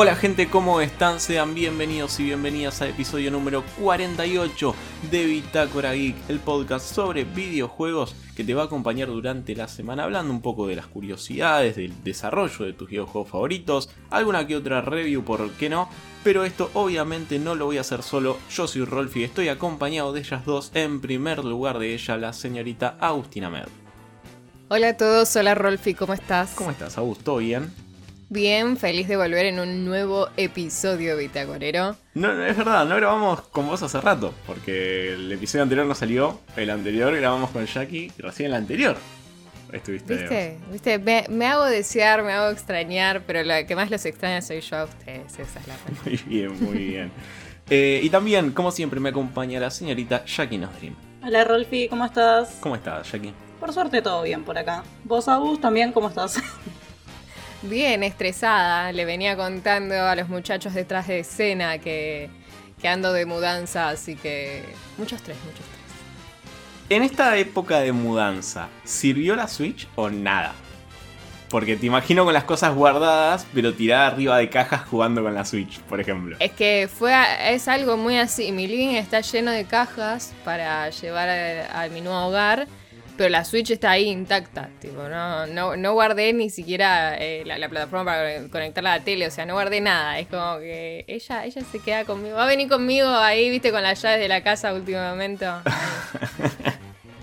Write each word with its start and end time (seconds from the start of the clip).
Hola 0.00 0.14
gente, 0.14 0.48
¿cómo 0.48 0.80
están? 0.80 1.18
Sean 1.18 1.56
bienvenidos 1.56 2.20
y 2.20 2.22
bienvenidas 2.22 2.80
al 2.82 2.90
episodio 2.90 3.32
número 3.32 3.64
48 3.80 4.72
de 5.10 5.24
Bitácora 5.24 5.92
Geek, 5.92 6.14
el 6.28 6.38
podcast 6.38 6.94
sobre 6.94 7.24
videojuegos 7.24 8.14
que 8.36 8.44
te 8.44 8.54
va 8.54 8.62
a 8.62 8.66
acompañar 8.66 9.08
durante 9.08 9.56
la 9.56 9.66
semana 9.66 10.04
hablando 10.04 10.32
un 10.32 10.40
poco 10.40 10.68
de 10.68 10.76
las 10.76 10.86
curiosidades, 10.86 11.74
del 11.74 12.04
desarrollo 12.04 12.64
de 12.64 12.74
tus 12.74 12.88
videojuegos 12.88 13.28
favoritos, 13.28 13.90
alguna 14.10 14.46
que 14.46 14.54
otra 14.54 14.82
review, 14.82 15.24
por 15.24 15.50
qué 15.54 15.68
no, 15.68 15.88
pero 16.22 16.44
esto 16.44 16.70
obviamente 16.74 17.40
no 17.40 17.56
lo 17.56 17.64
voy 17.64 17.78
a 17.78 17.80
hacer 17.80 18.04
solo, 18.04 18.38
yo 18.52 18.68
soy 18.68 18.84
Rolfi 18.84 19.22
y 19.22 19.24
estoy 19.24 19.48
acompañado 19.48 20.12
de 20.12 20.20
ellas 20.20 20.44
dos, 20.44 20.70
en 20.74 21.00
primer 21.00 21.44
lugar 21.44 21.80
de 21.80 21.94
ella 21.94 22.16
la 22.16 22.32
señorita 22.32 22.96
Agustina 23.00 23.50
Med. 23.50 23.66
Hola 24.68 24.90
a 24.90 24.96
todos, 24.96 25.34
hola 25.34 25.56
Rolfi, 25.56 25.94
¿cómo 25.94 26.14
estás? 26.14 26.52
¿Cómo 26.54 26.70
estás, 26.70 26.96
Augusto? 26.98 27.38
¿Bien? 27.38 27.87
Bien, 28.30 28.76
feliz 28.76 29.08
de 29.08 29.16
volver 29.16 29.46
en 29.46 29.58
un 29.58 29.86
nuevo 29.86 30.28
episodio 30.36 31.16
Bitácorero. 31.16 31.96
No, 32.14 32.34
no, 32.34 32.44
es 32.44 32.56
verdad, 32.56 32.84
no 32.84 32.94
grabamos 32.96 33.40
con 33.42 33.66
vos 33.66 33.82
hace 33.82 34.00
rato, 34.02 34.34
porque 34.46 35.14
el 35.14 35.32
episodio 35.32 35.62
anterior 35.62 35.86
no 35.86 35.94
salió, 35.94 36.38
el 36.56 36.68
anterior 36.68 37.16
grabamos 37.16 37.50
con 37.50 37.64
Jackie, 37.64 38.12
y 38.18 38.22
recién 38.22 38.50
el 38.50 38.56
anterior 38.56 38.96
estuviste. 39.72 40.14
¿Viste? 40.16 40.58
¿Viste? 40.70 40.98
Me, 40.98 41.24
me, 41.30 41.46
hago 41.46 41.64
desear, 41.64 42.22
me 42.22 42.32
hago 42.32 42.50
extrañar, 42.50 43.22
pero 43.26 43.42
la 43.44 43.66
que 43.66 43.74
más 43.74 43.90
los 43.90 44.04
extraña 44.04 44.42
soy 44.42 44.60
yo 44.60 44.76
a 44.76 44.84
ustedes, 44.84 45.32
esa 45.38 45.60
es 45.60 45.66
la 45.66 45.74
verdad. 45.86 46.02
Muy 46.04 46.16
bien, 46.26 46.64
muy 46.64 46.78
bien. 46.78 47.10
eh, 47.70 48.00
y 48.02 48.10
también, 48.10 48.50
como 48.52 48.70
siempre, 48.72 49.00
me 49.00 49.08
acompaña 49.08 49.58
la 49.58 49.70
señorita 49.70 50.26
Jackie 50.26 50.58
Nostrim. 50.58 50.94
Hola 51.24 51.44
Rolfi, 51.44 51.88
¿cómo 51.88 52.04
estás? 52.04 52.58
¿Cómo 52.60 52.76
estás, 52.76 53.10
Jackie? 53.10 53.32
Por 53.58 53.72
suerte 53.72 54.02
todo 54.02 54.22
bien 54.22 54.44
por 54.44 54.58
acá. 54.58 54.84
¿Vos, 55.04 55.28
Agus, 55.28 55.58
también 55.62 55.92
cómo 55.92 56.08
estás? 56.08 56.38
Bien, 57.62 58.02
estresada. 58.02 58.92
Le 58.92 59.04
venía 59.04 59.36
contando 59.36 59.94
a 60.00 60.14
los 60.14 60.28
muchachos 60.28 60.74
detrás 60.74 61.08
de 61.08 61.20
escena 61.20 61.78
que, 61.78 62.30
que 62.80 62.88
ando 62.88 63.12
de 63.12 63.26
mudanza, 63.26 63.88
así 63.88 64.14
que 64.16 64.62
mucho 64.96 65.16
estrés, 65.16 65.36
mucho 65.38 65.58
estrés. 65.58 65.78
En 66.90 67.02
esta 67.02 67.36
época 67.36 67.80
de 67.80 67.92
mudanza, 67.92 68.68
¿sirvió 68.84 69.36
la 69.36 69.48
Switch 69.48 69.86
o 69.96 70.08
nada? 70.08 70.54
Porque 71.50 71.76
te 71.76 71.86
imagino 71.86 72.24
con 72.24 72.34
las 72.34 72.44
cosas 72.44 72.74
guardadas, 72.74 73.46
pero 73.54 73.72
tirada 73.74 74.06
arriba 74.08 74.36
de 74.38 74.48
cajas 74.50 74.82
jugando 74.88 75.22
con 75.22 75.34
la 75.34 75.44
Switch, 75.44 75.80
por 75.80 75.98
ejemplo. 76.00 76.36
Es 76.40 76.52
que 76.52 76.88
fue 76.92 77.12
a- 77.14 77.50
es 77.50 77.68
algo 77.68 77.96
muy 77.96 78.16
así. 78.18 78.52
Mi 78.52 78.66
living 78.66 78.94
está 78.96 79.20
lleno 79.20 79.50
de 79.50 79.64
cajas 79.64 80.32
para 80.44 80.88
llevar 80.90 81.28
a, 81.28 81.82
a 81.82 81.88
mi 81.88 82.02
nuevo 82.02 82.18
hogar, 82.26 82.66
pero 83.18 83.30
la 83.30 83.44
Switch 83.44 83.72
está 83.72 83.90
ahí 83.90 84.08
intacta. 84.08 84.70
Tipo, 84.80 85.08
no, 85.08 85.46
no, 85.48 85.76
no 85.76 85.92
guardé 85.92 86.32
ni 86.32 86.50
siquiera 86.50 87.16
eh, 87.18 87.42
la, 87.44 87.58
la 87.58 87.68
plataforma 87.68 88.04
para 88.04 88.48
conectarla 88.48 88.94
a 88.94 88.98
la 88.98 89.04
tele, 89.04 89.26
o 89.26 89.30
sea, 89.30 89.44
no 89.44 89.54
guardé 89.54 89.80
nada. 89.80 90.20
Es 90.20 90.28
como 90.28 90.58
que 90.60 91.04
ella, 91.08 91.44
ella 91.44 91.62
se 91.70 91.80
queda 91.80 92.04
conmigo. 92.04 92.36
Va 92.36 92.44
a 92.44 92.46
venir 92.46 92.68
conmigo 92.68 93.08
ahí, 93.08 93.50
viste, 93.50 93.72
con 93.72 93.82
las 93.82 94.00
llaves 94.00 94.20
de 94.20 94.28
la 94.28 94.42
casa 94.42 94.72
últimamente. 94.72 95.46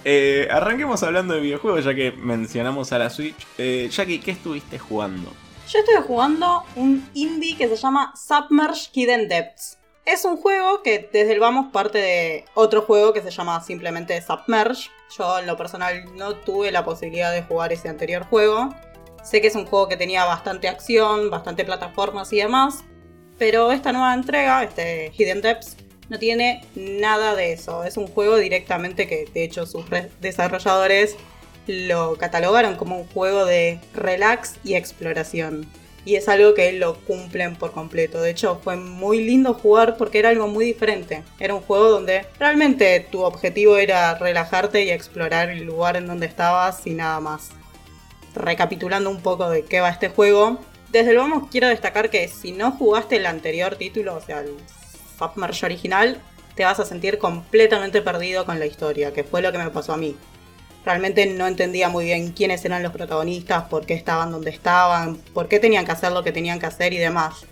Eh, 0.08 0.48
arranquemos 0.52 1.02
hablando 1.02 1.34
de 1.34 1.40
videojuegos, 1.40 1.84
ya 1.84 1.96
que 1.96 2.12
mencionamos 2.12 2.94
a 2.94 3.00
la 3.00 3.10
Switch. 3.10 3.36
Eh, 3.58 3.90
Jackie, 3.92 4.20
¿qué 4.20 4.30
estuviste 4.30 4.78
jugando? 4.78 5.34
Yo 5.68 5.80
estoy 5.80 5.96
jugando 6.06 6.62
un 6.76 7.10
indie 7.16 7.58
que 7.58 7.68
se 7.68 7.76
llama 7.76 8.14
Submerge 8.16 8.92
Hidden 8.94 9.28
Depths. 9.28 9.80
Es 10.06 10.24
un 10.24 10.38
juego 10.38 10.84
que 10.84 11.10
desde 11.12 11.34
el 11.34 11.40
vamos 11.40 11.72
parte 11.72 11.98
de 11.98 12.46
otro 12.54 12.84
juego 12.84 13.12
que 13.12 13.24
se 13.24 13.32
llama 13.32 13.60
simplemente 13.64 14.22
Submerge. 14.22 14.92
Yo 15.18 15.40
en 15.40 15.48
lo 15.48 15.58
personal 15.58 16.06
no 16.16 16.36
tuve 16.36 16.72
la 16.72 16.86
posibilidad 16.86 17.34
de 17.34 17.42
jugar 17.42 17.74
ese 17.74 17.90
anterior 17.90 18.24
juego. 18.24 18.70
Sé 19.24 19.42
que 19.42 19.48
es 19.48 19.56
un 19.56 19.66
juego 19.66 19.88
que 19.88 19.98
tenía 19.98 20.24
bastante 20.26 20.68
acción, 20.68 21.32
bastante 21.32 21.66
plataformas 21.66 22.32
y 22.34 22.38
demás. 22.38 22.84
Pero 23.40 23.72
esta 23.72 23.92
nueva 23.92 24.14
entrega, 24.14 24.64
este 24.64 25.12
Hidden 25.18 25.42
Depths, 25.42 25.76
no 26.08 26.20
tiene 26.20 26.64
nada 26.76 27.34
de 27.34 27.54
eso. 27.54 27.84
Es 27.84 27.98
un 27.98 28.06
juego 28.06 28.38
directamente 28.38 29.08
que 29.08 29.26
de 29.34 29.44
hecho 29.44 29.66
sus 29.66 29.90
re- 29.90 30.12
desarrolladores 30.22 31.16
lo 31.66 32.16
catalogaron 32.18 32.76
como 32.76 32.96
un 33.00 33.08
juego 33.08 33.44
de 33.46 33.80
relax 33.96 34.58
y 34.64 34.76
exploración. 34.76 35.68
Y 36.06 36.16
es 36.16 36.30
algo 36.30 36.54
que 36.54 36.72
lo 36.74 36.96
cumplen 37.02 37.56
por 37.56 37.72
completo. 37.72 38.22
De 38.22 38.30
hecho, 38.30 38.60
fue 38.64 38.76
muy 38.76 39.24
lindo 39.26 39.56
jugar 39.56 39.98
porque 39.98 40.20
era 40.20 40.30
algo 40.30 40.48
muy 40.48 40.66
diferente. 40.66 41.24
Era 41.40 41.56
un 41.56 41.62
juego 41.62 41.90
donde 41.90 42.28
realmente 42.40 43.00
tu 43.12 43.24
objetivo 43.24 43.78
era 43.78 44.16
relajarte 44.16 44.84
y 44.84 44.92
explorar 44.92 45.50
el 45.50 45.64
lugar 45.64 45.98
en 45.98 46.06
donde 46.06 46.28
estabas 46.28 46.86
y 46.86 46.92
nada 46.92 47.20
más. 47.20 47.50
Recapitulando 48.36 49.10
un 49.10 49.22
poco 49.22 49.50
de 49.50 49.64
qué 49.64 49.82
va 49.82 49.90
este 49.90 50.10
juego. 50.10 50.60
Desde 50.92 51.14
luego 51.14 51.50
quiero 51.50 51.68
destacar 51.68 52.12
que 52.12 52.28
si 52.28 52.52
no 52.52 52.72
jugaste 52.72 53.16
el 53.16 53.26
anterior 53.26 53.76
título, 53.76 54.16
o 54.16 54.22
sea, 54.22 54.42
el 54.42 54.54
Submerge 55.18 55.66
original, 55.66 56.22
te 56.56 56.64
vas 56.64 56.80
a 56.80 56.86
sentir 56.86 57.18
completamente 57.18 58.02
perdido 58.02 58.46
con 58.46 58.60
la 58.60 58.66
historia, 58.66 59.12
que 59.12 59.24
fue 59.24 59.42
lo 59.42 59.52
que 59.52 59.58
me 59.58 59.70
pasó 59.72 59.94
a 59.94 59.98
mí. 59.98 60.16
Realmente 60.86 61.26
no 61.26 61.48
entendía 61.48 61.90
muy 61.90 62.06
bien 62.06 62.32
quiénes 62.32 62.64
eran 62.64 62.84
los 62.84 62.92
protagonistas, 62.92 63.64
por 63.64 63.88
qué 63.88 63.96
estaban 63.96 64.32
donde 64.32 64.52
estaban, 64.52 65.18
por 65.34 65.48
qué 65.48 65.60
tenían 65.60 65.84
que 65.84 65.92
hacer 65.92 66.12
lo 66.12 66.24
que 66.24 66.32
tenían 66.32 66.60
que 66.60 66.68
hacer 66.68 66.94
y 66.94 66.98
demás. 66.98 67.46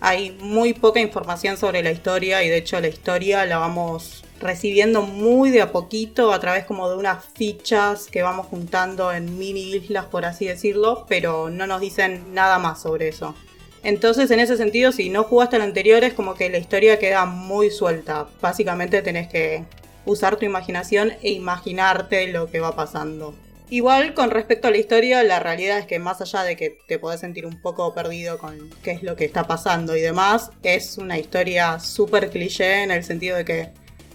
Hay 0.00 0.36
muy 0.40 0.72
poca 0.72 1.00
información 1.00 1.56
sobre 1.56 1.82
la 1.82 1.90
historia 1.90 2.44
y 2.44 2.48
de 2.48 2.58
hecho 2.58 2.80
la 2.80 2.88
historia 2.88 3.44
la 3.44 3.58
vamos 3.58 4.22
recibiendo 4.40 5.02
muy 5.02 5.50
de 5.50 5.62
a 5.62 5.72
poquito 5.72 6.32
a 6.32 6.38
través 6.38 6.64
como 6.64 6.88
de 6.88 6.96
unas 6.96 7.24
fichas 7.34 8.06
que 8.06 8.22
vamos 8.22 8.46
juntando 8.46 9.10
en 9.10 9.38
mini 9.38 9.74
islas 9.74 10.04
por 10.04 10.24
así 10.24 10.46
decirlo, 10.46 11.06
pero 11.08 11.50
no 11.50 11.66
nos 11.66 11.80
dicen 11.80 12.34
nada 12.34 12.58
más 12.58 12.82
sobre 12.82 13.08
eso. 13.08 13.34
Entonces, 13.82 14.30
en 14.32 14.40
ese 14.40 14.56
sentido, 14.56 14.90
si 14.90 15.10
no 15.10 15.22
jugaste 15.22 15.56
el 15.56 15.62
anterior, 15.62 16.02
es 16.02 16.12
como 16.12 16.34
que 16.34 16.50
la 16.50 16.58
historia 16.58 16.98
queda 16.98 17.24
muy 17.24 17.70
suelta. 17.70 18.26
Básicamente 18.40 19.00
tenés 19.00 19.28
que 19.28 19.64
usar 20.06 20.36
tu 20.36 20.44
imaginación 20.44 21.12
e 21.22 21.32
imaginarte 21.32 22.28
lo 22.28 22.50
que 22.50 22.60
va 22.60 22.74
pasando. 22.74 23.34
Igual, 23.68 24.14
con 24.14 24.30
respecto 24.30 24.68
a 24.68 24.70
la 24.70 24.76
historia, 24.76 25.24
la 25.24 25.40
realidad 25.40 25.78
es 25.78 25.86
que 25.86 25.98
más 25.98 26.20
allá 26.20 26.44
de 26.44 26.56
que 26.56 26.78
te 26.86 27.00
podés 27.00 27.20
sentir 27.20 27.46
un 27.46 27.60
poco 27.60 27.92
perdido 27.94 28.38
con 28.38 28.70
qué 28.82 28.92
es 28.92 29.02
lo 29.02 29.16
que 29.16 29.24
está 29.24 29.48
pasando 29.48 29.96
y 29.96 30.00
demás, 30.00 30.50
es 30.62 30.98
una 30.98 31.18
historia 31.18 31.80
súper 31.80 32.30
cliché 32.30 32.84
en 32.84 32.92
el 32.92 33.02
sentido 33.02 33.36
de 33.36 33.44
que 33.44 33.70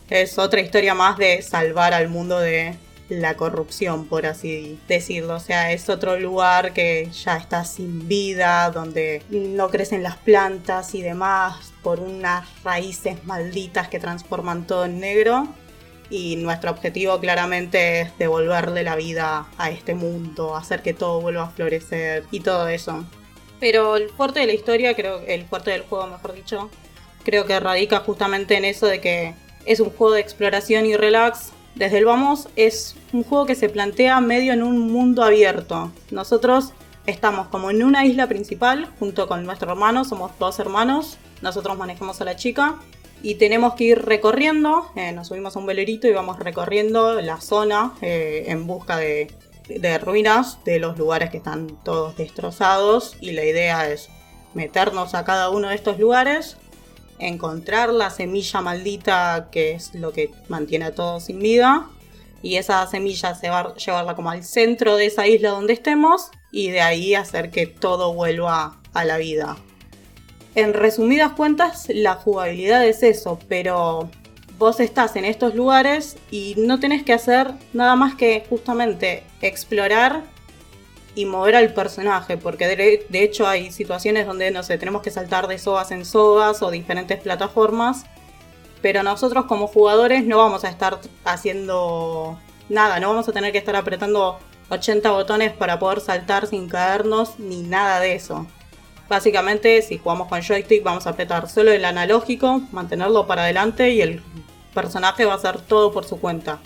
es 0.09 0.37
otra 0.37 0.61
historia 0.61 0.93
más 0.93 1.17
de 1.17 1.41
salvar 1.41 1.93
al 1.93 2.07
mundo 2.07 2.39
de 2.39 2.75
la 3.09 3.35
corrupción, 3.35 4.05
por 4.05 4.25
así 4.25 4.79
decirlo. 4.87 5.35
O 5.35 5.39
sea, 5.39 5.73
es 5.73 5.89
otro 5.89 6.17
lugar 6.17 6.73
que 6.73 7.09
ya 7.11 7.35
está 7.35 7.65
sin 7.65 8.07
vida, 8.07 8.71
donde 8.71 9.21
no 9.29 9.69
crecen 9.69 10.01
las 10.01 10.15
plantas 10.15 10.95
y 10.95 11.01
demás, 11.01 11.73
por 11.83 11.99
unas 11.99 12.47
raíces 12.63 13.23
malditas 13.25 13.89
que 13.89 13.99
transforman 13.99 14.65
todo 14.65 14.85
en 14.85 14.99
negro. 15.01 15.47
Y 16.11 16.35
nuestro 16.35 16.71
objetivo 16.71 17.19
claramente 17.21 18.01
es 18.01 18.17
devolverle 18.17 18.83
la 18.83 18.97
vida 18.97 19.47
a 19.57 19.71
este 19.71 19.95
mundo, 19.95 20.57
hacer 20.57 20.81
que 20.81 20.93
todo 20.93 21.21
vuelva 21.21 21.43
a 21.43 21.49
florecer 21.49 22.25
y 22.31 22.41
todo 22.41 22.67
eso. 22.67 23.05
Pero 23.61 23.95
el 23.95 24.09
fuerte 24.09 24.41
de 24.41 24.47
la 24.47 24.53
historia, 24.53 24.93
creo, 24.93 25.21
el 25.25 25.45
fuerte 25.45 25.71
del 25.71 25.83
juego, 25.83 26.07
mejor 26.07 26.33
dicho, 26.33 26.69
creo 27.23 27.45
que 27.45 27.57
radica 27.61 27.99
justamente 27.99 28.57
en 28.57 28.65
eso 28.65 28.87
de 28.87 28.99
que 28.99 29.35
es 29.65 29.79
un 29.79 29.89
juego 29.89 30.15
de 30.15 30.21
exploración 30.21 30.85
y 30.85 30.97
relax. 30.97 31.53
Desde 31.75 31.99
el 31.99 32.05
vamos 32.05 32.49
es 32.57 32.97
un 33.13 33.23
juego 33.23 33.45
que 33.45 33.55
se 33.55 33.69
plantea 33.69 34.19
medio 34.19 34.51
en 34.51 34.63
un 34.63 34.91
mundo 34.91 35.23
abierto. 35.23 35.93
Nosotros 36.09 36.73
estamos 37.05 37.47
como 37.47 37.71
en 37.71 37.83
una 37.83 38.05
isla 38.05 38.27
principal 38.27 38.89
junto 38.99 39.29
con 39.29 39.45
nuestro 39.45 39.71
hermano, 39.71 40.03
somos 40.03 40.31
dos 40.39 40.59
hermanos. 40.59 41.17
Nosotros 41.41 41.77
manejamos 41.77 42.19
a 42.19 42.25
la 42.25 42.35
chica 42.35 42.79
y 43.23 43.35
tenemos 43.35 43.75
que 43.75 43.85
ir 43.85 44.01
recorriendo. 44.01 44.91
eh, 44.95 45.11
nos 45.11 45.27
subimos 45.27 45.55
a 45.55 45.59
un 45.59 45.65
velerito 45.65 46.07
y 46.07 46.13
vamos 46.13 46.39
recorriendo 46.39 47.21
la 47.21 47.39
zona 47.41 47.93
eh, 48.01 48.45
en 48.47 48.67
busca 48.67 48.97
de, 48.97 49.31
de 49.67 49.97
ruinas 49.97 50.63
de 50.65 50.79
los 50.79 50.97
lugares 50.97 51.29
que 51.29 51.37
están 51.37 51.77
todos 51.83 52.17
destrozados. 52.17 53.15
Y 53.21 53.31
la 53.31 53.45
idea 53.45 53.89
es 53.89 54.09
meternos 54.53 55.13
a 55.13 55.23
cada 55.23 55.49
uno 55.49 55.69
de 55.69 55.75
estos 55.75 55.99
lugares 55.99 56.57
encontrar 57.19 57.89
la 57.89 58.09
semilla 58.09 58.61
maldita 58.61 59.49
que 59.51 59.73
es 59.73 59.93
lo 59.93 60.11
que 60.11 60.31
mantiene 60.49 60.85
a 60.85 60.95
todos 60.95 61.25
sin 61.25 61.39
vida 61.39 61.87
y 62.41 62.55
esa 62.55 62.85
semilla 62.87 63.35
se 63.35 63.49
va, 63.49 63.75
llevarla 63.75 64.15
como 64.15 64.31
al 64.31 64.43
centro 64.43 64.95
de 64.95 65.05
esa 65.05 65.27
isla 65.27 65.51
donde 65.51 65.73
estemos 65.73 66.31
y 66.51 66.71
de 66.71 66.81
ahí 66.81 67.15
hacer 67.15 67.51
que 67.51 67.67
todo 67.67 68.13
vuelva 68.13 68.81
a 68.93 69.05
la 69.05 69.17
vida. 69.17 69.57
En 70.53 70.73
resumidas 70.73 71.31
cuentas, 71.31 71.87
la 71.89 72.15
jugabilidad 72.15 72.85
es 72.85 73.03
eso, 73.03 73.39
pero 73.47 74.09
vos 74.57 74.81
estás 74.81 75.15
en 75.15 75.23
estos 75.23 75.55
lugares 75.55 76.17
y 76.29 76.55
no 76.57 76.79
tenés 76.79 77.03
que 77.03 77.13
hacer 77.13 77.51
nada 77.71 77.95
más 77.95 78.15
que 78.15 78.45
justamente 78.49 79.23
explorar 79.41 80.23
y 81.15 81.25
mover 81.25 81.55
al 81.55 81.73
personaje, 81.73 82.37
porque 82.37 82.67
de, 82.67 83.23
hecho 83.23 83.47
hay 83.47 83.71
situaciones 83.71 84.27
donde, 84.27 84.51
no 84.51 84.61
sé, 84.63 84.77
tenemos 84.77 85.01
que 85.01 85.09
saltar 85.09 85.47
de 85.47 85.57
sogas 85.57 85.91
en 85.91 86.05
sogas 86.05 86.61
o 86.61 86.69
diferentes 86.69 87.19
plataformas, 87.21 88.05
pero 88.81 89.03
nosotros 89.03 89.45
como 89.45 89.67
jugadores 89.67 90.25
no 90.25 90.37
vamos 90.37 90.63
a 90.65 90.69
estar 90.69 90.99
haciendo 91.23 92.37
nada, 92.69 92.99
no 92.99 93.09
vamos 93.09 93.27
a 93.29 93.31
tener 93.31 93.51
que 93.53 93.57
estar 93.57 93.75
apretando 93.75 94.37
80 94.69 95.11
botones 95.11 95.53
para 95.53 95.79
poder 95.79 96.01
saltar 96.01 96.47
sin 96.47 96.69
caernos, 96.69 97.39
ni 97.39 97.61
nada 97.61 97.99
de 97.99 98.15
eso. 98.15 98.47
Básicamente, 99.11 99.81
si 99.81 99.97
jugamos 99.97 100.29
con 100.29 100.41
joystick, 100.41 100.83
vamos 100.83 101.05
a 101.05 101.09
apretar 101.09 101.49
solo 101.49 101.73
el 101.73 101.83
analógico, 101.83 102.61
mantenerlo 102.71 103.27
para 103.27 103.43
adelante 103.43 103.89
y 103.89 103.99
el 103.99 104.21
personaje 104.73 105.25
va 105.25 105.33
a 105.33 105.35
hacer 105.35 105.59
todo 105.59 105.91
por 105.91 106.05
su 106.05 106.17
cuenta. 106.17 106.59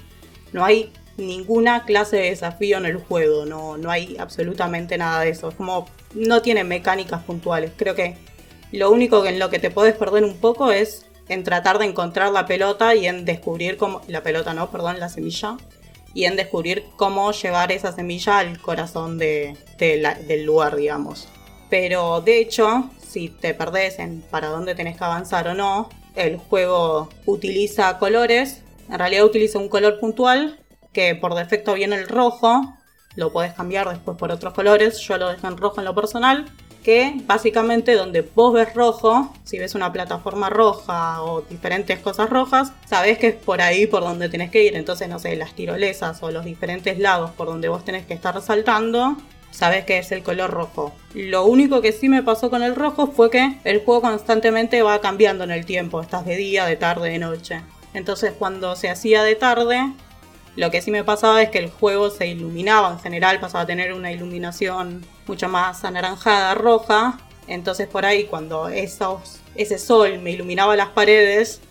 No 0.54 0.64
hay 0.64 0.94
ninguna 1.18 1.86
clase 1.86 2.18
de 2.18 2.30
desafío 2.30 2.78
en 2.78 2.86
el 2.86 2.98
juego, 2.98 3.48
no, 3.48 3.78
no 3.78 3.90
hay 3.90 4.16
absolutamente 4.20 4.96
nada 4.96 5.22
de 5.22 5.30
eso. 5.30 5.50
Es 5.50 5.56
como 5.56 5.88
no 6.14 6.44
tiene 6.44 6.64
mecánicas 6.64 7.24
puntuales. 7.24 7.72
Creo 7.76 7.96
que 7.96 8.16
lo 8.72 8.92
único 8.92 9.26
en 9.26 9.40
lo 9.40 9.50
que 9.50 9.58
te 9.58 9.72
puedes 9.72 9.96
perder 9.96 10.24
un 10.24 10.38
poco 10.38 10.72
es 10.72 11.08
en 11.30 11.44
tratar 11.44 11.80
de 11.80 11.86
encontrar 11.86 12.32
la 12.32 12.46
pelota 12.46 12.94
y 12.94 13.08
en 13.08 13.26
descubrir 13.26 13.76
cómo. 13.76 14.02
La 14.08 14.22
pelota 14.22 14.54
no, 14.54 14.70
perdón, 14.70 15.00
la 15.00 15.10
semilla. 15.10 15.58
Y 16.14 16.26
en 16.26 16.36
descubrir 16.36 16.86
cómo 16.96 17.32
llevar 17.32 17.72
esa 17.72 17.92
semilla 17.92 18.38
al 18.38 18.62
corazón 18.62 19.18
de, 19.18 19.58
del 19.80 20.46
lugar, 20.46 20.76
digamos. 20.76 21.28
Pero 21.70 22.22
de 22.22 22.40
hecho, 22.40 22.90
si 23.08 23.30
te 23.30 23.54
perdés 23.54 24.00
en 24.00 24.22
para 24.22 24.50
dónde 24.50 24.76
tenés 24.76 24.98
que 24.98 25.04
avanzar 25.04 25.48
o 25.48 25.54
no, 25.54 25.90
el 26.16 26.38
juego 26.38 27.10
utiliza 27.26 27.98
colores. 27.98 28.62
En 28.90 29.00
realidad 29.00 29.26
utiliza 29.26 29.60
un 29.60 29.70
color 29.70 30.00
puntual 30.00 30.60
que 30.94 31.16
por 31.16 31.36
defecto 31.36 31.74
viene 31.74 31.96
el 31.96 32.08
rojo. 32.08 32.74
Lo 33.16 33.32
puedes 33.32 33.54
cambiar 33.54 33.90
después 33.90 34.18
por 34.18 34.32
otros 34.32 34.54
colores. 34.54 35.00
Yo 35.00 35.18
lo 35.18 35.30
dejo 35.30 35.48
en 35.48 35.58
rojo 35.58 35.80
en 35.80 35.86
lo 35.86 35.96
personal. 35.96 36.46
Que 36.84 37.16
básicamente 37.26 37.96
donde 37.96 38.22
vos 38.22 38.54
ves 38.54 38.76
rojo, 38.76 39.34
si 39.44 39.58
ves 39.58 39.74
una 39.74 39.92
plataforma 39.92 40.52
roja 40.52 41.24
o 41.24 41.42
diferentes 41.42 41.98
cosas 41.98 42.30
rojas, 42.30 42.74
sabes 42.86 43.18
que 43.18 43.30
es 43.30 43.34
por 43.34 43.60
ahí 43.60 43.88
por 43.88 44.04
donde 44.04 44.30
tenés 44.30 44.52
que 44.52 44.64
ir. 44.64 44.76
Entonces, 44.76 45.10
no 45.10 45.18
sé, 45.18 45.36
las 45.36 45.56
tirolesas 45.56 46.22
o 46.22 46.30
los 46.30 46.46
diferentes 46.46 47.00
lados 47.00 47.32
por 47.32 47.48
donde 47.48 47.70
vos 47.70 47.84
tenés 47.84 48.06
que 48.06 48.14
estar 48.14 48.40
saltando, 48.40 49.18
sabes 49.56 49.86
que 49.86 49.98
es 49.98 50.12
el 50.12 50.22
color 50.22 50.52
rojo. 50.52 50.94
Lo 51.14 51.46
único 51.46 51.82
que 51.82 51.92
sí 51.92 52.10
me 52.10 52.24
pasó 52.24 52.50
con 52.50 52.62
el 52.62 52.76
rojo 52.76 53.08
fue 53.08 53.30
que 53.30 53.58
el 53.64 53.84
juego 53.84 54.02
constantemente 54.02 54.82
va 54.82 55.00
cambiando 55.00 55.44
en 55.44 55.52
el 55.52 55.66
tiempo. 55.66 56.02
Estás 56.02 56.26
de 56.26 56.36
día, 56.36 56.66
de 56.66 56.76
tarde, 56.76 57.10
de 57.10 57.20
noche. 57.20 57.62
Entonces, 57.94 58.34
cuando 58.38 58.76
se 58.76 58.90
hacía 58.90 59.24
de 59.24 59.36
tarde, 59.36 59.94
lo 60.56 60.72
que 60.72 60.82
sí 60.82 60.92
me 60.92 61.04
pasaba 61.04 61.42
es 61.42 61.50
que 61.50 61.58
el 61.58 61.70
juego 61.70 62.10
se 62.10 62.28
iluminaba 62.28 62.92
en 62.92 63.00
general, 63.00 63.40
pasaba 63.40 63.64
a 63.64 63.68
tener 63.68 63.94
una 63.94 64.12
iluminación 64.12 65.06
mucho 65.28 65.50
más 65.50 65.84
anaranjada, 65.84 66.56
roja. 66.56 67.18
Entonces 67.48 67.88
por 67.88 68.06
ahí 68.06 68.24
cuando 68.26 68.70
ese 68.70 69.78
sol 69.78 70.20
me 70.20 70.32
iluminaba 70.32 70.76
las 70.76 70.90
paredes, 70.90 71.62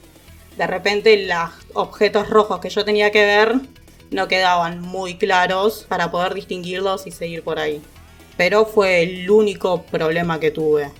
de 0.56 0.66
repente 0.66 1.26
los 1.26 1.50
objetos 1.72 2.28
rojos 2.28 2.60
que 2.60 2.70
yo 2.70 2.84
tenía 2.84 3.10
que 3.10 3.25
ver 3.25 3.54
no 4.10 4.28
quedaban 4.28 4.80
muy 4.80 5.16
claros 5.16 5.86
para 5.88 6.10
poder 6.10 6.34
distinguirlos 6.34 7.06
y 7.06 7.10
seguir 7.10 7.42
por 7.42 7.58
ahí. 7.58 7.82
Pero 8.36 8.66
fue 8.66 9.02
el 9.02 9.30
único 9.30 9.82
problema 9.82 10.40
que 10.40 10.50
tuve. 10.50 10.90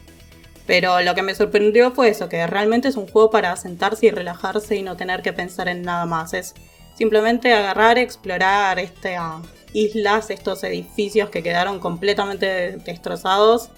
Pero 0.66 1.00
lo 1.02 1.14
que 1.14 1.22
me 1.22 1.34
sorprendió 1.34 1.90
fue 1.92 2.08
eso, 2.08 2.28
que 2.28 2.46
realmente 2.46 2.88
es 2.88 2.96
un 2.96 3.06
juego 3.06 3.30
para 3.30 3.54
sentarse 3.56 4.06
y 4.06 4.10
relajarse 4.10 4.76
y 4.76 4.82
no 4.82 4.96
tener 4.96 5.22
que 5.22 5.32
pensar 5.32 5.68
en 5.68 5.82
nada 5.82 6.06
más. 6.06 6.32
Es 6.32 6.54
simplemente 6.96 7.52
agarrar, 7.52 7.98
explorar 7.98 8.78
estas 8.78 9.42
islas, 9.74 10.30
estos 10.30 10.64
edificios 10.64 11.28
que 11.28 11.42
quedaron 11.42 11.80
completamente 11.80 12.78
destrozados 12.78 13.68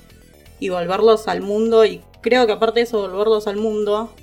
y 0.61 0.69
volverlos 0.69 1.27
al 1.27 1.41
mundo. 1.41 1.85
Y 1.85 2.03
creo 2.21 2.47
que 2.47 2.53
aparte 2.53 2.81
de 2.81 2.85
eso, 2.85 3.01
volverlos 3.01 3.49
al 3.49 3.57
mundo, 3.57 4.15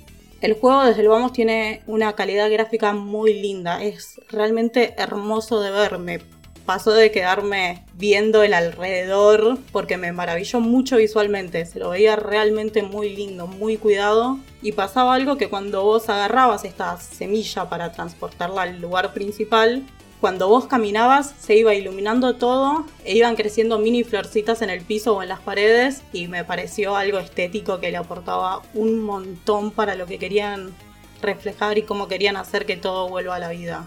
el 0.44 0.52
juego 0.52 0.84
desde 0.84 1.08
vamos 1.08 1.32
tiene 1.32 1.80
una 1.86 2.12
calidad 2.12 2.50
gráfica 2.50 2.92
muy 2.92 3.32
linda. 3.32 3.82
Es 3.82 4.20
realmente 4.28 4.92
hermoso 4.98 5.62
de 5.62 5.70
ver. 5.70 5.98
Me 5.98 6.20
pasó 6.66 6.92
de 6.92 7.10
quedarme 7.10 7.86
viendo 7.94 8.42
el 8.42 8.52
alrededor 8.52 9.56
porque 9.72 9.96
me 9.96 10.12
maravilló 10.12 10.60
mucho 10.60 10.98
visualmente. 10.98 11.64
Se 11.64 11.78
lo 11.78 11.88
veía 11.88 12.16
realmente 12.16 12.82
muy 12.82 13.16
lindo, 13.16 13.46
muy 13.46 13.78
cuidado. 13.78 14.38
Y 14.60 14.72
pasaba 14.72 15.14
algo 15.14 15.38
que 15.38 15.48
cuando 15.48 15.82
vos 15.82 16.10
agarrabas 16.10 16.64
esta 16.64 17.00
semilla 17.00 17.70
para 17.70 17.92
transportarla 17.92 18.62
al 18.62 18.82
lugar 18.82 19.14
principal, 19.14 19.82
cuando 20.24 20.48
vos 20.48 20.64
caminabas 20.64 21.34
se 21.38 21.54
iba 21.54 21.74
iluminando 21.74 22.36
todo 22.36 22.86
e 23.04 23.14
iban 23.14 23.36
creciendo 23.36 23.78
mini 23.78 24.04
florcitas 24.04 24.62
en 24.62 24.70
el 24.70 24.80
piso 24.80 25.14
o 25.14 25.22
en 25.22 25.28
las 25.28 25.40
paredes 25.40 26.00
y 26.14 26.28
me 26.28 26.44
pareció 26.44 26.96
algo 26.96 27.18
estético 27.18 27.78
que 27.78 27.90
le 27.90 27.98
aportaba 27.98 28.62
un 28.72 29.02
montón 29.02 29.70
para 29.70 29.96
lo 29.96 30.06
que 30.06 30.18
querían 30.18 30.74
reflejar 31.20 31.76
y 31.76 31.82
cómo 31.82 32.08
querían 32.08 32.38
hacer 32.38 32.64
que 32.64 32.78
todo 32.78 33.06
vuelva 33.10 33.36
a 33.36 33.38
la 33.38 33.50
vida. 33.50 33.86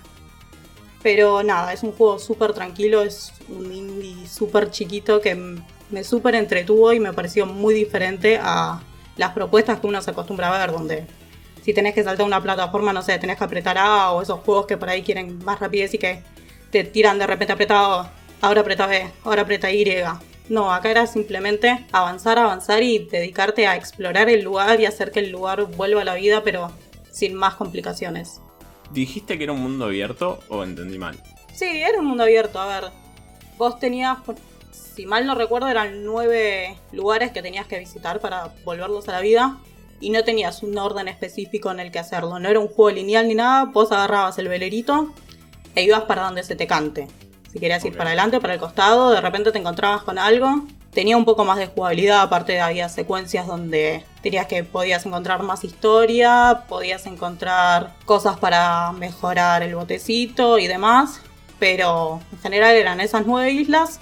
Pero 1.01 1.41
nada, 1.41 1.73
es 1.73 1.81
un 1.81 1.91
juego 1.91 2.19
súper 2.19 2.53
tranquilo, 2.53 3.01
es 3.01 3.33
un 3.49 3.73
indie 3.73 4.27
súper 4.27 4.69
chiquito 4.69 5.21
que 5.21 5.57
me 5.89 6.03
súper 6.03 6.35
entretuvo 6.35 6.93
y 6.93 6.99
me 6.99 7.13
pareció 7.13 7.47
muy 7.47 7.73
diferente 7.73 8.37
a 8.39 8.83
las 9.15 9.31
propuestas 9.31 9.79
que 9.79 9.87
uno 9.87 10.03
se 10.03 10.11
acostumbra 10.11 10.53
a 10.53 10.59
ver, 10.59 10.71
donde 10.71 11.07
si 11.67 11.73
tenés 11.73 11.93
que 11.93 12.01
saltar 12.01 12.25
una 12.25 12.41
plataforma, 12.41 12.93
no 12.93 13.01
sé, 13.01 13.19
tenés 13.19 13.37
que 13.37 13.43
apretar 13.43 13.77
A 13.77 14.13
o 14.13 14.21
esos 14.21 14.39
juegos 14.39 14.67
que 14.67 14.77
por 14.77 14.87
ahí 14.87 15.03
quieren 15.03 15.43
más 15.43 15.59
rapidez 15.59 15.93
y 15.93 15.97
que 15.97 16.23
te 16.71 16.85
tiran 16.85 17.19
de 17.19 17.27
repente 17.27 17.51
apretado, 17.51 18.09
ahora 18.39 18.61
apreta 18.61 18.87
B, 18.87 19.05
ahora 19.25 19.41
apreta 19.41 19.69
Y. 19.69 19.85
No, 20.47 20.73
acá 20.73 20.91
era 20.91 21.05
simplemente 21.07 21.85
avanzar, 21.91 22.39
avanzar 22.39 22.81
y 22.83 22.99
dedicarte 22.99 23.67
a 23.67 23.75
explorar 23.75 24.29
el 24.29 24.45
lugar 24.45 24.79
y 24.79 24.85
hacer 24.85 25.11
que 25.11 25.19
el 25.19 25.29
lugar 25.29 25.65
vuelva 25.65 26.03
a 26.03 26.05
la 26.05 26.15
vida, 26.15 26.41
pero 26.41 26.71
sin 27.11 27.35
más 27.35 27.55
complicaciones. 27.55 28.39
¿Dijiste 28.93 29.37
que 29.37 29.43
era 29.43 29.51
un 29.51 29.61
mundo 29.61 29.83
abierto 29.83 30.39
o 30.47 30.63
entendí 30.63 30.97
mal? 30.97 31.21
Sí, 31.53 31.65
era 31.65 31.99
un 31.99 32.05
mundo 32.05 32.23
abierto. 32.23 32.61
A 32.61 32.79
ver, 32.79 32.91
vos 33.57 33.77
tenías, 33.77 34.19
si 34.71 35.05
mal 35.05 35.25
no 35.25 35.35
recuerdo, 35.35 35.67
eran 35.67 36.05
nueve 36.05 36.77
lugares 36.93 37.33
que 37.33 37.41
tenías 37.41 37.67
que 37.67 37.77
visitar 37.77 38.21
para 38.21 38.53
volverlos 38.63 39.09
a 39.09 39.11
la 39.11 39.19
vida. 39.19 39.57
Y 39.99 40.11
no 40.11 40.23
tenías 40.23 40.63
un 40.63 40.77
orden 40.77 41.07
específico 41.07 41.71
en 41.71 41.79
el 41.79 41.91
que 41.91 41.99
hacerlo. 41.99 42.39
No 42.39 42.49
era 42.49 42.59
un 42.59 42.67
juego 42.67 42.91
lineal 42.91 43.27
ni 43.27 43.35
nada. 43.35 43.65
Vos 43.65 43.91
agarrabas 43.91 44.37
el 44.37 44.47
velerito 44.47 45.13
e 45.75 45.83
ibas 45.83 46.03
para 46.03 46.23
donde 46.23 46.43
se 46.43 46.55
te 46.55 46.67
cante. 46.67 47.07
Si 47.51 47.59
querías 47.59 47.83
ir 47.85 47.95
para 47.95 48.09
adelante 48.09 48.37
o 48.37 48.41
para 48.41 48.53
el 48.53 48.59
costado, 48.59 49.11
de 49.11 49.21
repente 49.21 49.51
te 49.51 49.57
encontrabas 49.57 50.03
con 50.03 50.19
algo 50.19 50.63
tenía 50.97 51.15
un 51.15 51.25
poco 51.25 51.45
más 51.45 51.59
de 51.59 51.67
jugabilidad, 51.67 52.21
aparte 52.21 52.59
había 52.59 52.89
secuencias 52.89 53.45
donde 53.45 54.03
dirías 54.23 54.47
que 54.47 54.63
podías 54.63 55.05
encontrar 55.05 55.43
más 55.43 55.63
historia, 55.63 56.63
podías 56.67 57.05
encontrar 57.05 57.93
cosas 58.05 58.39
para 58.39 58.91
mejorar 58.93 59.61
el 59.61 59.75
botecito 59.75 60.57
y 60.57 60.65
demás, 60.65 61.21
pero 61.59 62.19
en 62.31 62.39
general 62.39 62.75
eran 62.75 62.99
esas 62.99 63.27
nueve 63.27 63.51
islas 63.51 63.99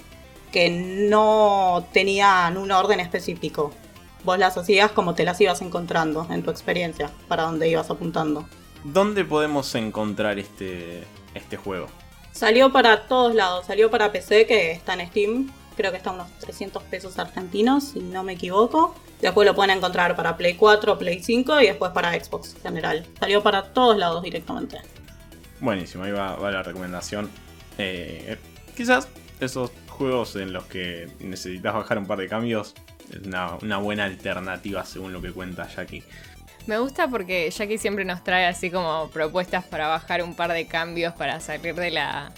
que 0.52 0.70
no 0.70 1.86
tenían 1.92 2.56
un 2.56 2.70
orden 2.70 3.00
específico. 3.00 3.72
Vos 4.26 4.40
las 4.40 4.56
hacías 4.58 4.90
como 4.90 5.14
te 5.14 5.22
las 5.22 5.40
ibas 5.40 5.62
encontrando 5.62 6.26
en 6.30 6.42
tu 6.42 6.50
experiencia, 6.50 7.12
para 7.28 7.44
donde 7.44 7.68
ibas 7.68 7.88
apuntando. 7.90 8.44
¿Dónde 8.82 9.24
podemos 9.24 9.72
encontrar 9.76 10.40
este, 10.40 11.04
este 11.32 11.56
juego? 11.56 11.86
Salió 12.32 12.72
para 12.72 13.06
todos 13.06 13.36
lados, 13.36 13.66
salió 13.66 13.88
para 13.88 14.10
PC 14.10 14.48
que 14.48 14.72
está 14.72 14.94
en 14.94 15.06
Steam, 15.06 15.52
creo 15.76 15.92
que 15.92 15.98
está 15.98 16.10
a 16.10 16.14
unos 16.14 16.28
300 16.40 16.82
pesos 16.82 17.20
argentinos, 17.20 17.84
si 17.84 18.00
no 18.00 18.24
me 18.24 18.32
equivoco. 18.32 18.96
Después 19.20 19.46
lo 19.46 19.54
pueden 19.54 19.76
encontrar 19.76 20.16
para 20.16 20.36
Play 20.36 20.54
4, 20.54 20.98
Play 20.98 21.22
5 21.22 21.60
y 21.60 21.66
después 21.66 21.92
para 21.92 22.12
Xbox 22.12 22.56
en 22.56 22.62
general. 22.62 23.06
Salió 23.20 23.44
para 23.44 23.72
todos 23.72 23.96
lados 23.96 24.24
directamente. 24.24 24.80
Buenísimo, 25.60 26.02
ahí 26.02 26.10
va, 26.10 26.36
la 26.50 26.64
recomendación. 26.64 27.30
Eh, 27.78 28.36
quizás 28.76 29.06
esos 29.38 29.70
juegos 29.86 30.34
en 30.34 30.52
los 30.52 30.64
que 30.64 31.08
necesitas 31.20 31.74
bajar 31.74 31.98
un 31.98 32.06
par 32.06 32.18
de 32.18 32.26
cambios 32.26 32.74
una, 33.24 33.54
una 33.56 33.78
buena 33.78 34.04
alternativa 34.04 34.84
según 34.84 35.12
lo 35.12 35.22
que 35.22 35.32
cuenta 35.32 35.68
Jackie. 35.68 36.02
Me 36.66 36.78
gusta 36.78 37.08
porque 37.08 37.48
Jackie 37.50 37.78
siempre 37.78 38.04
nos 38.04 38.24
trae 38.24 38.46
así 38.46 38.70
como 38.70 39.08
propuestas 39.10 39.64
para 39.64 39.86
bajar 39.86 40.22
un 40.22 40.34
par 40.34 40.52
de 40.52 40.66
cambios 40.66 41.14
para 41.14 41.38
salir 41.38 41.76
de 41.76 41.92
la, 41.92 42.32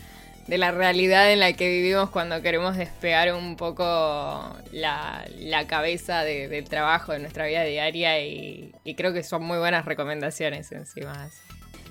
de 0.48 0.58
la 0.58 0.70
realidad 0.70 1.30
en 1.30 1.40
la 1.40 1.54
que 1.54 1.68
vivimos 1.68 2.10
cuando 2.10 2.40
queremos 2.42 2.76
despegar 2.76 3.32
un 3.34 3.56
poco 3.56 3.84
la, 4.72 5.24
cabeza 5.66 6.24
del 6.24 6.64
trabajo, 6.68 7.12
de 7.12 7.20
nuestra 7.20 7.46
vida 7.46 7.64
diaria 7.64 8.20
y, 8.22 8.72
creo 8.96 9.14
que 9.14 9.22
son 9.22 9.44
muy 9.44 9.58
buenas 9.58 9.84
recomendaciones 9.84 10.72
encima. 10.72 11.30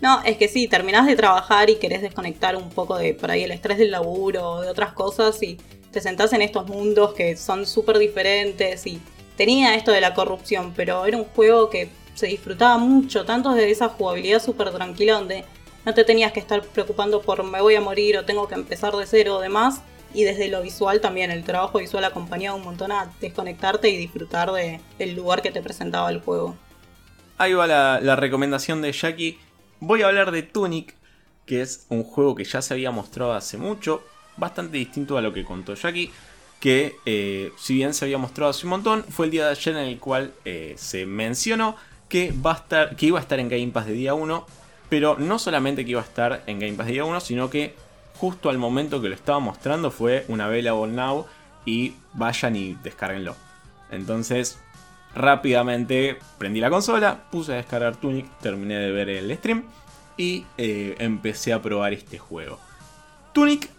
No, 0.01 0.21
es 0.23 0.37
que 0.37 0.47
sí, 0.47 0.67
terminás 0.67 1.07
de 1.07 1.15
trabajar 1.15 1.71
y 1.71 1.77
querés 1.77 2.03
desconectar 2.03 2.55
un 2.55 2.69
poco 2.69 2.97
de 2.97 3.15
por 3.15 3.31
ahí 3.31 3.43
el 3.43 3.51
estrés 3.51 3.79
del 3.79 3.91
laburo 3.91 4.47
o 4.51 4.61
de 4.61 4.69
otras 4.69 4.93
cosas 4.93 5.41
y 5.41 5.57
te 5.97 6.01
sentás 6.01 6.31
en 6.33 6.43
estos 6.43 6.67
mundos 6.67 7.15
que 7.15 7.35
son 7.35 7.65
súper 7.65 7.97
diferentes 7.97 8.85
y 8.85 9.01
tenía 9.35 9.73
esto 9.73 9.91
de 9.91 9.99
la 9.99 10.13
corrupción, 10.13 10.71
pero 10.75 11.07
era 11.07 11.17
un 11.17 11.23
juego 11.23 11.71
que 11.71 11.89
se 12.13 12.27
disfrutaba 12.27 12.77
mucho, 12.77 13.25
tanto 13.25 13.55
de 13.55 13.71
esa 13.71 13.89
jugabilidad 13.89 14.39
súper 14.39 14.69
tranquila 14.69 15.13
donde 15.13 15.43
no 15.87 15.95
te 15.95 16.03
tenías 16.03 16.33
que 16.33 16.39
estar 16.39 16.61
preocupando 16.61 17.23
por 17.23 17.43
me 17.43 17.61
voy 17.61 17.73
a 17.73 17.81
morir 17.81 18.15
o 18.15 18.25
tengo 18.25 18.47
que 18.47 18.53
empezar 18.53 18.95
de 18.95 19.07
cero 19.07 19.37
o 19.37 19.41
demás. 19.41 19.81
Y 20.13 20.23
desde 20.23 20.49
lo 20.49 20.61
visual 20.61 21.01
también, 21.01 21.31
el 21.31 21.43
trabajo 21.43 21.79
visual 21.79 22.03
acompañaba 22.03 22.55
un 22.55 22.63
montón 22.63 22.91
a 22.91 23.11
desconectarte 23.19 23.89
y 23.89 23.97
disfrutar 23.97 24.51
de, 24.51 24.79
del 24.99 25.15
lugar 25.15 25.41
que 25.41 25.49
te 25.49 25.63
presentaba 25.63 26.11
el 26.11 26.21
juego. 26.21 26.55
Ahí 27.39 27.53
va 27.53 27.65
la, 27.65 27.99
la 28.03 28.15
recomendación 28.15 28.83
de 28.83 28.91
Jackie. 28.91 29.39
Voy 29.79 30.03
a 30.03 30.07
hablar 30.09 30.29
de 30.29 30.43
Tunic, 30.43 30.93
que 31.47 31.63
es 31.63 31.87
un 31.89 32.03
juego 32.03 32.35
que 32.35 32.43
ya 32.43 32.61
se 32.61 32.75
había 32.75 32.91
mostrado 32.91 33.33
hace 33.33 33.57
mucho, 33.57 34.03
bastante 34.37 34.77
distinto 34.77 35.17
a 35.17 35.21
lo 35.21 35.33
que 35.33 35.43
contó 35.43 35.73
Jackie. 35.73 36.11
que 36.59 36.95
eh, 37.05 37.51
si 37.57 37.75
bien 37.75 37.93
se 37.93 38.05
había 38.05 38.17
mostrado 38.17 38.49
hace 38.49 38.65
un 38.65 38.71
montón, 38.71 39.03
fue 39.03 39.27
el 39.27 39.31
día 39.31 39.45
de 39.45 39.51
ayer 39.51 39.75
en 39.75 39.87
el 39.87 39.99
cual 39.99 40.33
eh, 40.43 40.73
se 40.77 41.05
mencionó 41.05 41.75
que, 42.09 42.33
va 42.33 42.53
a 42.53 42.55
estar, 42.55 42.95
que 42.95 43.05
iba 43.05 43.19
a 43.19 43.21
estar 43.21 43.39
en 43.39 43.49
Game 43.49 43.67
Pass 43.67 43.85
de 43.85 43.93
día 43.93 44.13
1, 44.15 44.45
pero 44.89 45.17
no 45.19 45.37
solamente 45.37 45.85
que 45.85 45.91
iba 45.91 46.01
a 46.01 46.05
estar 46.05 46.43
en 46.47 46.59
Game 46.59 46.73
Pass 46.73 46.87
de 46.87 46.93
día 46.93 47.05
1, 47.05 47.19
sino 47.19 47.49
que 47.49 47.75
justo 48.15 48.49
al 48.49 48.57
momento 48.57 49.01
que 49.01 49.09
lo 49.09 49.15
estaba 49.15 49.39
mostrando 49.39 49.91
fue 49.91 50.25
una 50.27 50.45
available 50.45 50.91
now 50.91 51.25
y 51.65 51.93
vayan 52.13 52.55
y 52.55 52.73
descarguenlo. 52.81 53.35
Entonces, 53.91 54.57
rápidamente 55.13 56.17
prendí 56.37 56.59
la 56.59 56.69
consola, 56.69 57.25
puse 57.31 57.53
a 57.53 57.55
descargar 57.57 57.95
Tunic, 57.97 58.25
terminé 58.39 58.77
de 58.77 58.91
ver 58.91 59.09
el 59.09 59.35
stream 59.37 59.63
y 60.17 60.45
eh, 60.57 60.95
empecé 60.99 61.53
a 61.53 61.61
probar 61.61 61.93
este 61.93 62.17
juego. 62.17 62.59
Tunic, 63.33 63.69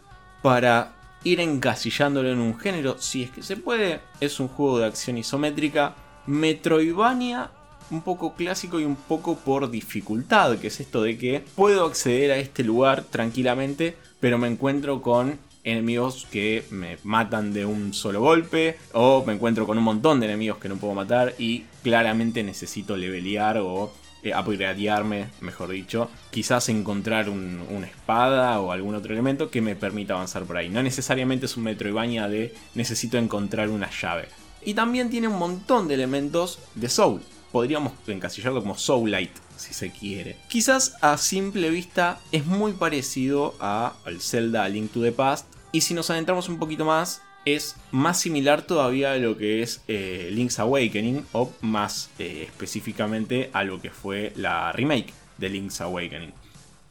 para 0.43 0.93
ir 1.25 1.41
encasillándolo 1.41 2.31
en 2.31 2.39
un 2.39 2.59
género, 2.59 2.97
si 2.99 3.25
es 3.25 3.31
que 3.31 3.43
se 3.43 3.57
puede, 3.57 4.01
es 4.21 4.41
un 4.41 4.49
juego 4.49 4.79
de 4.79 4.87
acción 4.87 5.19
isométrica, 5.19 5.95
Metroidvania, 6.27 7.51
un 7.91 8.03
poco 8.03 8.35
clásico 8.35 8.79
y 8.79 8.85
un 8.85 8.97
poco 8.97 9.37
por 9.37 9.71
dificultad, 9.71 10.59
que 10.59 10.69
es 10.69 10.81
esto 10.81 11.03
de 11.03 11.17
que 11.17 11.45
puedo 11.57 11.87
acceder 11.87 12.33
a 12.33 12.37
este 12.37 12.63
lugar 12.63 13.03
tranquilamente, 13.05 13.97
pero 14.21 14.39
me 14.39 14.49
encuentro 14.49 15.01
con 15.01 15.39
enemigos 15.71 16.27
que 16.31 16.65
me 16.71 16.99
matan 17.05 17.53
de 17.53 17.67
un 17.67 17.95
solo 17.95 18.21
golpe 18.21 18.79
o 18.93 19.25
me 19.27 19.35
encuentro 19.35 19.67
con 19.67 19.79
un 19.79 19.85
montón 19.85 20.21
de 20.21 20.27
enemigos 20.27 20.59
que 20.59 20.69
no 20.69 20.77
puedo 20.77 20.95
matar 20.95 21.35
y 21.39 21.65
claramente 21.83 22.43
necesito 22.43 22.97
levelear 22.97 23.59
o 23.59 23.93
eh, 24.23 24.33
upgradearme, 24.37 25.29
mejor 25.41 25.71
dicho, 25.71 26.11
quizás 26.31 26.69
encontrar 26.69 27.29
una 27.29 27.87
espada 27.87 28.61
o 28.61 28.73
algún 28.73 28.97
otro 28.97 29.13
elemento 29.13 29.49
que 29.49 29.61
me 29.61 29.77
permita 29.77 30.15
avanzar 30.15 30.43
por 30.43 30.57
ahí. 30.57 30.69
No 30.69 30.83
necesariamente 30.83 31.47
es 31.47 31.57
un 31.57 31.63
Metroidvania 31.63 32.29
de 32.29 32.53
necesito 32.75 33.17
encontrar 33.17 33.69
una 33.69 33.89
llave. 33.91 34.29
Y 34.65 34.75
también 34.75 35.09
tiene 35.09 35.29
un 35.29 35.39
montón 35.39 35.87
de 35.87 35.95
elementos 35.95 36.59
de 36.75 36.89
Soul. 36.89 37.23
Podríamos 37.53 37.93
encasillarlo 38.09 38.61
como 38.61 38.77
Soulite, 38.77 39.41
si 39.57 39.73
se 39.73 39.91
quiere. 39.91 40.37
Quizás 40.49 40.97
a 41.01 41.17
simple 41.17 41.71
vista 41.71 42.19
es 42.33 42.45
muy 42.45 42.73
parecido 42.73 43.55
a 43.61 43.95
al 44.05 44.21
Zelda 44.21 44.69
Link 44.69 44.91
to 44.93 45.01
the 45.01 45.13
Past. 45.13 45.47
Y 45.73 45.83
si 45.83 45.95
nos 45.95 46.11
adentramos 46.11 46.49
un 46.49 46.59
poquito 46.59 46.85
más, 46.85 47.23
es 47.45 47.77
más 47.93 48.21
similar 48.21 48.63
todavía 48.63 49.13
a 49.13 49.17
lo 49.17 49.37
que 49.37 49.63
es 49.63 49.83
eh, 49.89 50.31
Link's 50.33 50.59
Awakening 50.59 51.27
o 51.33 51.53
más 51.61 52.11
eh, 52.19 52.45
específicamente 52.47 53.51
a 53.53 53.65
lo 53.65 53.81
que 53.81 53.91
fue 53.91 54.33
la 54.37 54.73
remake 54.73 55.13
de 55.39 55.49
Link's 55.49 55.81
Awakening. 55.81 56.33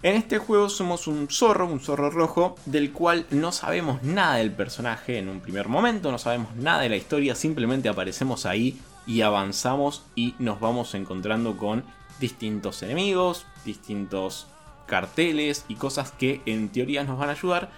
En 0.03 0.15
este 0.15 0.37
juego 0.37 0.69
somos 0.69 1.07
un 1.07 1.27
zorro, 1.27 1.65
un 1.65 1.79
zorro 1.79 2.11
rojo, 2.11 2.55
del 2.65 2.91
cual 2.91 3.25
no 3.31 3.51
sabemos 3.51 4.03
nada 4.03 4.35
del 4.35 4.51
personaje 4.51 5.17
en 5.17 5.27
un 5.27 5.39
primer 5.39 5.69
momento, 5.69 6.11
no 6.11 6.19
sabemos 6.19 6.55
nada 6.55 6.81
de 6.81 6.89
la 6.89 6.97
historia, 6.97 7.33
simplemente 7.33 7.89
aparecemos 7.89 8.45
ahí 8.45 8.79
y 9.07 9.21
avanzamos 9.21 10.03
y 10.15 10.35
nos 10.37 10.59
vamos 10.59 10.93
encontrando 10.93 11.57
con 11.57 11.83
distintos 12.19 12.83
enemigos, 12.83 13.47
distintos 13.65 14.45
carteles 14.85 15.65
y 15.67 15.75
cosas 15.75 16.11
que 16.11 16.41
en 16.45 16.69
teoría 16.69 17.03
nos 17.03 17.17
van 17.17 17.29
a 17.29 17.33
ayudar, 17.33 17.71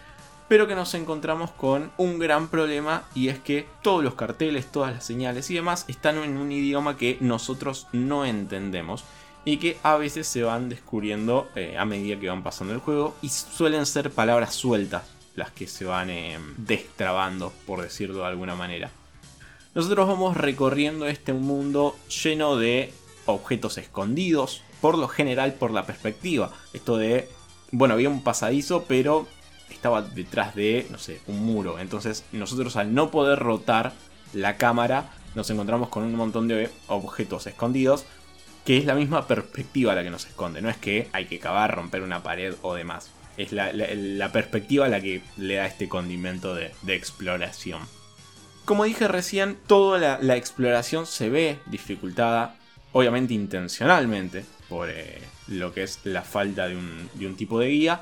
pero 0.50 0.68
que 0.68 0.76
nos 0.76 0.94
encontramos 0.96 1.52
con 1.52 1.92
un 1.98 2.20
gran 2.20 2.50
problema 2.50 3.04
y 3.16 3.30
es 3.30 3.40
que 3.40 3.68
todos 3.82 4.04
los 4.04 4.16
carteles, 4.16 4.70
todas 4.70 4.92
las 4.92 5.06
señales 5.06 5.50
y 5.50 5.54
demás 5.54 5.86
están 5.88 6.18
en 6.18 6.38
un 6.38 6.52
idioma 6.52 6.98
que 6.98 7.18
nosotros 7.22 7.88
no 7.94 8.26
entendemos 8.26 9.06
y 9.46 9.58
que 9.58 9.78
a 9.84 9.96
veces 9.96 10.28
se 10.28 10.44
van 10.44 10.68
descubriendo 10.68 11.48
eh, 11.56 11.78
a 11.78 11.86
medida 11.86 12.20
que 12.20 12.28
van 12.28 12.44
pasando 12.44 12.74
el 12.74 12.80
juego 12.80 13.16
y 13.22 13.30
suelen 13.30 13.86
ser 13.86 14.12
palabras 14.12 14.56
sueltas 14.56 15.04
las 15.36 15.52
que 15.52 15.68
se 15.68 15.86
van 15.86 16.10
eh, 16.10 16.38
destrabando, 16.58 17.54
por 17.66 17.82
decirlo 17.82 18.20
de 18.20 18.26
alguna 18.26 18.56
manera. 18.56 18.90
Nosotros 19.76 20.08
vamos 20.08 20.36
recorriendo 20.36 21.06
este 21.06 21.32
mundo 21.32 21.96
lleno 22.24 22.58
de 22.58 22.92
objetos 23.26 23.78
escondidos, 23.78 24.64
por 24.82 24.98
lo 24.98 25.08
general 25.08 25.54
por 25.54 25.72
la 25.72 25.86
perspectiva. 25.86 26.52
Esto 26.74 26.98
de, 26.98 27.30
bueno, 27.72 27.94
había 27.94 28.10
un 28.10 28.24
pasadizo, 28.24 28.86
pero 28.88 29.28
estaba 29.80 30.02
detrás 30.02 30.56
de, 30.56 30.86
no 30.92 30.98
sé, 30.98 31.22
un 31.28 31.40
muro. 31.40 31.80
Entonces 31.80 32.26
nosotros 32.34 32.76
al 32.76 32.94
no 32.94 33.12
poder 33.12 33.40
rotar 33.40 33.94
la 34.34 34.58
cámara, 34.58 35.10
nos 35.36 35.50
encontramos 35.50 35.88
con 35.88 36.04
un 36.04 36.14
montón 36.16 36.50
de 36.50 36.70
objetos 36.88 37.48
escondidos, 37.48 38.04
que 38.66 38.78
es 38.78 38.86
la 38.86 38.94
misma 38.94 39.26
perspectiva 39.26 39.96
la 39.96 40.04
que 40.04 40.10
nos 40.10 40.26
esconde. 40.26 40.62
No 40.62 40.70
es 40.70 40.76
que 40.76 41.08
hay 41.14 41.28
que 41.28 41.40
cavar, 41.40 41.74
romper 41.74 42.02
una 42.02 42.22
pared 42.24 42.56
o 42.62 42.76
demás. 42.76 43.10
Es 43.38 43.54
la, 43.54 44.32
perspectiva 44.34 44.90
la 44.90 45.00
que 45.00 45.22
le 45.38 45.56
da 45.56 45.66
este 45.66 45.88
condimento 45.88 46.54
de, 46.54 46.74
exploración. 46.88 47.82
Como 48.66 48.84
dije 48.84 49.08
recién, 49.08 49.58
toda 49.66 50.20
la, 50.20 50.36
exploración 50.36 51.06
se 51.06 51.30
ve 51.30 51.60
dificultada, 51.68 52.58
obviamente 52.92 53.34
intencionalmente, 53.34 54.44
por 54.68 54.90
eh, 54.90 55.22
lo 55.48 55.74
que 55.74 55.84
es 55.84 56.00
la 56.04 56.22
falta 56.22 56.68
de 56.68 56.76
un 56.76 57.36
tipo 57.38 57.62
de 57.62 57.70
guía, 57.70 58.02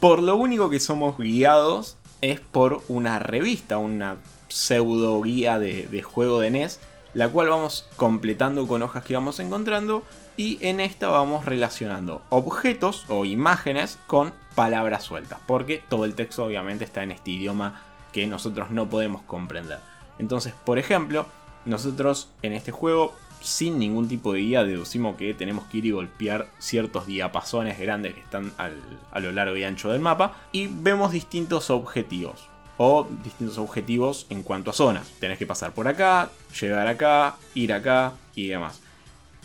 por 0.00 0.22
lo 0.22 0.36
único 0.36 0.70
que 0.70 0.80
somos 0.80 1.18
guiados 1.18 1.96
es 2.22 2.40
por 2.40 2.82
una 2.88 3.18
revista, 3.18 3.78
una 3.78 4.16
pseudo 4.48 5.20
guía 5.20 5.58
de, 5.58 6.02
juego 6.02 6.40
de 6.40 6.50
NES, 6.50 6.80
la 7.14 7.28
cual 7.28 7.48
vamos 7.48 7.86
completando 7.96 8.66
con 8.66 8.82
hojas 8.82 9.04
que 9.04 9.14
vamos 9.14 9.40
encontrando 9.40 10.02
y 10.36 10.58
en 10.62 10.80
esta 10.80 11.08
vamos 11.08 11.44
relacionando 11.44 12.22
objetos 12.30 13.04
o 13.08 13.24
imágenes 13.24 13.98
con 14.06 14.32
palabras 14.54 15.04
sueltas, 15.04 15.38
porque 15.46 15.82
todo 15.88 16.04
el 16.04 16.14
texto 16.14 16.44
obviamente 16.44 16.84
está 16.84 17.02
en 17.02 17.12
este 17.12 17.32
idioma 17.32 17.82
que 18.12 18.26
nosotros 18.26 18.70
no 18.70 18.88
podemos 18.88 19.22
comprender. 19.22 19.80
Entonces, 20.18 20.54
por 20.64 20.78
ejemplo, 20.78 21.26
nosotros 21.64 22.28
en 22.42 22.52
este 22.52 22.72
juego 22.72 23.14
sin 23.40 23.78
ningún 23.78 24.08
tipo 24.08 24.32
de 24.32 24.40
guía 24.40 24.64
deducimos 24.64 25.16
que 25.16 25.34
tenemos 25.34 25.66
que 25.66 25.78
ir 25.78 25.86
y 25.86 25.90
golpear 25.90 26.48
ciertos 26.58 27.06
diapasones 27.06 27.78
grandes 27.78 28.14
que 28.14 28.20
están 28.20 28.52
a 28.58 29.20
lo 29.20 29.32
largo 29.32 29.56
y 29.56 29.64
ancho 29.64 29.90
del 29.90 30.00
mapa 30.00 30.36
y 30.52 30.68
vemos 30.68 31.12
distintos 31.12 31.70
objetivos 31.70 32.48
o 32.76 33.06
distintos 33.22 33.58
objetivos 33.58 34.26
en 34.30 34.42
cuanto 34.42 34.70
a 34.70 34.72
zonas. 34.72 35.06
Tenés 35.20 35.36
que 35.36 35.46
pasar 35.46 35.72
por 35.72 35.86
acá, 35.86 36.30
llegar 36.58 36.86
acá, 36.86 37.36
ir 37.54 37.74
acá 37.74 38.14
y 38.34 38.46
demás. 38.48 38.80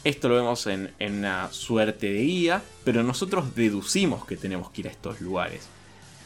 Esto 0.06 0.30
lo 0.30 0.36
vemos 0.36 0.68
en, 0.68 0.94
en 1.00 1.16
una 1.20 1.52
suerte 1.52 2.14
de 2.14 2.22
guía, 2.22 2.62
pero 2.86 3.04
nosotros 3.04 3.54
deducimos 3.54 4.26
que 4.26 4.38
tenemos 4.38 4.70
que 4.70 4.82
ir 4.82 4.88
a 4.88 4.92
estos 4.92 5.20
lugares. 5.20 5.68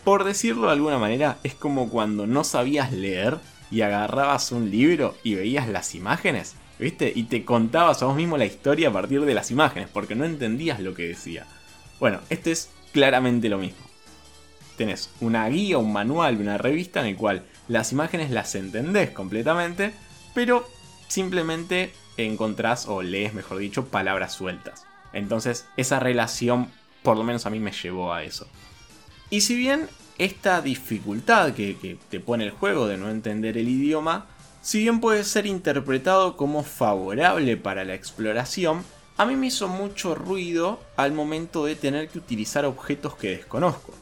Por 0.04 0.24
decirlo 0.24 0.68
de 0.68 0.74
alguna 0.74 1.00
manera, 1.00 1.40
es 1.44 1.56
como 1.56 1.90
cuando 1.90 2.28
no 2.28 2.44
sabías 2.44 2.92
leer 2.92 3.40
y 3.72 3.82
agarrabas 3.82 4.52
un 4.52 4.70
libro 4.70 5.16
y 5.24 5.36
veías 5.36 5.68
las 5.68 5.96
imágenes 5.96 6.56
¿viste? 6.80 7.12
Y 7.14 7.24
te 7.24 7.46
contabas 7.46 8.02
a 8.02 8.06
vos 8.06 8.16
mismo 8.16 8.38
la 8.38 8.46
historia 8.46 8.90
a 8.90 8.94
partir 8.94 9.22
de 9.22 9.34
las 9.34 9.52
imágenes, 9.52 9.90
porque 9.92 10.16
no 10.16 10.26
entendías 10.26 10.80
lo 10.80 10.96
que 10.96 11.08
decía. 11.08 11.46
Bueno, 12.00 12.22
este 12.30 12.52
es 12.52 12.70
claramente 12.94 13.50
lo 13.50 13.58
mismo. 13.58 13.86
Tenés 14.78 15.12
una 15.20 15.48
guía, 15.50 15.78
un 15.78 15.92
manual, 15.92 16.38
una 16.38 16.58
revista 16.58 17.02
en 17.02 17.08
el 17.08 17.18
cual 17.18 17.44
las 17.68 17.92
imágenes 17.92 18.32
las 18.32 18.56
entendés 18.56 19.10
completamente, 19.10 19.94
pero 20.34 20.68
simplemente 21.10 21.92
encontrás 22.16 22.88
o 22.88 23.02
lees, 23.02 23.34
mejor 23.34 23.58
dicho, 23.58 23.86
palabras 23.88 24.34
sueltas. 24.34 24.86
Entonces, 25.12 25.68
esa 25.76 26.00
relación, 26.00 26.70
por 27.04 27.18
lo 27.18 27.24
menos 27.24 27.46
a 27.46 27.50
mí 27.50 27.60
me 27.60 27.72
llevó 27.72 28.14
a 28.14 28.24
eso. 28.24 28.48
Y 29.30 29.42
si 29.42 29.56
bien 29.56 29.88
esta 30.18 30.62
dificultad 30.62 31.54
que, 31.54 31.78
que 31.78 31.98
te 32.10 32.20
pone 32.20 32.46
el 32.46 32.52
juego 32.52 32.88
de 32.88 32.98
no 32.98 33.10
entender 33.10 33.58
el 33.58 33.68
idioma, 33.68 34.28
si 34.62 34.80
bien 34.80 35.00
puede 35.00 35.24
ser 35.24 35.46
interpretado 35.46 36.36
como 36.36 36.64
favorable 36.64 37.56
para 37.58 37.86
la 37.86 37.96
exploración, 37.96 38.84
a 39.18 39.26
mí 39.26 39.36
me 39.36 39.48
hizo 39.48 39.68
mucho 39.68 40.16
ruido 40.16 40.80
al 40.96 41.12
momento 41.12 41.66
de 41.66 41.76
tener 41.76 42.10
que 42.10 42.20
utilizar 42.20 42.66
objetos 42.66 43.16
que 43.16 43.32
desconozco. 43.32 43.94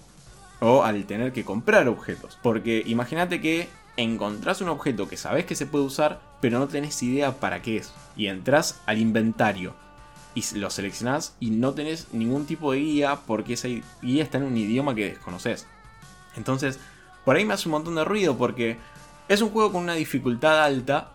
O 0.59 0.83
al 0.83 1.05
tener 1.05 1.33
que 1.33 1.45
comprar 1.45 1.87
objetos. 1.87 2.37
Porque 2.41 2.83
imagínate 2.85 3.41
que 3.41 3.67
encontrás 3.97 4.61
un 4.61 4.69
objeto 4.69 5.07
que 5.07 5.17
sabes 5.17 5.45
que 5.45 5.55
se 5.55 5.67
puede 5.67 5.85
usar, 5.85 6.19
pero 6.41 6.59
no 6.59 6.67
tenés 6.67 7.01
idea 7.03 7.39
para 7.39 7.61
qué 7.61 7.77
es. 7.77 7.93
Y 8.15 8.27
entras 8.27 8.79
al 8.85 8.97
inventario. 8.97 9.73
Y 10.33 10.43
lo 10.55 10.69
seleccionás 10.69 11.35
y 11.39 11.49
no 11.49 11.73
tenés 11.73 12.07
ningún 12.13 12.45
tipo 12.45 12.71
de 12.71 12.79
guía 12.79 13.19
porque 13.25 13.53
esa 13.53 13.67
guía 14.01 14.23
está 14.23 14.37
en 14.37 14.43
un 14.43 14.57
idioma 14.57 14.93
que 14.93 15.09
desconoces. 15.09 15.65
Entonces, 16.35 16.79
por 17.25 17.35
ahí 17.35 17.45
me 17.45 17.55
hace 17.55 17.67
un 17.67 17.73
montón 17.73 17.95
de 17.95 18.05
ruido 18.05 18.37
porque 18.37 18.77
es 19.27 19.41
un 19.41 19.49
juego 19.49 19.71
con 19.71 19.83
una 19.83 19.93
dificultad 19.93 20.63
alta 20.63 21.11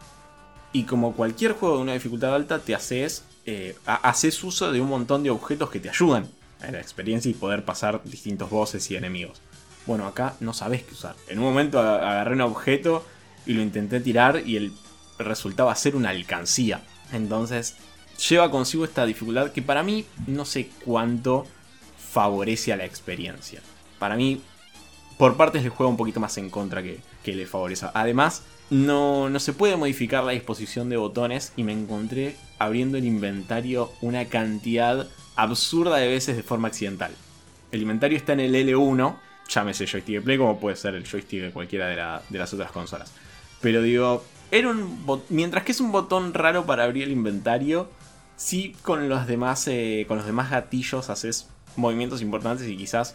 y 0.72 0.84
como 0.84 1.12
cualquier 1.12 1.52
juego 1.52 1.76
de 1.76 1.82
una 1.82 1.92
dificultad 1.94 2.34
alta 2.34 2.58
te 2.58 2.74
haces, 2.74 3.24
eh, 3.46 3.76
haces 3.86 4.42
uso 4.44 4.72
de 4.72 4.80
un 4.80 4.88
montón 4.88 5.22
de 5.22 5.30
objetos 5.30 5.70
que 5.70 5.80
te 5.80 5.90
ayudan 5.90 6.28
en 6.62 6.72
la 6.72 6.80
experiencia 6.80 7.30
y 7.30 7.34
poder 7.34 7.64
pasar 7.64 8.02
distintos 8.04 8.50
bosses 8.50 8.90
y 8.90 8.96
enemigos. 8.96 9.40
Bueno, 9.86 10.06
acá 10.06 10.34
no 10.40 10.52
sabes 10.52 10.82
qué 10.84 10.92
usar. 10.92 11.16
En 11.28 11.38
un 11.38 11.44
momento 11.44 11.80
agarré 11.80 12.34
un 12.34 12.42
objeto 12.42 13.04
y 13.46 13.54
lo 13.54 13.62
intenté 13.62 14.00
tirar 14.00 14.42
y 14.46 14.56
el 14.56 14.72
resultaba 15.18 15.74
ser 15.74 15.96
una 15.96 16.10
alcancía. 16.10 16.82
Entonces 17.12 17.76
lleva 18.28 18.50
consigo 18.50 18.84
esta 18.84 19.04
dificultad 19.04 19.50
que 19.50 19.62
para 19.62 19.82
mí 19.82 20.06
no 20.26 20.44
sé 20.44 20.70
cuánto 20.84 21.46
favorece 22.12 22.72
a 22.72 22.76
la 22.76 22.84
experiencia. 22.84 23.60
Para 23.98 24.16
mí 24.16 24.40
por 25.22 25.36
partes 25.36 25.62
le 25.62 25.68
juega 25.68 25.88
un 25.88 25.96
poquito 25.96 26.18
más 26.18 26.36
en 26.38 26.50
contra 26.50 26.82
que, 26.82 26.98
que 27.22 27.36
le 27.36 27.46
favorece. 27.46 27.86
Además, 27.94 28.42
no, 28.70 29.30
no 29.30 29.38
se 29.38 29.52
puede 29.52 29.76
modificar 29.76 30.24
la 30.24 30.32
disposición 30.32 30.88
de 30.88 30.96
botones 30.96 31.52
y 31.54 31.62
me 31.62 31.72
encontré 31.72 32.34
abriendo 32.58 32.98
el 32.98 33.04
inventario 33.04 33.92
una 34.00 34.24
cantidad 34.24 35.06
absurda 35.36 35.98
de 35.98 36.08
veces 36.08 36.36
de 36.36 36.42
forma 36.42 36.66
accidental. 36.66 37.12
El 37.70 37.82
inventario 37.82 38.18
está 38.18 38.32
en 38.32 38.40
el 38.40 38.52
L1, 38.52 39.16
llámese 39.48 39.86
joystick 39.86 40.16
de 40.16 40.22
Play 40.22 40.38
como 40.38 40.58
puede 40.58 40.74
ser 40.74 40.96
el 40.96 41.06
joystick 41.08 41.40
de 41.40 41.50
cualquiera 41.52 42.20
de, 42.28 42.36
las 42.36 42.52
otras 42.52 42.72
consolas. 42.72 43.12
Pero 43.60 43.80
digo, 43.80 44.24
era 44.50 44.70
un 44.70 45.06
mientras 45.28 45.62
que 45.62 45.70
es 45.70 45.80
un 45.80 45.92
botón 45.92 46.34
raro 46.34 46.66
para 46.66 46.82
abrir 46.82 47.04
el 47.04 47.12
inventario, 47.12 47.88
sí 48.34 48.74
con 48.82 49.08
los 49.08 49.28
demás, 49.28 49.68
eh, 49.68 50.04
con 50.08 50.16
los 50.16 50.26
demás 50.26 50.50
gatillos 50.50 51.10
haces 51.10 51.48
movimientos 51.76 52.22
importantes 52.22 52.66
y 52.66 52.76
quizás 52.76 53.14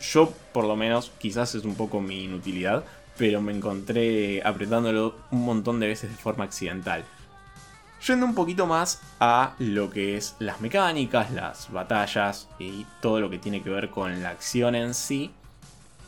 yo 0.00 0.32
por 0.52 0.64
lo 0.64 0.76
menos, 0.76 1.12
quizás 1.18 1.54
es 1.54 1.64
un 1.64 1.74
poco 1.74 2.00
mi 2.00 2.24
inutilidad, 2.24 2.84
pero 3.16 3.40
me 3.40 3.52
encontré 3.52 4.42
apretándolo 4.44 5.14
un 5.30 5.44
montón 5.44 5.80
de 5.80 5.88
veces 5.88 6.10
de 6.10 6.16
forma 6.16 6.44
accidental. 6.44 7.04
Yendo 8.06 8.26
un 8.26 8.34
poquito 8.34 8.66
más 8.66 9.00
a 9.18 9.54
lo 9.58 9.90
que 9.90 10.16
es 10.16 10.36
las 10.38 10.60
mecánicas, 10.60 11.32
las 11.32 11.70
batallas 11.72 12.48
y 12.58 12.86
todo 13.02 13.20
lo 13.20 13.28
que 13.28 13.38
tiene 13.38 13.60
que 13.60 13.70
ver 13.70 13.90
con 13.90 14.22
la 14.22 14.30
acción 14.30 14.76
en 14.76 14.94
sí. 14.94 15.32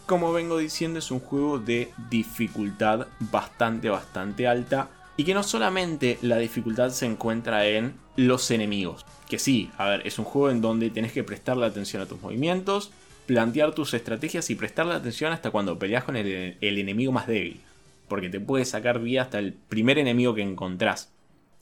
Como 0.07 0.33
vengo 0.33 0.59
diciendo, 0.59 1.01
es 1.01 1.11
un 1.11 1.19
juego 1.19 1.59
de 1.59 1.93
dificultad 2.09 3.09
bastante, 3.19 3.91
bastante 3.91 4.47
alta. 4.47 4.89
Y 5.17 5.25
que 5.25 5.35
no 5.35 5.43
solamente 5.43 6.19
la 6.23 6.39
dificultad 6.39 6.91
se 6.91 7.07
encuentra 7.07 7.67
en 7.67 7.95
los 8.17 8.51
enemigos. 8.53 9.05
Que 9.29 9.39
sí, 9.39 9.71
a 9.77 9.87
ver, 9.87 10.07
es 10.07 10.19
un 10.19 10.25
juego 10.25 10.51
en 10.51 10.61
donde 10.61 10.91
tenés 10.91 11.13
que 11.13 11.25
prestarle 11.25 11.67
atención 11.67 12.03
a 12.03 12.07
tus 12.07 12.21
movimientos, 12.21 12.93
plantear 13.27 13.75
tus 13.75 13.95
estrategias 13.95 14.51
y 14.51 14.55
prestarle 14.55 14.95
atención 14.95 15.33
hasta 15.33 15.51
cuando 15.51 15.79
peleas 15.79 16.05
con 16.05 16.17
el, 16.17 16.57
enemigo 16.61 17.13
más 17.13 17.27
débil. 17.27 17.61
Porque 18.09 18.29
te 18.29 18.41
puede 18.41 18.65
sacar 18.65 19.01
vida 19.01 19.23
hasta 19.23 19.39
el 19.39 19.53
primer 19.53 19.99
enemigo 19.99 20.35
que 20.35 20.43
encontrás. 20.43 21.13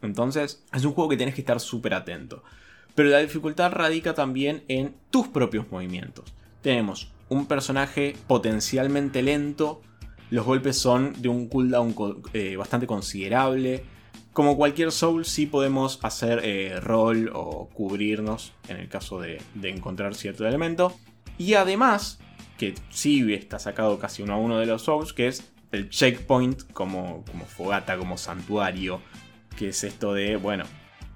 Entonces, 0.01 0.65
es 0.73 0.85
un 0.85 0.93
juego 0.93 1.11
que 1.11 1.17
tenés 1.17 1.35
que 1.35 1.43
estar 1.43 1.61
súper 1.61 1.95
atento. 1.95 2.43
Pero 2.95 3.11
la 3.11 3.19
dificultad 3.19 3.73
radica 3.73 4.15
también 4.15 4.63
en 4.69 4.95
tus 5.11 5.29
propios 5.29 5.71
movimientos. 5.71 6.33
Tenemos 6.63 7.13
un 7.29 7.47
personaje 7.47 8.17
potencialmente 8.27 9.23
lento. 9.23 9.83
Los 10.31 10.47
golpes 10.47 10.79
son 10.79 11.21
de 11.21 11.29
un 11.29 11.49
cooldown 11.49 11.95
eh, 12.33 12.57
bastante 12.57 12.87
considerable. 12.87 13.85
Como 14.33 14.57
cualquier 14.57 14.93
Soul, 14.93 15.25
sí 15.25 15.47
podemos 15.47 15.99
hacer 16.03 16.41
eh, 16.45 16.81
roll 16.81 17.31
o 17.35 17.69
cubrirnos 17.75 18.53
en 18.69 18.77
el 18.79 18.89
caso 18.89 19.21
de 19.21 19.41
encontrar 19.63 20.15
cierto 20.15 20.47
elemento. 20.47 20.95
Y 21.39 21.55
además, 21.55 22.19
que 22.59 22.75
sí 22.91 23.33
está 23.33 23.59
sacado 23.59 23.99
casi 23.99 24.23
uno 24.23 24.35
a 24.35 24.39
uno 24.39 24.59
de 24.59 24.67
los 24.67 24.83
Souls, 24.83 25.13
que 25.13 25.29
es 25.29 25.51
el 25.73 25.89
checkpoint 25.89 26.73
como, 26.73 27.25
como 27.25 27.45
fogata, 27.45 27.97
como 27.97 28.19
santuario. 28.19 29.01
Que 29.57 29.69
es 29.69 29.85
esto 29.85 30.15
de, 30.15 30.37
bueno, 30.37 30.65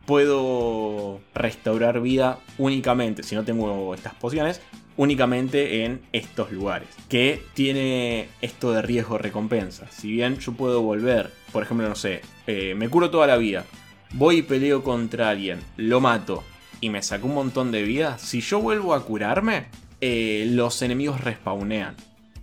puedo 0.07 1.21
restaurar 1.35 2.01
vida 2.01 2.39
únicamente, 2.59 3.23
si 3.23 3.35
no 3.35 3.45
tengo 3.45 3.95
estas 3.95 4.15
pociones, 4.15 4.61
únicamente 4.97 5.85
en 5.85 6.03
estos 6.13 6.53
lugares. 6.53 6.89
Que 7.09 7.43
tiene 7.55 8.29
esto 8.41 8.73
de 8.73 8.83
riesgo-recompensa. 8.83 9.89
Si 9.91 10.11
bien 10.11 10.39
yo 10.39 10.53
puedo 10.53 10.83
volver, 10.83 11.33
por 11.53 11.63
ejemplo, 11.63 11.89
no 11.89 11.95
sé, 11.95 12.23
eh, 12.47 12.75
me 12.77 12.89
curo 12.89 13.11
toda 13.11 13.27
la 13.27 13.37
vida, 13.37 13.65
voy 14.13 14.39
y 14.39 14.43
peleo 14.43 14.83
contra 14.83 15.31
alguien, 15.31 15.61
lo 15.77 16.01
mato 16.01 16.45
y 16.81 16.91
me 16.91 17.03
saco 17.03 17.29
un 17.29 17.35
montón 17.35 17.71
de 17.71 17.85
vida, 17.85 18.19
si 18.19 18.41
yo 18.41 18.61
vuelvo 18.61 18.93
a 18.93 19.05
curarme, 19.05 19.67
eh, 20.03 20.47
los 20.51 20.83
enemigos 20.83 21.21
respawnean. 21.21 21.95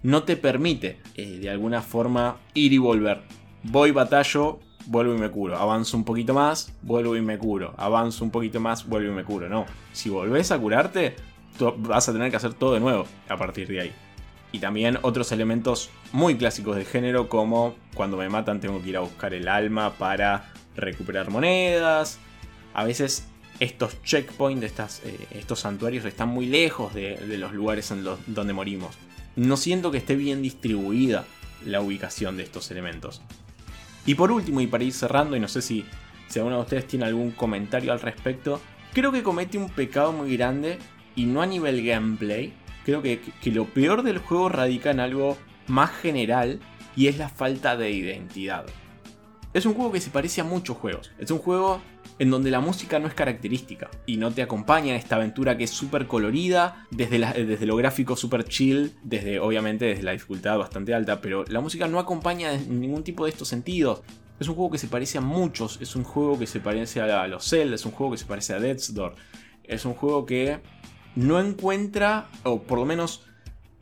No 0.01 0.23
te 0.23 0.37
permite, 0.37 0.97
eh, 1.15 1.39
de 1.39 1.49
alguna 1.49 1.81
forma, 1.81 2.37
ir 2.53 2.71
y 2.71 2.77
volver. 2.77 3.21
Voy, 3.63 3.91
batallo, 3.91 4.59
vuelvo 4.85 5.13
y 5.13 5.17
me 5.17 5.29
curo. 5.29 5.57
Avanzo 5.57 5.97
un 5.97 6.05
poquito 6.05 6.33
más, 6.33 6.73
vuelvo 6.81 7.17
y 7.17 7.21
me 7.21 7.37
curo. 7.37 7.73
Avanzo 7.75 8.23
un 8.23 8.31
poquito 8.31 8.61
más, 8.61 8.87
vuelvo 8.87 9.11
y 9.11 9.13
me 9.13 9.25
curo. 9.25 9.49
No, 9.49 9.65
si 9.91 10.09
volvés 10.09 10.53
a 10.53 10.57
curarte, 10.57 11.17
vas 11.79 12.07
a 12.07 12.13
tener 12.13 12.31
que 12.31 12.37
hacer 12.37 12.53
todo 12.53 12.75
de 12.75 12.79
nuevo 12.79 13.05
a 13.27 13.35
partir 13.35 13.67
de 13.67 13.81
ahí. 13.81 13.91
Y 14.53 14.59
también 14.59 14.97
otros 15.01 15.33
elementos 15.33 15.89
muy 16.13 16.37
clásicos 16.37 16.77
del 16.77 16.85
género 16.85 17.27
como 17.27 17.75
cuando 17.93 18.15
me 18.15 18.29
matan 18.29 18.61
tengo 18.61 18.81
que 18.81 18.89
ir 18.89 18.97
a 18.97 19.01
buscar 19.01 19.33
el 19.33 19.49
alma 19.49 19.91
para 19.97 20.53
recuperar 20.77 21.29
monedas. 21.29 22.19
A 22.73 22.85
veces 22.85 23.27
estos 23.59 24.01
checkpoints, 24.03 25.01
eh, 25.03 25.27
estos 25.31 25.59
santuarios 25.59 26.05
están 26.05 26.29
muy 26.29 26.45
lejos 26.45 26.93
de, 26.93 27.37
los 27.37 27.53
lugares 27.53 27.91
en 27.91 28.03
los, 28.03 28.19
donde 28.27 28.53
morimos. 28.53 28.95
No 29.35 29.57
siento 29.57 29.91
que 29.91 29.97
esté 29.97 30.15
bien 30.15 30.41
distribuida 30.41 31.25
la 31.65 31.81
ubicación 31.81 32.37
de 32.37 32.43
estos 32.43 32.71
elementos. 32.71 33.21
Y 34.05 34.15
por 34.15 34.31
último, 34.31 34.61
y 34.61 34.67
para 34.67 34.83
ir 34.83 34.93
cerrando, 34.93 35.35
y 35.35 35.39
no 35.39 35.47
sé 35.47 35.61
si, 35.61 35.85
si 36.27 36.39
alguno 36.39 36.57
de 36.57 36.61
ustedes 36.63 36.87
tiene 36.87 37.05
algún 37.05 37.31
comentario 37.31 37.91
al 37.91 37.99
respecto, 37.99 38.61
creo 38.93 39.11
que 39.11 39.23
comete 39.23 39.57
un 39.57 39.69
pecado 39.69 40.13
muy 40.13 40.35
grande, 40.35 40.79
y 41.15 41.25
no 41.25 41.41
a 41.41 41.45
nivel 41.45 41.85
gameplay. 41.85 42.53
Creo 42.85 43.01
que, 43.01 43.19
que 43.41 43.51
lo 43.51 43.65
peor 43.65 44.03
del 44.03 44.19
juego 44.19 44.47
radica 44.47 44.91
en 44.91 45.01
algo 45.01 45.37
más 45.67 45.91
general, 45.91 46.59
y 46.95 47.07
es 47.07 47.17
la 47.17 47.29
falta 47.29 47.75
de 47.75 47.91
identidad. 47.91 48.65
Es 49.53 49.65
un 49.65 49.73
juego 49.73 49.91
que 49.91 50.01
se 50.01 50.11
parece 50.11 50.41
a 50.41 50.43
muchos 50.45 50.77
juegos. 50.77 51.11
Es 51.17 51.29
un 51.31 51.39
juego 51.39 51.81
en 52.19 52.29
donde 52.29 52.51
la 52.51 52.59
música 52.59 52.99
no 52.99 53.07
es 53.07 53.13
característica 53.13 53.89
y 54.05 54.17
no 54.17 54.31
te 54.31 54.41
acompaña 54.41 54.89
en 54.91 54.97
esta 54.97 55.15
aventura 55.15 55.57
que 55.57 55.63
es 55.63 55.69
súper 55.69 56.05
colorida, 56.05 56.85
desde, 56.91 57.17
desde 57.45 57.65
lo 57.65 57.77
gráfico 57.77 58.17
súper 58.17 58.43
chill, 58.43 58.93
desde 59.03 59.39
obviamente 59.39 59.85
desde 59.85 60.03
la 60.03 60.11
dificultad 60.11 60.57
bastante 60.57 60.93
alta, 60.93 61.21
pero 61.21 61.45
la 61.47 61.61
música 61.61 61.87
no 61.87 61.97
acompaña 61.97 62.53
en 62.53 62.81
ningún 62.81 63.03
tipo 63.03 63.23
de 63.23 63.31
estos 63.31 63.47
sentidos. 63.47 64.01
Es 64.37 64.47
un 64.47 64.55
juego 64.55 64.71
que 64.71 64.77
se 64.77 64.87
parece 64.87 65.17
a 65.17 65.21
muchos, 65.21 65.79
es 65.81 65.95
un 65.95 66.03
juego 66.03 66.37
que 66.37 66.45
se 66.45 66.59
parece 66.59 67.01
a 67.01 67.27
los 67.27 67.49
Zelda, 67.49 67.75
es 67.75 67.85
un 67.85 67.93
juego 67.93 68.11
que 68.11 68.17
se 68.17 68.25
parece 68.25 68.53
a 68.53 68.59
Death's 68.59 68.93
Door, 68.93 69.15
es 69.63 69.85
un 69.85 69.93
juego 69.93 70.25
que 70.25 70.59
no 71.15 71.39
encuentra, 71.39 72.29
o 72.43 72.61
por 72.61 72.79
lo 72.79 72.85
menos 72.85 73.23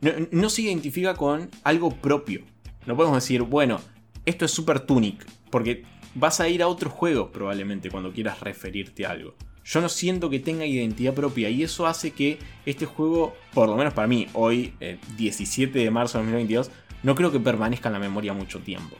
no, 0.00 0.12
no 0.30 0.48
se 0.48 0.62
identifica 0.62 1.14
con 1.14 1.50
algo 1.64 1.90
propio. 1.90 2.44
No 2.86 2.96
podemos 2.96 3.18
decir, 3.18 3.42
bueno, 3.42 3.80
esto 4.24 4.44
es 4.44 4.50
Super 4.50 4.80
Tunic, 4.80 5.26
porque 5.50 5.84
vas 6.18 6.40
a 6.40 6.48
ir 6.48 6.62
a 6.62 6.68
otro 6.68 6.90
juego 6.90 7.30
probablemente 7.30 7.90
cuando 7.90 8.12
quieras 8.12 8.40
referirte 8.40 9.06
a 9.06 9.10
algo. 9.12 9.34
Yo 9.64 9.80
no 9.80 9.88
siento 9.88 10.30
que 10.30 10.40
tenga 10.40 10.64
identidad 10.64 11.14
propia 11.14 11.50
y 11.50 11.62
eso 11.62 11.86
hace 11.86 12.12
que 12.12 12.38
este 12.64 12.86
juego, 12.86 13.36
por 13.52 13.68
lo 13.68 13.76
menos 13.76 13.92
para 13.92 14.08
mí, 14.08 14.26
hoy, 14.32 14.72
17 15.16 15.78
de 15.78 15.90
marzo 15.90 16.18
de 16.18 16.24
2022, 16.24 16.70
no 17.02 17.14
creo 17.14 17.30
que 17.30 17.38
permanezca 17.38 17.88
en 17.88 17.92
la 17.92 17.98
memoria 17.98 18.32
mucho 18.32 18.60
tiempo. 18.60 18.96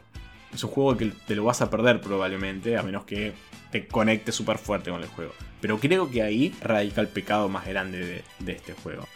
Es 0.52 0.62
un 0.64 0.70
juego 0.70 0.96
que 0.96 1.06
te 1.26 1.34
lo 1.34 1.44
vas 1.44 1.62
a 1.62 1.70
perder 1.70 2.00
probablemente, 2.00 2.76
a 2.76 2.82
menos 2.82 3.04
que 3.04 3.32
te 3.70 3.86
conectes 3.86 4.34
súper 4.34 4.58
fuerte 4.58 4.90
con 4.90 5.02
el 5.02 5.08
juego. 5.08 5.32
Pero 5.60 5.78
creo 5.78 6.10
que 6.10 6.22
ahí 6.22 6.54
radica 6.60 7.00
el 7.00 7.08
pecado 7.08 7.48
más 7.48 7.66
grande 7.66 8.22
de 8.38 8.52
este 8.52 8.74
juego. 8.74 9.06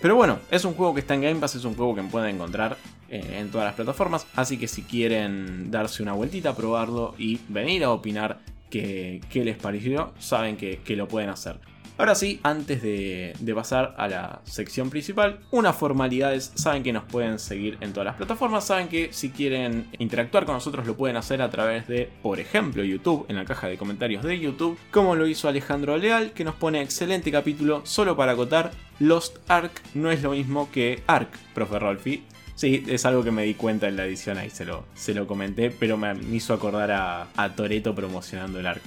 Pero 0.00 0.16
bueno, 0.16 0.38
es 0.50 0.64
un 0.64 0.74
juego 0.74 0.94
que 0.94 1.00
está 1.00 1.14
en 1.14 1.22
Game 1.22 1.40
Pass, 1.40 1.56
es 1.56 1.64
un 1.64 1.74
juego 1.74 1.94
que 1.94 2.02
pueden 2.02 2.34
encontrar 2.34 2.76
eh, 3.10 3.38
en 3.38 3.50
todas 3.50 3.66
las 3.66 3.74
plataformas. 3.74 4.26
Así 4.36 4.56
que 4.56 4.68
si 4.68 4.82
quieren 4.82 5.70
darse 5.70 6.02
una 6.02 6.12
vueltita, 6.12 6.54
probarlo 6.54 7.14
y 7.18 7.40
venir 7.48 7.82
a 7.82 7.90
opinar 7.90 8.38
qué, 8.70 9.20
les 9.34 9.56
pareció, 9.56 10.12
saben 10.18 10.56
que, 10.56 10.80
lo 10.96 11.08
pueden 11.08 11.28
hacer. 11.30 11.56
Ahora 11.98 12.14
sí, 12.14 12.40
antes 12.44 12.82
de, 12.82 13.34
pasar 13.54 13.94
a 13.98 14.08
la 14.08 14.40
sección 14.44 14.88
principal, 14.88 15.40
unas 15.50 15.76
formalidades. 15.76 16.52
Saben 16.54 16.82
que 16.82 16.92
nos 16.92 17.04
pueden 17.04 17.38
seguir 17.38 17.76
en 17.80 17.92
todas 17.92 18.06
las 18.06 18.14
plataformas. 18.14 18.64
Saben 18.64 18.88
que 18.88 19.12
si 19.12 19.30
quieren 19.30 19.88
interactuar 19.98 20.46
con 20.46 20.54
nosotros 20.54 20.86
lo 20.86 20.96
pueden 20.96 21.16
hacer 21.16 21.42
a 21.42 21.50
través 21.50 21.88
de, 21.88 22.08
por 22.22 22.40
ejemplo, 22.40 22.84
YouTube, 22.84 23.26
en 23.28 23.36
la 23.36 23.44
caja 23.44 23.66
de 23.66 23.76
comentarios 23.76 24.22
de 24.22 24.38
YouTube, 24.38 24.78
como 24.90 25.14
lo 25.14 25.26
hizo 25.26 25.48
Alejandro 25.48 25.98
Leal, 25.98 26.30
que 26.30 26.44
nos 26.44 26.54
pone 26.54 26.80
excelente 26.80 27.30
capítulo 27.30 27.82
solo 27.84 28.16
para 28.16 28.32
acotar. 28.32 28.70
Lost 29.00 29.38
Ark 29.48 29.72
no 29.94 30.10
es 30.10 30.22
lo 30.22 30.30
mismo 30.30 30.70
que 30.70 31.02
Ark, 31.06 31.30
profe 31.54 31.78
Rolfi. 31.78 32.22
Sí, 32.60 32.84
es 32.88 33.06
algo 33.06 33.24
que 33.24 33.30
me 33.30 33.44
di 33.44 33.54
cuenta 33.54 33.88
en 33.88 33.96
la 33.96 34.04
edición 34.04 34.36
ahí, 34.36 34.50
se 34.50 34.66
lo, 34.66 34.84
se 34.92 35.14
lo 35.14 35.26
comenté, 35.26 35.70
pero 35.70 35.96
me, 35.96 36.12
hizo 36.30 36.52
acordar 36.52 36.90
a, 36.90 37.28
a 37.34 37.54
Toreto 37.54 37.94
promocionando 37.94 38.60
el 38.60 38.66
Ark. 38.66 38.82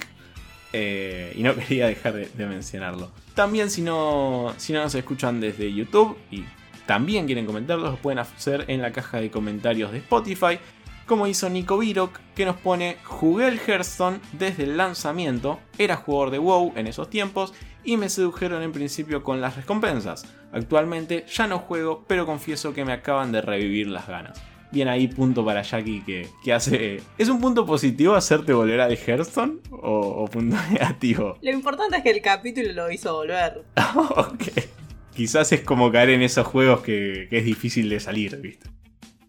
Eh, 0.72 1.32
y 1.34 1.42
no 1.42 1.56
quería 1.56 1.88
dejar 1.88 2.14
de, 2.14 2.46
mencionarlo. 2.46 3.10
También 3.34 3.70
si 3.70 3.82
no, 3.82 4.54
si 4.58 4.72
no 4.72 4.80
nos 4.80 4.94
escuchan 4.94 5.40
desde 5.40 5.74
YouTube 5.74 6.16
y 6.30 6.44
también 6.86 7.26
quieren 7.26 7.46
comentarlos, 7.46 7.90
lo 7.90 7.96
pueden 7.96 8.20
hacer 8.20 8.64
en 8.68 8.80
la 8.80 8.92
caja 8.92 9.20
de 9.20 9.32
comentarios 9.32 9.90
de 9.90 9.98
Spotify. 9.98 10.60
Como 11.06 11.26
hizo 11.26 11.50
Nico 11.50 11.78
Virok, 11.78 12.18
que 12.34 12.46
nos 12.46 12.56
pone, 12.56 12.96
jugué 13.04 13.48
el 13.48 13.60
Hearthstone 13.60 14.20
desde 14.32 14.62
el 14.62 14.78
lanzamiento, 14.78 15.60
era 15.76 15.96
jugador 15.96 16.30
de 16.30 16.38
WoW 16.38 16.72
en 16.76 16.86
esos 16.86 17.10
tiempos 17.10 17.52
y 17.84 17.98
me 17.98 18.08
sedujeron 18.08 18.62
en 18.62 18.72
principio 18.72 19.22
con 19.22 19.42
las 19.42 19.56
recompensas. 19.56 20.24
Actualmente 20.52 21.26
ya 21.30 21.46
no 21.46 21.58
juego, 21.58 22.04
pero 22.06 22.24
confieso 22.24 22.72
que 22.72 22.86
me 22.86 22.92
acaban 22.92 23.32
de 23.32 23.42
revivir 23.42 23.88
las 23.88 24.08
ganas 24.08 24.42
bien 24.74 24.88
ahí 24.88 25.06
punto 25.06 25.44
para 25.44 25.62
Jackie 25.62 26.02
que, 26.04 26.52
hace... 26.52 27.00
¿Es 27.16 27.28
un 27.28 27.40
punto 27.40 27.64
positivo 27.64 28.14
hacerte 28.14 28.52
volver 28.52 28.80
a 28.80 28.88
de 28.88 28.96
Hearthstone 28.96 29.60
o, 29.70 30.28
punto 30.30 30.56
negativo? 30.70 31.38
Lo 31.40 31.50
importante 31.52 31.98
es 31.98 32.02
que 32.02 32.10
el 32.10 32.20
capítulo 32.20 32.72
lo 32.72 32.90
hizo 32.90 33.14
volver. 33.14 33.62
ok. 33.94 34.42
Quizás 35.14 35.52
es 35.52 35.60
como 35.60 35.92
caer 35.92 36.10
en 36.10 36.22
esos 36.22 36.44
juegos 36.44 36.80
que, 36.80 37.28
que 37.30 37.38
es 37.38 37.44
difícil 37.44 37.88
de 37.88 38.00
salir, 38.00 38.36
¿viste? 38.40 38.68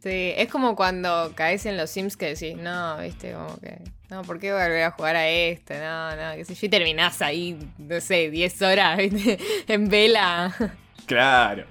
Sí, 0.05 0.33
es 0.37 0.51
como 0.51 0.75
cuando 0.75 1.31
caes 1.33 1.65
en 1.65 1.77
los 1.77 1.89
Sims 1.89 2.15
que 2.15 2.35
decís, 2.35 2.55
no, 2.55 2.99
viste, 2.99 3.33
como 3.33 3.59
que, 3.59 3.79
no, 4.11 4.21
¿por 4.21 4.37
qué 4.39 4.53
volver 4.53 4.83
a 4.83 4.91
jugar 4.91 5.15
a 5.15 5.27
este? 5.27 5.79
No, 5.79 6.15
no, 6.15 6.35
que 6.35 6.45
si 6.45 6.53
yo 6.53 6.69
terminás 6.69 7.23
ahí, 7.23 7.57
no 7.79 7.99
sé, 7.99 8.29
10 8.29 8.61
horas, 8.61 8.97
viste, 8.99 9.39
en 9.67 9.89
vela. 9.89 10.53
Claro. 11.07 11.65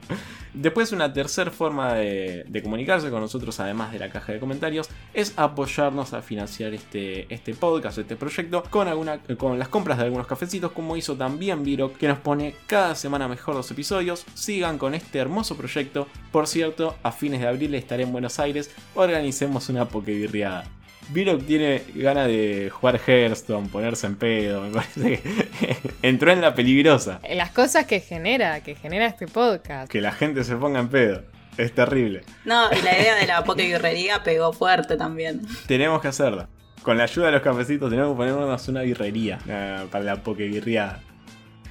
Después 0.54 0.92
una 0.92 1.12
tercera 1.12 1.50
forma 1.50 1.94
de, 1.94 2.60
comunicarse 2.62 3.10
con 3.10 3.20
nosotros, 3.20 3.58
además 3.58 3.92
de 3.92 3.98
la 3.98 4.08
caja 4.08 4.32
de 4.32 4.38
comentarios, 4.38 4.88
es 5.12 5.34
apoyarnos 5.36 6.12
a 6.12 6.22
financiar 6.22 6.72
este, 6.72 7.26
este 7.32 7.54
podcast, 7.54 7.98
este 7.98 8.14
proyecto, 8.14 8.62
con, 8.70 8.86
alguna, 8.86 9.18
con 9.36 9.58
las 9.58 9.68
compras 9.68 9.98
de 9.98 10.04
algunos 10.04 10.28
cafecitos, 10.28 10.70
como 10.70 10.96
hizo 10.96 11.16
también 11.16 11.64
Viro, 11.64 11.92
que 11.92 12.06
nos 12.06 12.18
pone 12.18 12.54
cada 12.68 12.94
semana 12.94 13.26
mejor 13.26 13.56
los 13.56 13.70
episodios. 13.72 14.24
Sigan 14.34 14.78
con 14.78 14.94
este 14.94 15.18
hermoso 15.18 15.56
proyecto. 15.56 16.06
Por 16.30 16.46
cierto, 16.46 16.96
a 17.02 17.10
fines 17.10 17.40
de 17.40 17.48
abril 17.48 17.74
estaré 17.74 18.04
en 18.04 18.12
Buenos 18.12 18.38
Aires, 18.38 18.70
organicemos 18.94 19.68
una 19.68 19.88
pokevirriada. 19.88 20.64
Viro 21.10 21.38
tiene 21.38 21.82
ganas 21.94 22.28
de 22.28 22.70
jugar 22.72 23.00
Hearthstone, 23.06 23.68
ponerse 23.68 24.06
en 24.06 24.16
pedo, 24.16 24.62
me 24.62 24.70
parece 24.70 25.20
que 25.20 25.76
entró 26.02 26.30
en 26.32 26.40
la 26.40 26.54
peligrosa. 26.54 27.20
Las 27.28 27.50
cosas 27.50 27.86
que 27.86 28.00
genera, 28.00 28.62
que 28.62 28.74
genera 28.74 29.06
este 29.06 29.26
podcast. 29.26 29.90
Que 29.90 30.00
la 30.00 30.12
gente 30.12 30.44
se 30.44 30.56
ponga 30.56 30.80
en 30.80 30.88
pedo. 30.88 31.22
Es 31.56 31.72
terrible. 31.72 32.22
No, 32.44 32.68
y 32.72 32.82
la 32.82 32.98
idea 32.98 33.14
de 33.14 33.26
la 33.26 33.44
pokeguirrería 33.44 34.22
pegó 34.24 34.52
fuerte 34.52 34.96
también. 34.96 35.42
Tenemos 35.66 36.00
que 36.02 36.08
hacerla. 36.08 36.48
Con 36.82 36.98
la 36.98 37.04
ayuda 37.04 37.26
de 37.26 37.32
los 37.32 37.42
cafecitos 37.42 37.88
tenemos 37.90 38.12
que 38.12 38.16
ponernos 38.16 38.68
una 38.68 38.82
birrería 38.82 39.38
uh, 39.44 39.86
para 39.88 40.04
la 40.04 40.16
pokeguirriada. 40.22 41.00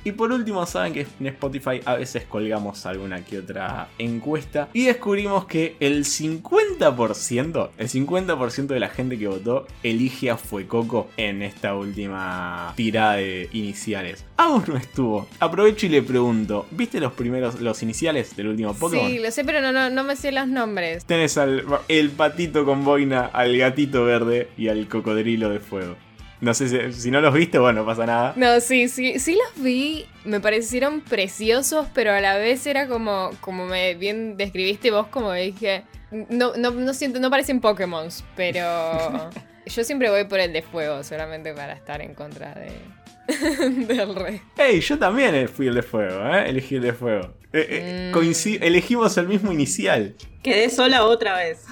Y 0.03 0.11
por 0.11 0.31
último, 0.31 0.65
saben 0.65 0.93
que 0.93 1.07
en 1.19 1.27
Spotify 1.27 1.79
a 1.85 1.95
veces 1.95 2.23
colgamos 2.25 2.85
alguna 2.85 3.23
que 3.23 3.39
otra 3.39 3.87
encuesta 3.97 4.69
y 4.73 4.85
descubrimos 4.85 5.45
que 5.45 5.75
el 5.79 6.03
50%, 6.03 7.69
el 7.77 7.89
50% 7.89 8.67
de 8.67 8.79
la 8.79 8.89
gente 8.89 9.17
que 9.17 9.27
votó 9.27 9.67
elige 9.81 10.29
a 10.29 10.37
Fuecoco 10.37 11.09
en 11.17 11.41
esta 11.41 11.75
última 11.75 12.73
tirada 12.75 13.15
de 13.15 13.49
iniciales. 13.53 14.25
Aún 14.37 14.63
no 14.67 14.77
estuvo. 14.77 15.27
Aprovecho 15.39 15.85
y 15.85 15.89
le 15.89 16.01
pregunto, 16.01 16.65
¿viste 16.71 16.99
los 16.99 17.13
primeros, 17.13 17.61
los 17.61 17.81
iniciales 17.83 18.35
del 18.35 18.47
último 18.47 18.73
Pokémon? 18.73 19.07
Sí, 19.07 19.19
lo 19.19 19.31
sé, 19.31 19.45
pero 19.45 19.61
no, 19.61 19.71
no, 19.71 19.89
no 19.89 20.03
me 20.03 20.15
sé 20.15 20.31
los 20.31 20.47
nombres. 20.47 21.05
Tenés 21.05 21.37
al 21.37 21.63
el 21.87 22.09
patito 22.11 22.65
con 22.65 22.83
boina, 22.83 23.25
al 23.27 23.57
gatito 23.57 24.03
verde 24.03 24.49
y 24.57 24.67
al 24.67 24.87
cocodrilo 24.87 25.49
de 25.49 25.59
fuego. 25.59 25.95
No 26.43 26.53
sé 26.53 26.67
si, 26.67 26.99
si, 26.99 27.09
no 27.09 27.21
los 27.21 27.33
viste, 27.33 27.57
bueno, 27.57 27.79
no 27.79 27.85
pasa 27.85 28.05
nada. 28.05 28.33
No, 28.35 28.59
sí, 28.59 28.89
sí, 28.89 29.17
sí 29.17 29.33
los 29.33 29.63
vi. 29.63 30.05
Me 30.25 30.41
parecieron 30.41 30.99
preciosos, 30.99 31.87
pero 31.93 32.11
a 32.11 32.19
la 32.19 32.35
vez 32.35 32.67
era 32.67 32.85
como, 32.89 33.31
como 33.39 33.65
me 33.65 33.95
bien 33.95 34.35
describiste 34.35 34.91
vos, 34.91 35.07
como 35.07 35.31
dije. 35.31 35.85
No, 36.11 36.51
no, 36.57 36.71
no 36.71 36.93
siento, 36.93 37.21
no 37.21 37.29
parecen 37.29 37.61
Pokémon, 37.61 38.09
pero 38.35 39.29
yo 39.65 39.83
siempre 39.85 40.09
voy 40.09 40.25
por 40.25 40.41
el 40.41 40.51
de 40.51 40.63
fuego, 40.63 41.01
solamente 41.05 41.53
para 41.53 41.71
estar 41.71 42.01
en 42.01 42.13
contra 42.13 42.53
de, 42.55 43.85
del 43.87 44.13
rey. 44.13 44.41
Ey, 44.57 44.81
yo 44.81 44.99
también 44.99 45.47
fui 45.47 45.67
el 45.67 45.75
de 45.75 45.81
fuego, 45.81 46.27
¿eh? 46.27 46.49
Elegí 46.49 46.75
el 46.75 46.81
de 46.81 46.91
fuego. 46.91 47.35
Eh, 47.53 48.11
eh, 48.11 48.11
mm. 48.13 48.63
Elegimos 48.63 49.17
el 49.17 49.29
mismo 49.29 49.53
inicial. 49.53 50.13
Quedé 50.43 50.69
sola 50.69 51.05
otra 51.05 51.37
vez. 51.37 51.63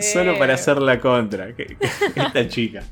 Solo 0.00 0.38
para 0.38 0.54
hacer 0.54 0.80
la 0.80 1.00
contra. 1.00 1.48
Esta 2.14 2.48
chica. 2.48 2.84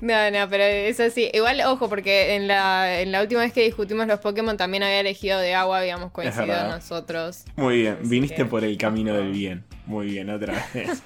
No, 0.00 0.30
no, 0.30 0.48
pero 0.48 0.64
es 0.64 1.00
así. 1.00 1.30
Igual, 1.32 1.60
ojo, 1.66 1.88
porque 1.88 2.34
en 2.34 2.48
la, 2.48 3.00
en 3.00 3.12
la 3.12 3.22
última 3.22 3.40
vez 3.40 3.52
que 3.52 3.62
discutimos 3.62 4.06
los 4.06 4.20
Pokémon 4.20 4.56
también 4.56 4.82
había 4.82 5.00
elegido 5.00 5.38
de 5.38 5.54
agua, 5.54 5.78
habíamos 5.78 6.10
coincidido 6.12 6.68
nosotros. 6.68 7.44
Muy 7.56 7.82
bien, 7.82 7.98
viniste 8.02 8.44
por 8.44 8.64
el 8.64 8.76
camino 8.76 9.14
del 9.14 9.32
bien. 9.32 9.64
Muy 9.86 10.06
bien, 10.06 10.30
otra 10.30 10.64
vez. 10.74 11.02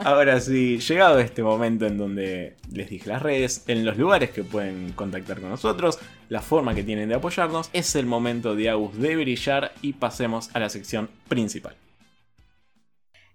Ahora 0.00 0.40
sí, 0.40 0.78
llegado 0.78 1.18
este 1.18 1.42
momento 1.42 1.86
en 1.86 1.98
donde 1.98 2.56
les 2.72 2.88
dije 2.88 3.08
las 3.08 3.22
redes, 3.22 3.64
en 3.68 3.84
los 3.84 3.98
lugares 3.98 4.30
que 4.30 4.42
pueden 4.42 4.92
contactar 4.92 5.40
con 5.40 5.50
nosotros, 5.50 5.98
la 6.30 6.40
forma 6.40 6.74
que 6.74 6.82
tienen 6.82 7.10
de 7.10 7.16
apoyarnos, 7.16 7.68
es 7.72 7.94
el 7.96 8.06
momento 8.06 8.54
de 8.54 8.70
Agus 8.70 8.98
de 8.98 9.16
brillar 9.16 9.72
y 9.82 9.92
pasemos 9.92 10.50
a 10.54 10.60
la 10.60 10.70
sección 10.70 11.10
principal. 11.28 11.74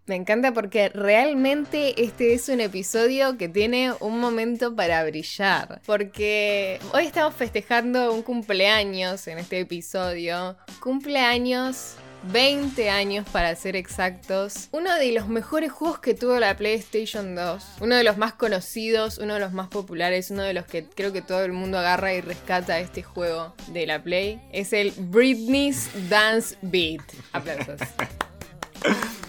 Me 0.10 0.15
encanta 0.15 0.54
porque 0.54 0.89
realmente 0.89 2.02
este 2.04 2.34
es 2.34 2.50
un 2.50 2.62
episodio 2.62 3.38
que 3.38 3.48
tiene 3.48 3.93
un 4.00 4.19
momento 4.19 4.76
para 4.76 5.04
brillar. 5.04 5.82
Porque 5.86 6.80
hoy 6.93 7.06
estamos 7.06 7.36
festejando 7.36 8.12
un 8.12 8.24
cumpleaños 8.24 9.28
en 9.28 9.38
este 9.38 9.60
episodio. 9.60 10.58
Cumpleaños 10.80 11.93
20 12.24 12.89
años 12.89 13.24
para 13.32 13.56
ser 13.56 13.76
exactos. 13.76 14.69
Uno 14.72 14.95
de 14.95 15.12
los 15.12 15.28
mejores 15.28 15.72
juegos 15.72 16.00
que 16.00 16.15
tuvo 16.15 16.39
la 16.39 16.58
PlayStation 16.58 17.36
2. 17.36 17.63
Uno 17.82 17.95
de 17.95 18.04
los 18.04 18.17
más 18.17 18.34
conocidos, 18.34 19.19
uno 19.19 19.36
de 19.36 19.41
los 19.41 19.54
más 19.54 19.67
populares, 19.67 20.32
uno 20.32 20.41
de 20.41 20.56
los 20.56 20.65
que 20.65 20.86
creo 20.86 21.13
que 21.13 21.22
todo 21.22 21.43
el 21.43 21.54
mundo 21.54 21.78
agarra 21.78 22.15
y 22.15 22.22
rescata 22.22 22.80
este 22.80 23.04
juego 23.04 23.54
de 23.67 23.86
la 23.86 24.02
Play. 24.02 24.41
Es 24.52 24.74
el 24.74 24.89
Britney's 24.89 25.88
Dance 26.10 26.58
Beat. 26.63 27.04
Aplausos. 27.32 27.80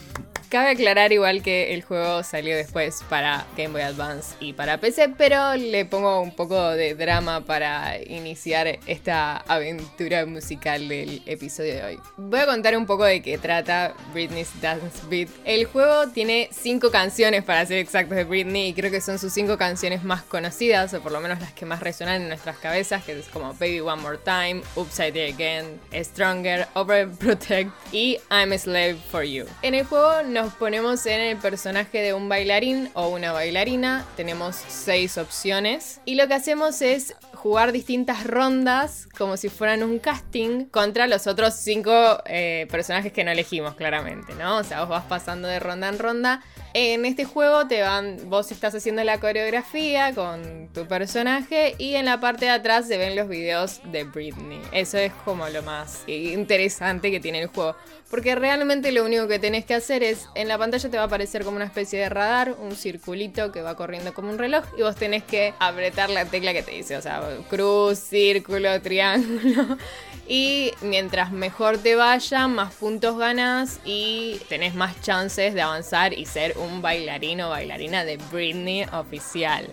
Cabe 0.51 0.71
aclarar 0.71 1.13
igual 1.13 1.45
que 1.45 1.75
el 1.75 1.85
juego 1.85 2.25
salió 2.25 2.57
después 2.57 3.05
para 3.09 3.47
Game 3.57 3.69
Boy 3.69 3.83
Advance 3.83 4.35
y 4.41 4.53
para 4.53 4.79
PC, 4.79 5.11
pero 5.17 5.55
le 5.55 5.85
pongo 5.85 6.21
un 6.21 6.35
poco 6.35 6.71
de 6.71 6.97
drama 6.97 7.43
para 7.43 8.03
iniciar 8.03 8.81
esta 8.89 9.37
aventura 9.37 10.27
musical 10.27 10.89
del 10.89 11.23
episodio 11.27 11.75
de 11.75 11.85
hoy. 11.85 12.01
Voy 12.17 12.41
a 12.41 12.47
contar 12.47 12.77
un 12.77 12.85
poco 12.85 13.05
de 13.05 13.23
qué 13.23 13.39
trata 13.39 13.95
Britney's 14.13 14.51
Dance 14.61 15.07
Beat. 15.09 15.29
El 15.45 15.67
juego 15.67 16.09
tiene 16.09 16.49
cinco 16.51 16.91
canciones 16.91 17.45
para 17.45 17.65
ser 17.65 17.79
exactos 17.79 18.17
de 18.17 18.25
Britney 18.25 18.71
y 18.71 18.75
creo 18.75 18.91
que 18.91 19.01
son 19.01 19.21
sus 19.21 19.33
cinco 19.33 19.57
canciones 19.57 20.03
más 20.03 20.23
conocidas, 20.23 20.93
o 20.95 21.01
por 21.01 21.13
lo 21.13 21.21
menos 21.21 21.39
las 21.39 21.53
que 21.53 21.65
más 21.65 21.79
resuenan 21.79 22.23
en 22.23 22.29
nuestras 22.29 22.57
cabezas, 22.57 23.05
que 23.05 23.17
es 23.17 23.29
como 23.29 23.55
Baby 23.55 23.83
One 23.83 24.03
More 24.03 24.19
Time, 24.25 24.63
Upside 24.75 25.33
Again, 25.33 25.81
Stronger, 26.03 26.67
Overprotect 26.75 27.71
y 27.93 28.19
I'm 28.33 28.51
a 28.51 28.59
Slave 28.59 28.97
for 29.13 29.23
You. 29.23 29.47
En 29.63 29.77
el 29.77 29.85
juego 29.85 30.25
nos 30.43 30.55
ponemos 30.55 31.05
en 31.05 31.21
el 31.21 31.37
personaje 31.37 32.01
de 32.01 32.15
un 32.15 32.31
bailarín 32.31 32.89
o 32.95 33.09
una 33.09 33.31
bailarina. 33.31 34.07
Tenemos 34.17 34.57
seis 34.57 35.19
opciones. 35.19 36.01
Y 36.07 36.15
lo 36.15 36.29
que 36.29 36.35
hacemos 36.35 36.81
es 36.81 37.15
jugar 37.35 37.73
distintas 37.73 38.27
rondas 38.27 39.07
como 39.19 39.37
si 39.37 39.51
fueran 39.51 39.83
un 39.83 39.99
casting 39.99 40.65
contra 40.67 41.07
los 41.07 41.27
otros 41.27 41.55
cinco 41.55 41.93
eh, 42.25 42.67
personajes 42.71 43.13
que 43.13 43.23
no 43.23 43.31
elegimos 43.31 43.75
claramente, 43.75 44.35
¿no? 44.35 44.59
O 44.59 44.65
sea, 44.65 44.81
vos 44.81 44.89
vas 44.89 45.05
pasando 45.05 45.47
de 45.47 45.61
ronda 45.61 45.89
en 45.89 45.99
ronda. 45.99 46.43
En 46.73 47.05
este 47.05 47.25
juego 47.25 47.67
te 47.67 47.83
van, 47.83 48.17
vos 48.31 48.51
estás 48.53 48.75
haciendo 48.75 49.03
la 49.05 49.19
coreografía 49.19 50.15
con 50.15 50.69
tu 50.73 50.87
personaje 50.87 51.75
y 51.79 51.97
en 51.97 52.05
la 52.05 52.21
parte 52.21 52.47
de 52.47 52.53
atrás 52.53 52.87
se 52.87 52.97
ven 52.97 53.17
los 53.17 53.29
videos 53.29 53.81
de 53.91 54.05
Britney. 54.05 54.61
Eso 54.73 54.97
es 54.97 55.13
como 55.25 55.49
lo 55.49 55.63
más 55.63 56.05
interesante 56.07 57.11
que 57.11 57.21
tiene 57.21 57.41
el 57.41 57.49
juego. 57.49 57.77
Porque 58.11 58.35
realmente 58.35 58.91
lo 58.91 59.05
único 59.05 59.29
que 59.29 59.39
tenés 59.39 59.65
que 59.65 59.75
hacer 59.75 60.03
es, 60.03 60.29
en 60.35 60.49
la 60.49 60.59
pantalla 60.59 60.91
te 60.91 60.97
va 60.97 61.05
a 61.05 61.07
aparecer 61.07 61.45
como 61.45 61.57
una 61.57 61.65
especie 61.65 62.01
de 62.01 62.09
radar, 62.09 62.57
un 62.59 62.75
circulito 62.75 63.53
que 63.53 63.63
va 63.63 63.77
corriendo 63.77 64.13
como 64.13 64.31
un 64.31 64.39
reloj 64.39 64.65
y 64.77 64.83
vos 64.83 64.97
tenés 64.97 65.23
que 65.23 65.55
apretar 65.61 66.11
la 66.11 66.25
tecla 66.25 66.53
que 66.53 66.65
te 66.65 66.73
dice, 66.73 66.97
o 66.97 67.03
sea, 67.03 67.23
cruz, 67.49 67.99
círculo, 67.99 68.81
triángulo. 68.83 69.79
Y 70.33 70.71
mientras 70.83 71.33
mejor 71.33 71.79
te 71.79 71.97
vaya, 71.97 72.47
más 72.47 72.73
puntos 72.75 73.19
ganas 73.19 73.81
y 73.85 74.41
tenés 74.49 74.77
más 74.77 75.01
chances 75.01 75.55
de 75.55 75.63
avanzar 75.63 76.13
y 76.13 76.25
ser 76.25 76.57
un 76.57 76.83
bailarín 76.83 77.41
o 77.41 77.51
bailarina 77.51 78.05
de 78.05 78.17
Britney 78.31 78.85
oficial. 78.93 79.67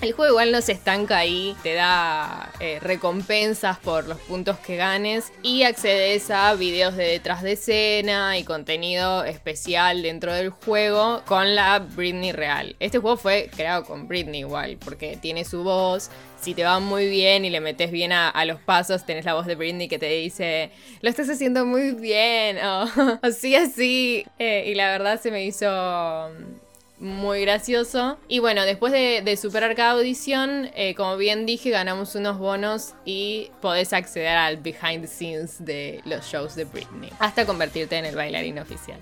El 0.00 0.12
juego 0.12 0.32
igual 0.32 0.52
no 0.52 0.60
se 0.60 0.72
estanca 0.72 1.18
ahí, 1.18 1.56
te 1.62 1.74
da 1.74 2.52
eh, 2.60 2.78
recompensas 2.80 3.78
por 3.78 4.06
los 4.06 4.18
puntos 4.18 4.58
que 4.58 4.76
ganes 4.76 5.32
y 5.42 5.62
accedes 5.62 6.30
a 6.30 6.54
videos 6.54 6.96
de 6.96 7.04
detrás 7.04 7.42
de 7.42 7.52
escena 7.52 8.36
y 8.36 8.44
contenido 8.44 9.24
especial 9.24 10.02
dentro 10.02 10.34
del 10.34 10.50
juego 10.50 11.22
con 11.26 11.54
la 11.54 11.78
Britney 11.78 12.32
real. 12.32 12.76
Este 12.80 12.98
juego 12.98 13.16
fue 13.16 13.48
creado 13.54 13.84
con 13.84 14.06
Britney 14.06 14.40
igual, 14.40 14.76
porque 14.84 15.16
tiene 15.16 15.44
su 15.44 15.62
voz. 15.62 16.10
Si 16.38 16.52
te 16.52 16.64
va 16.64 16.80
muy 16.80 17.08
bien 17.08 17.46
y 17.46 17.50
le 17.50 17.60
metes 17.60 17.90
bien 17.90 18.12
a, 18.12 18.44
los 18.44 18.60
pasos, 18.60 19.06
tenés 19.06 19.24
la 19.24 19.32
voz 19.32 19.46
de 19.46 19.54
Britney 19.54 19.88
que 19.88 19.98
te 19.98 20.10
dice, 20.10 20.70
lo 21.00 21.08
estás 21.08 21.30
haciendo 21.30 21.64
muy 21.64 21.92
bien, 21.92 22.58
o 22.62 22.86
así, 23.22 23.56
así. 23.56 24.26
Eh, 24.38 24.64
y 24.66 24.74
la 24.74 24.88
verdad 24.88 25.18
se 25.18 25.30
me 25.30 25.46
hizo 25.46 26.28
muy 27.04 27.42
gracioso. 27.42 28.18
Y 28.28 28.38
bueno, 28.38 28.64
después 28.64 28.92
de, 28.92 29.36
superar 29.36 29.74
cada 29.74 29.92
audición, 29.92 30.70
eh, 30.74 30.94
como 30.94 31.16
bien 31.16 31.46
dije, 31.46 31.70
ganamos 31.70 32.14
unos 32.14 32.38
bonos 32.38 32.94
y 33.04 33.50
podés 33.60 33.92
acceder 33.92 34.36
al 34.36 34.56
behind 34.56 35.02
the 35.02 35.06
scenes 35.06 35.64
de 35.64 36.00
los 36.04 36.24
shows 36.26 36.54
de 36.54 36.64
Britney. 36.64 37.10
Hasta 37.18 37.46
convertirte 37.46 37.96
en 37.96 38.06
el 38.06 38.16
bailarín 38.16 38.58
oficial. 38.58 38.98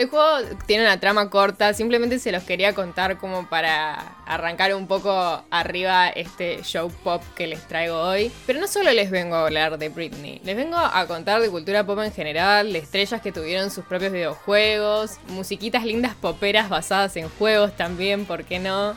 El 0.00 0.08
juego 0.08 0.56
tiene 0.64 0.84
una 0.84 0.98
trama 0.98 1.28
corta, 1.28 1.74
simplemente 1.74 2.18
se 2.18 2.32
los 2.32 2.42
quería 2.44 2.74
contar 2.74 3.18
como 3.18 3.50
para 3.50 4.16
arrancar 4.24 4.74
un 4.74 4.86
poco 4.86 5.44
arriba 5.50 6.08
este 6.08 6.62
show 6.62 6.90
pop 7.04 7.22
que 7.34 7.46
les 7.46 7.68
traigo 7.68 7.98
hoy. 8.00 8.32
Pero 8.46 8.60
no 8.60 8.66
solo 8.66 8.92
les 8.92 9.10
vengo 9.10 9.36
a 9.36 9.44
hablar 9.44 9.76
de 9.76 9.90
Britney, 9.90 10.40
les 10.42 10.56
vengo 10.56 10.78
a 10.78 11.06
contar 11.06 11.42
de 11.42 11.50
cultura 11.50 11.84
pop 11.84 11.98
en 11.98 12.14
general, 12.14 12.72
de 12.72 12.78
estrellas 12.78 13.20
que 13.20 13.30
tuvieron 13.30 13.70
sus 13.70 13.84
propios 13.84 14.10
videojuegos, 14.10 15.18
musiquitas 15.28 15.84
lindas 15.84 16.14
poperas 16.14 16.70
basadas 16.70 17.14
en 17.16 17.28
juegos 17.28 17.76
también, 17.76 18.24
¿por 18.24 18.44
qué 18.44 18.58
no? 18.58 18.96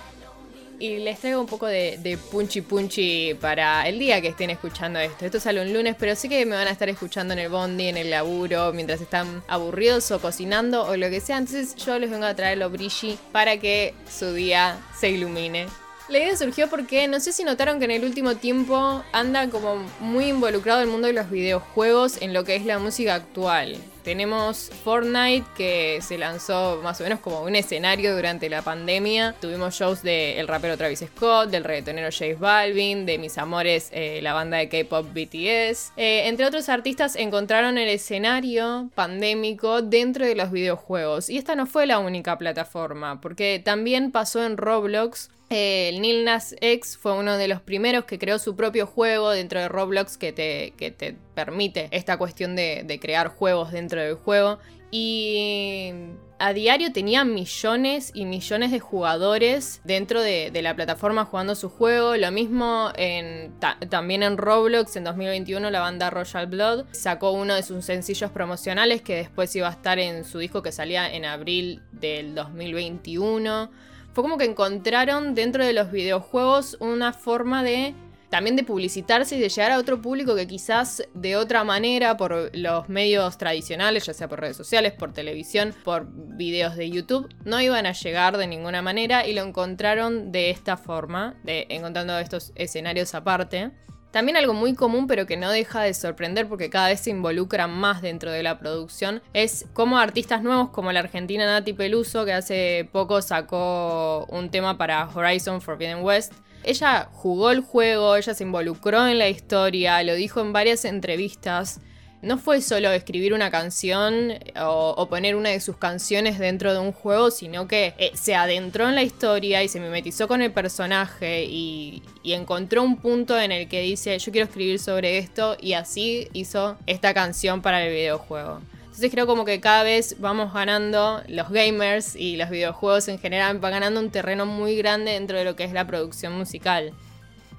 Y 0.80 0.98
les 0.98 1.20
traigo 1.20 1.40
un 1.40 1.48
poco 1.48 1.68
de, 1.68 1.98
de, 2.02 2.18
punchy 2.18 2.62
punchy 2.62 3.34
para 3.36 3.88
el 3.88 4.00
día 4.00 4.22
que 4.22 4.30
estén 4.30 4.50
escuchando 4.50 5.00
esto. 5.00 5.26
Esto 5.26 5.40
sale 5.40 5.62
un 5.62 5.74
lunes, 5.74 5.96
pero 5.98 6.16
sí 6.16 6.30
que 6.30 6.46
me 6.46 6.56
van 6.56 6.68
a 6.68 6.72
estar 6.72 6.90
escuchando 6.90 7.34
en 7.34 7.40
el 7.40 7.50
bondi, 7.50 7.88
en 7.88 7.98
el 7.98 8.10
laburo, 8.10 8.74
mientras 8.74 9.02
están 9.02 9.44
aburridos 9.48 10.10
o 10.12 10.20
cocinando 10.20 10.86
o 10.86 10.98
lo 10.98 11.10
que 11.10 11.22
sea. 11.22 11.38
Entonces 11.38 11.76
yo 11.76 11.98
les 12.00 12.10
vengo 12.10 12.26
a 12.26 12.36
traer 12.36 12.58
lo 12.58 12.70
brilli 12.70 13.18
para 13.32 13.58
que 13.58 13.94
su 14.10 14.34
día 14.34 14.78
se 14.98 15.10
ilumine. 15.10 15.68
La 16.10 16.18
idea 16.18 16.36
surgió 16.36 16.70
porque 16.70 17.08
no 17.08 17.20
sé 17.22 17.32
si 17.32 17.46
notaron 17.46 17.80
que 17.80 17.86
en 17.86 17.92
el 17.92 18.04
último 18.04 18.36
tiempo 18.36 19.04
anda 19.14 19.50
como 19.50 19.78
muy 20.02 20.26
involucrado 20.26 20.82
el 20.82 20.88
mundo 20.88 21.08
de 21.08 21.14
los 21.14 21.30
videojuegos 21.30 22.22
en 22.22 22.34
lo 22.34 22.44
que 22.44 22.58
es 22.58 22.66
la 22.66 22.78
música 22.78 23.16
actual. 23.16 23.78
Tenemos 24.04 24.70
Fortnite 24.84 25.46
que 25.56 26.00
se 26.02 26.18
lanzó 26.18 26.82
más 26.84 27.00
o 27.00 27.04
menos 27.04 27.20
como 27.20 27.42
un 27.42 27.56
escenario 27.56 28.16
durante 28.16 28.50
la 28.50 28.62
pandemia. 28.62 29.34
Tuvimos 29.40 29.76
shows 29.76 30.04
del 30.04 30.48
rapero 30.48 30.78
Travis 30.78 31.06
Scott, 31.16 31.50
del 31.50 31.64
reggaetonero 31.64 32.10
J 32.12 32.38
Balvin, 32.38 33.06
de 33.06 33.18
mis 33.18 33.38
amores 33.38 33.90
eh, 33.94 34.20
la 34.22 34.34
banda 34.34 34.58
de 34.58 34.68
K-pop 34.68 35.08
BTS. 35.14 35.94
Eh, 35.96 36.28
entre 36.28 36.46
otros 36.46 36.68
artistas 36.68 37.16
encontraron 37.16 37.78
el 37.78 37.88
escenario 37.88 38.90
pandémico 38.94 39.82
dentro 39.82 40.26
de 40.26 40.36
los 40.36 40.52
videojuegos. 40.52 41.30
Y 41.30 41.38
esta 41.38 41.56
no 41.56 41.66
fue 41.66 41.86
la 41.86 42.00
única 42.00 42.38
plataforma, 42.38 43.22
porque 43.22 43.62
también 43.64 44.12
pasó 44.12 44.44
en 44.44 44.58
Roblox 44.58 45.30
el 45.54 46.02
Nil 46.02 46.26
Nas 46.26 46.56
X 46.60 46.98
fue 46.98 47.14
uno 47.14 47.38
de 47.38 47.48
los 47.48 47.62
primeros 47.62 48.06
que 48.06 48.20
creó 48.20 48.40
su 48.40 48.56
propio 48.56 48.86
juego 48.86 49.32
dentro 49.32 49.60
de 49.60 49.70
Roblox 49.70 50.18
que 50.18 50.34
te, 50.34 50.74
que 50.78 50.92
te 50.92 51.16
permite 51.36 51.88
esta 51.92 52.18
cuestión 52.18 52.56
de, 52.56 53.00
crear 53.02 53.30
juegos 53.30 53.72
dentro 53.72 54.02
del 54.02 54.16
juego. 54.16 54.60
Y 54.92 55.92
a 56.38 56.54
diario 56.54 56.94
tenía 56.94 57.26
millones 57.26 58.12
y 58.14 58.26
millones 58.26 58.72
de 58.72 58.80
jugadores 58.80 59.82
dentro 59.84 60.22
de, 60.22 60.52
la 60.62 60.76
plataforma 60.76 61.26
jugando 61.26 61.56
su 61.56 61.70
juego. 61.70 62.16
Lo 62.18 62.32
mismo 62.32 62.92
en, 62.96 63.54
también 63.90 64.24
en 64.24 64.38
Roblox 64.38 64.96
en 64.96 65.04
2021 65.04 65.72
la 65.72 65.80
banda 65.80 66.10
Royal 66.10 66.48
Blood 66.48 66.86
sacó 66.92 67.32
uno 67.32 67.56
de 67.56 67.64
sus 67.64 67.86
sencillos 67.86 68.30
promocionales 68.30 69.02
que 69.02 69.16
después 69.16 69.56
iba 69.56 69.68
a 69.68 69.72
estar 69.72 70.00
en 70.00 70.26
su 70.26 70.40
disco 70.40 70.62
que 70.62 70.72
salía 70.72 71.12
en 71.12 71.26
abril 71.26 71.82
del 71.92 72.36
2021 72.36 73.93
fue 74.14 74.24
como 74.24 74.38
que 74.38 74.46
encontraron 74.46 75.36
dentro 75.36 75.66
de 75.66 75.74
los 75.74 75.92
videojuegos 75.92 76.78
una 76.80 77.14
forma 77.14 77.64
de 77.64 77.96
también 78.34 78.56
de 78.56 78.64
publicitarse 78.64 79.36
y 79.36 79.40
de 79.40 79.48
llegar 79.48 79.72
a 79.72 79.78
otro 79.78 80.02
público 80.02 80.36
que 80.36 80.48
quizás 80.48 81.04
de 81.14 81.36
otra 81.36 81.64
manera 81.64 82.18
por 82.18 82.50
los 82.58 82.90
medios 82.90 83.38
tradicionales, 83.38 84.08
ya 84.08 84.14
sea 84.16 84.28
por 84.28 84.42
redes 84.42 84.58
sociales, 84.58 84.92
por 84.94 85.14
televisión, 85.14 85.72
por 85.84 86.08
videos 86.10 86.76
de 86.76 86.90
YouTube, 86.90 87.30
no 87.46 87.62
iban 87.62 87.86
a 87.86 87.92
llegar 87.92 88.38
de 88.38 88.48
ninguna 88.48 88.82
manera 88.82 89.28
y 89.28 89.34
lo 89.34 89.44
encontraron 89.44 90.32
de 90.32 90.50
esta 90.50 90.78
forma, 90.78 91.36
de 91.44 91.68
encontrando 91.70 92.18
estos 92.18 92.54
escenarios 92.56 93.14
aparte. 93.14 93.70
También 94.14 94.38
algo 94.38 94.54
muy 94.54 94.76
común 94.76 95.08
pero 95.08 95.26
que 95.26 95.38
no 95.38 95.50
deja 95.50 95.82
de 95.82 95.96
sorprender 95.96 96.48
porque 96.48 96.70
cada 96.70 96.90
vez 96.90 97.00
se 97.00 97.10
involucran 97.10 97.72
más 97.72 98.04
dentro 98.04 98.30
de 98.30 98.44
la 98.44 98.60
producción 98.60 99.24
es 99.34 99.66
cómo 99.74 99.98
artistas 99.98 100.44
nuevos 100.44 100.70
como 100.70 100.92
la 100.92 101.00
argentina 101.00 101.48
Nati 101.48 101.74
Peluso 101.74 102.24
que 102.24 102.34
hace 102.34 102.88
poco 102.92 103.24
sacó 103.24 104.28
un 104.30 104.52
tema 104.52 104.78
para 104.78 105.10
Horizon 105.10 105.62
Forbidden 105.62 106.04
West. 106.04 106.34
Ella 106.64 107.10
jugó 107.12 107.50
el 107.50 107.62
juego, 107.62 108.16
ella 108.16 108.36
se 108.36 108.44
involucró 108.44 109.08
en 109.08 109.18
la 109.18 109.30
historia, 109.30 110.04
lo 110.04 110.14
dijo 110.14 110.42
en 110.42 110.54
varias 110.54 110.86
entrevistas 110.86 111.82
no 112.24 112.38
fue 112.38 112.62
solo 112.62 112.90
escribir 112.92 113.34
una 113.34 113.52
canción 113.52 114.32
o, 114.60 115.08
poner 115.10 115.36
una 115.36 115.50
de 115.50 115.60
sus 115.60 115.76
canciones 115.76 116.40
dentro 116.40 116.74
de 116.74 116.80
un 116.80 116.94
juego, 116.94 117.30
sino 117.30 117.68
que 117.68 117.94
eh, 117.98 118.12
se 118.16 118.34
adentró 118.34 118.88
en 118.88 118.96
la 118.96 119.04
historia 119.04 119.62
y 119.62 119.68
se 119.68 119.82
mimetizó 119.82 120.30
con 120.30 120.42
el 120.42 120.52
personaje 120.52 121.44
y, 121.44 122.02
encontró 122.24 122.82
un 122.82 122.98
punto 122.98 123.38
en 123.38 123.52
el 123.52 123.68
que 123.68 123.82
dice 123.82 124.18
yo 124.18 124.32
quiero 124.32 124.48
escribir 124.48 124.80
sobre 124.80 125.20
esto 125.20 125.56
y 125.60 125.74
así 125.74 126.30
hizo 126.34 126.78
esta 126.88 127.14
canción 127.14 127.62
para 127.62 127.84
el 127.86 127.94
videojuego. 127.94 128.62
Entonces 128.86 129.12
creo 129.12 129.28
como 129.28 129.44
que 129.44 129.60
cada 129.60 129.84
vez 129.84 130.16
vamos 130.20 130.54
ganando, 130.54 131.22
los 131.28 131.50
gamers 131.50 132.16
y 132.16 132.38
los 132.38 132.50
videojuegos 132.50 133.08
en 133.10 133.20
general 133.20 133.60
van 133.60 133.74
ganando 133.74 134.00
un 134.00 134.10
terreno 134.10 134.46
muy 134.46 134.76
grande 134.78 135.12
dentro 135.12 135.38
de 135.38 135.44
lo 135.44 135.56
que 135.56 135.66
es 135.66 135.74
la 135.74 135.86
producción 135.86 136.34
musical. 136.34 136.94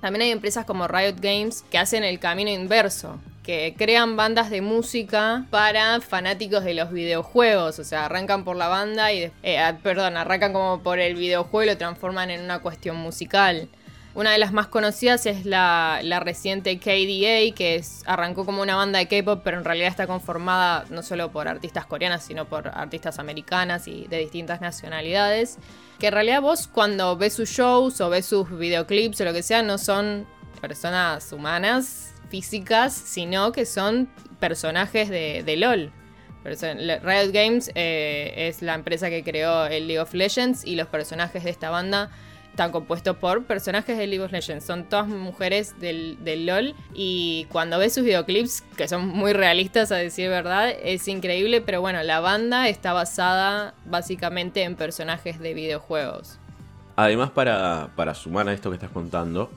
También 0.00 0.22
hay 0.22 0.30
empresas 0.30 0.64
como 0.64 0.88
Riot 0.88 1.16
Games 1.20 1.64
que 1.70 1.78
hacen 1.78 2.02
el 2.04 2.18
camino 2.18 2.50
inverso, 2.50 3.18
que 3.44 3.74
crean 3.76 4.16
bandas 4.16 4.50
de 4.50 4.62
música 4.62 5.44
para 5.50 6.00
fanáticos 6.00 6.64
de 6.64 6.74
los 6.74 6.90
videojuegos. 6.90 7.78
O 7.78 7.84
sea, 7.84 8.06
arrancan 8.06 8.42
por 8.44 8.56
la 8.56 8.68
banda 8.68 9.12
y. 9.12 9.30
Eh, 9.42 9.58
ah, 9.58 9.78
perdón, 9.82 10.16
arrancan 10.16 10.52
como 10.52 10.82
por 10.82 10.98
el 10.98 11.14
videojuego 11.14 11.62
y 11.62 11.66
lo 11.66 11.78
transforman 11.78 12.30
en 12.30 12.42
una 12.42 12.60
cuestión 12.60 12.96
musical. 12.96 13.68
Una 14.14 14.30
de 14.30 14.38
las 14.38 14.52
más 14.52 14.68
conocidas 14.68 15.26
es 15.26 15.44
la, 15.44 16.00
reciente 16.20 16.78
KDA, 16.78 17.52
que 17.54 17.82
arrancó 18.06 18.46
como 18.46 18.62
una 18.62 18.76
banda 18.76 19.00
de 19.00 19.08
K-pop, 19.08 19.40
pero 19.42 19.58
en 19.58 19.64
realidad 19.64 19.88
está 19.88 20.06
conformada 20.06 20.84
no 20.88 21.02
solo 21.02 21.32
por 21.32 21.48
artistas 21.48 21.84
coreanas, 21.84 22.24
sino 22.24 22.44
por 22.44 22.68
artistas 22.68 23.18
americanas 23.18 23.88
y 23.88 24.06
de 24.06 24.18
distintas 24.18 24.60
nacionalidades. 24.60 25.58
Que 25.98 26.06
en 26.06 26.12
realidad 26.12 26.40
vos 26.42 26.68
cuando 26.68 27.16
ves 27.16 27.34
sus 27.34 27.50
shows 27.50 28.00
o 28.00 28.08
ves 28.08 28.24
sus 28.24 28.48
videoclips 28.56 29.20
o 29.20 29.24
lo 29.24 29.32
que 29.32 29.42
sea, 29.42 29.62
no 29.62 29.78
son 29.78 30.26
personas 30.60 31.32
humanas, 31.32 32.13
físicas, 32.34 32.92
sino 32.92 33.52
que 33.52 33.64
son 33.64 34.08
personajes 34.40 35.08
de, 35.08 35.54
LOL. 35.56 35.92
Riot 36.42 37.30
Games 37.32 37.70
eh, 37.76 38.48
es 38.48 38.60
la 38.60 38.74
empresa 38.74 39.08
que 39.08 39.22
creó 39.22 39.66
el 39.66 39.86
League 39.86 40.00
of 40.00 40.12
Legends 40.14 40.66
y 40.66 40.74
los 40.74 40.88
personajes 40.88 41.44
de 41.44 41.50
esta 41.50 41.70
banda 41.70 42.10
están 42.50 42.72
compuestos 42.72 43.16
por 43.18 43.44
personajes 43.44 43.96
de 43.96 44.08
League 44.08 44.24
of 44.24 44.32
Legends. 44.32 44.64
Son 44.64 44.82
todas 44.82 45.06
mujeres 45.06 45.78
del, 45.78 46.18
del, 46.24 46.46
LOL. 46.46 46.74
Y 46.92 47.46
cuando 47.52 47.78
ves 47.78 47.94
sus 47.94 48.02
videoclips, 48.02 48.62
que 48.76 48.88
son 48.88 49.06
muy 49.06 49.32
realistas 49.32 49.92
a 49.92 49.96
decir 49.96 50.28
verdad, 50.28 50.70
es 50.82 51.06
increíble. 51.06 51.60
Pero 51.60 51.80
bueno, 51.82 52.02
la 52.02 52.18
banda 52.18 52.68
está 52.68 52.92
basada 52.92 53.74
básicamente 53.86 54.64
en 54.64 54.74
personajes 54.74 55.38
de 55.38 55.54
videojuegos. 55.54 56.40
Además, 56.96 57.30
para, 57.30 57.90
para 57.94 58.12
sumar 58.12 58.48
a 58.48 58.52
esto 58.52 58.70
que 58.70 58.74
estás 58.74 58.90
contando, 58.90 59.50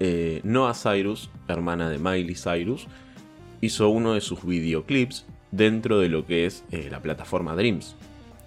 eh, 0.00 0.40
Noah 0.44 0.74
Cyrus, 0.74 1.30
hermana 1.48 1.88
de 1.88 1.98
Miley 1.98 2.34
Cyrus, 2.34 2.86
hizo 3.60 3.88
uno 3.88 4.14
de 4.14 4.20
sus 4.20 4.44
videoclips 4.44 5.26
dentro 5.50 5.98
de 5.98 6.08
lo 6.08 6.26
que 6.26 6.46
es 6.46 6.64
eh, 6.70 6.88
la 6.90 7.00
plataforma 7.00 7.54
Dreams. 7.54 7.96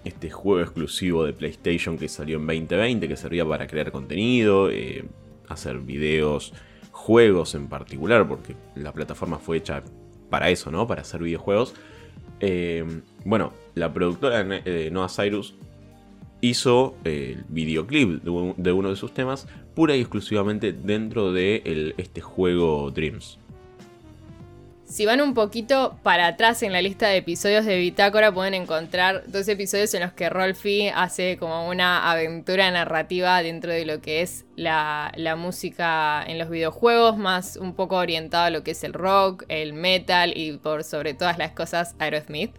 Este 0.04 0.30
juego 0.30 0.60
exclusivo 0.60 1.24
de 1.24 1.32
PlayStation 1.32 1.98
que 1.98 2.08
salió 2.08 2.38
en 2.38 2.46
2020, 2.46 3.08
que 3.08 3.16
servía 3.16 3.44
para 3.46 3.66
crear 3.66 3.90
contenido, 3.90 4.70
eh, 4.70 5.04
hacer 5.48 5.78
videos, 5.78 6.52
juegos 6.92 7.54
en 7.54 7.68
particular, 7.68 8.28
porque 8.28 8.54
la 8.74 8.92
plataforma 8.92 9.38
fue 9.38 9.56
hecha 9.56 9.82
para 10.30 10.50
eso, 10.50 10.70
¿no? 10.70 10.86
Para 10.86 11.02
hacer 11.02 11.22
videojuegos. 11.22 11.74
bueno, 13.24 13.52
la 13.74 13.92
productora 13.92 14.44
Noah 14.90 15.08
Cyrus 15.08 15.54
hizo 16.40 16.94
el 17.04 17.44
videoclip 17.48 18.22
de 18.22 18.72
uno 18.72 18.90
de 18.90 18.96
sus 18.96 19.12
temas 19.12 19.46
pura 19.74 19.96
y 19.96 20.00
exclusivamente 20.00 20.72
dentro 20.72 21.32
de 21.32 21.94
este 21.98 22.20
juego 22.20 22.90
Dreams. 22.90 23.38
Si 24.88 25.04
van 25.04 25.20
un 25.20 25.34
poquito 25.34 25.98
para 26.02 26.26
atrás 26.28 26.62
en 26.62 26.72
la 26.72 26.80
lista 26.80 27.08
de 27.08 27.18
episodios 27.18 27.66
de 27.66 27.76
Bitácora 27.76 28.32
pueden 28.32 28.54
encontrar 28.54 29.22
dos 29.26 29.46
episodios 29.46 29.92
en 29.92 30.00
los 30.00 30.14
que 30.14 30.30
Rolfi 30.30 30.88
hace 30.88 31.36
como 31.36 31.68
una 31.68 32.10
aventura 32.10 32.70
narrativa 32.70 33.42
dentro 33.42 33.70
de 33.70 33.84
lo 33.84 34.00
que 34.00 34.22
es 34.22 34.46
la, 34.56 35.12
música 35.36 36.24
en 36.26 36.38
los 36.38 36.48
videojuegos, 36.48 37.18
más 37.18 37.56
un 37.56 37.74
poco 37.74 37.96
orientado 37.96 38.44
a 38.44 38.50
lo 38.50 38.64
que 38.64 38.70
es 38.70 38.82
el 38.82 38.94
rock, 38.94 39.44
el 39.48 39.74
metal 39.74 40.32
y 40.34 40.56
por 40.56 40.82
sobre 40.84 41.12
todas 41.12 41.36
las 41.36 41.52
cosas 41.52 41.94
Aerosmith. 41.98 42.56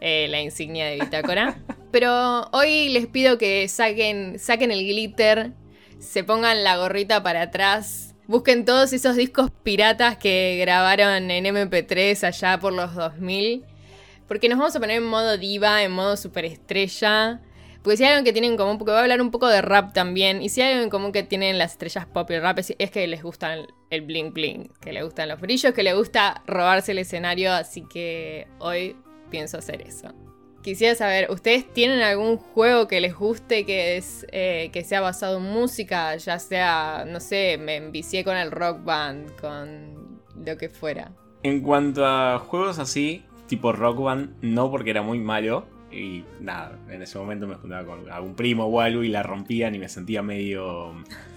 Eh, 0.00 0.26
la 0.28 0.40
insignia 0.40 0.86
de 0.86 1.00
Bitácora. 1.00 1.58
Pero 1.90 2.48
hoy 2.52 2.88
les 2.88 3.06
pido 3.06 3.38
que 3.38 3.68
saquen, 3.68 4.38
saquen 4.38 4.70
el 4.70 4.84
glitter, 4.84 5.52
se 5.98 6.24
pongan 6.24 6.64
la 6.64 6.76
gorrita 6.76 7.22
para 7.22 7.42
atrás, 7.42 8.14
busquen 8.26 8.64
todos 8.64 8.92
esos 8.92 9.16
discos 9.16 9.50
piratas 9.62 10.16
que 10.16 10.58
grabaron 10.60 11.30
en 11.30 11.44
MP3 11.44 12.24
allá 12.24 12.58
por 12.58 12.72
los 12.72 12.94
2000. 12.94 13.64
Porque 14.26 14.48
nos 14.48 14.58
vamos 14.58 14.74
a 14.74 14.80
poner 14.80 14.96
en 14.96 15.06
modo 15.06 15.38
diva, 15.38 15.82
en 15.82 15.92
modo 15.92 16.16
superestrella. 16.16 17.40
Porque 17.82 17.98
si 17.98 18.04
hay 18.04 18.12
algo 18.12 18.24
que 18.24 18.32
tienen 18.32 18.52
en 18.52 18.56
común, 18.56 18.78
porque 18.78 18.92
voy 18.92 18.98
a 18.98 19.02
hablar 19.02 19.20
un 19.20 19.30
poco 19.30 19.46
de 19.46 19.60
rap 19.60 19.92
también, 19.92 20.42
y 20.42 20.48
si 20.48 20.62
hay 20.62 20.72
algo 20.72 20.84
en 20.84 20.90
común 20.90 21.12
que 21.12 21.22
tienen 21.22 21.58
las 21.58 21.72
estrellas 21.72 22.06
pop 22.06 22.30
y 22.30 22.38
rap 22.38 22.58
es, 22.58 22.90
que 22.90 23.06
les 23.06 23.22
gustan 23.22 23.58
el, 23.58 23.68
el 23.90 24.00
bling 24.00 24.32
bling, 24.32 24.72
que 24.80 24.92
les 24.92 25.04
gustan 25.04 25.28
los 25.28 25.40
brillos, 25.40 25.74
que 25.74 25.82
les 25.82 25.94
gusta 25.94 26.42
robarse 26.46 26.92
el 26.92 26.98
escenario, 26.98 27.52
así 27.52 27.84
que 27.86 28.48
hoy 28.58 28.96
pienso 29.34 29.58
hacer 29.58 29.82
eso. 29.82 30.14
quisiera 30.62 30.94
saber, 30.94 31.28
¿ustedes 31.28 31.66
tienen 31.72 32.02
algún 32.02 32.36
juego 32.36 32.86
que 32.86 33.00
les 33.00 33.16
guste 33.16 33.66
que, 33.66 33.96
es, 33.96 34.24
eh, 34.30 34.70
que 34.72 34.84
sea 34.84 35.00
basado 35.00 35.38
en 35.38 35.42
música? 35.42 36.14
Ya 36.16 36.38
sea, 36.38 37.04
no 37.04 37.18
sé, 37.18 37.58
me 37.58 37.74
envicié 37.74 38.22
con 38.22 38.36
el 38.36 38.52
rock 38.52 38.84
band, 38.84 39.34
con 39.40 40.20
lo 40.46 40.56
que 40.56 40.68
fuera. 40.68 41.10
En 41.42 41.62
cuanto 41.62 42.06
a 42.06 42.38
juegos 42.38 42.78
así, 42.78 43.24
tipo 43.48 43.72
rock 43.72 44.00
band, 44.04 44.36
no 44.40 44.70
porque 44.70 44.90
era 44.90 45.02
muy 45.02 45.18
malo. 45.18 45.66
Y 45.90 46.22
nada, 46.40 46.78
en 46.88 47.02
ese 47.02 47.18
momento 47.18 47.48
me 47.48 47.56
juntaba 47.56 47.84
con 47.84 48.08
algún 48.08 48.36
primo 48.36 48.66
o 48.66 48.80
algo 48.80 49.02
y 49.02 49.08
la 49.08 49.24
rompían 49.24 49.74
y 49.74 49.80
me 49.80 49.88
sentía 49.88 50.22
medio, 50.22 50.94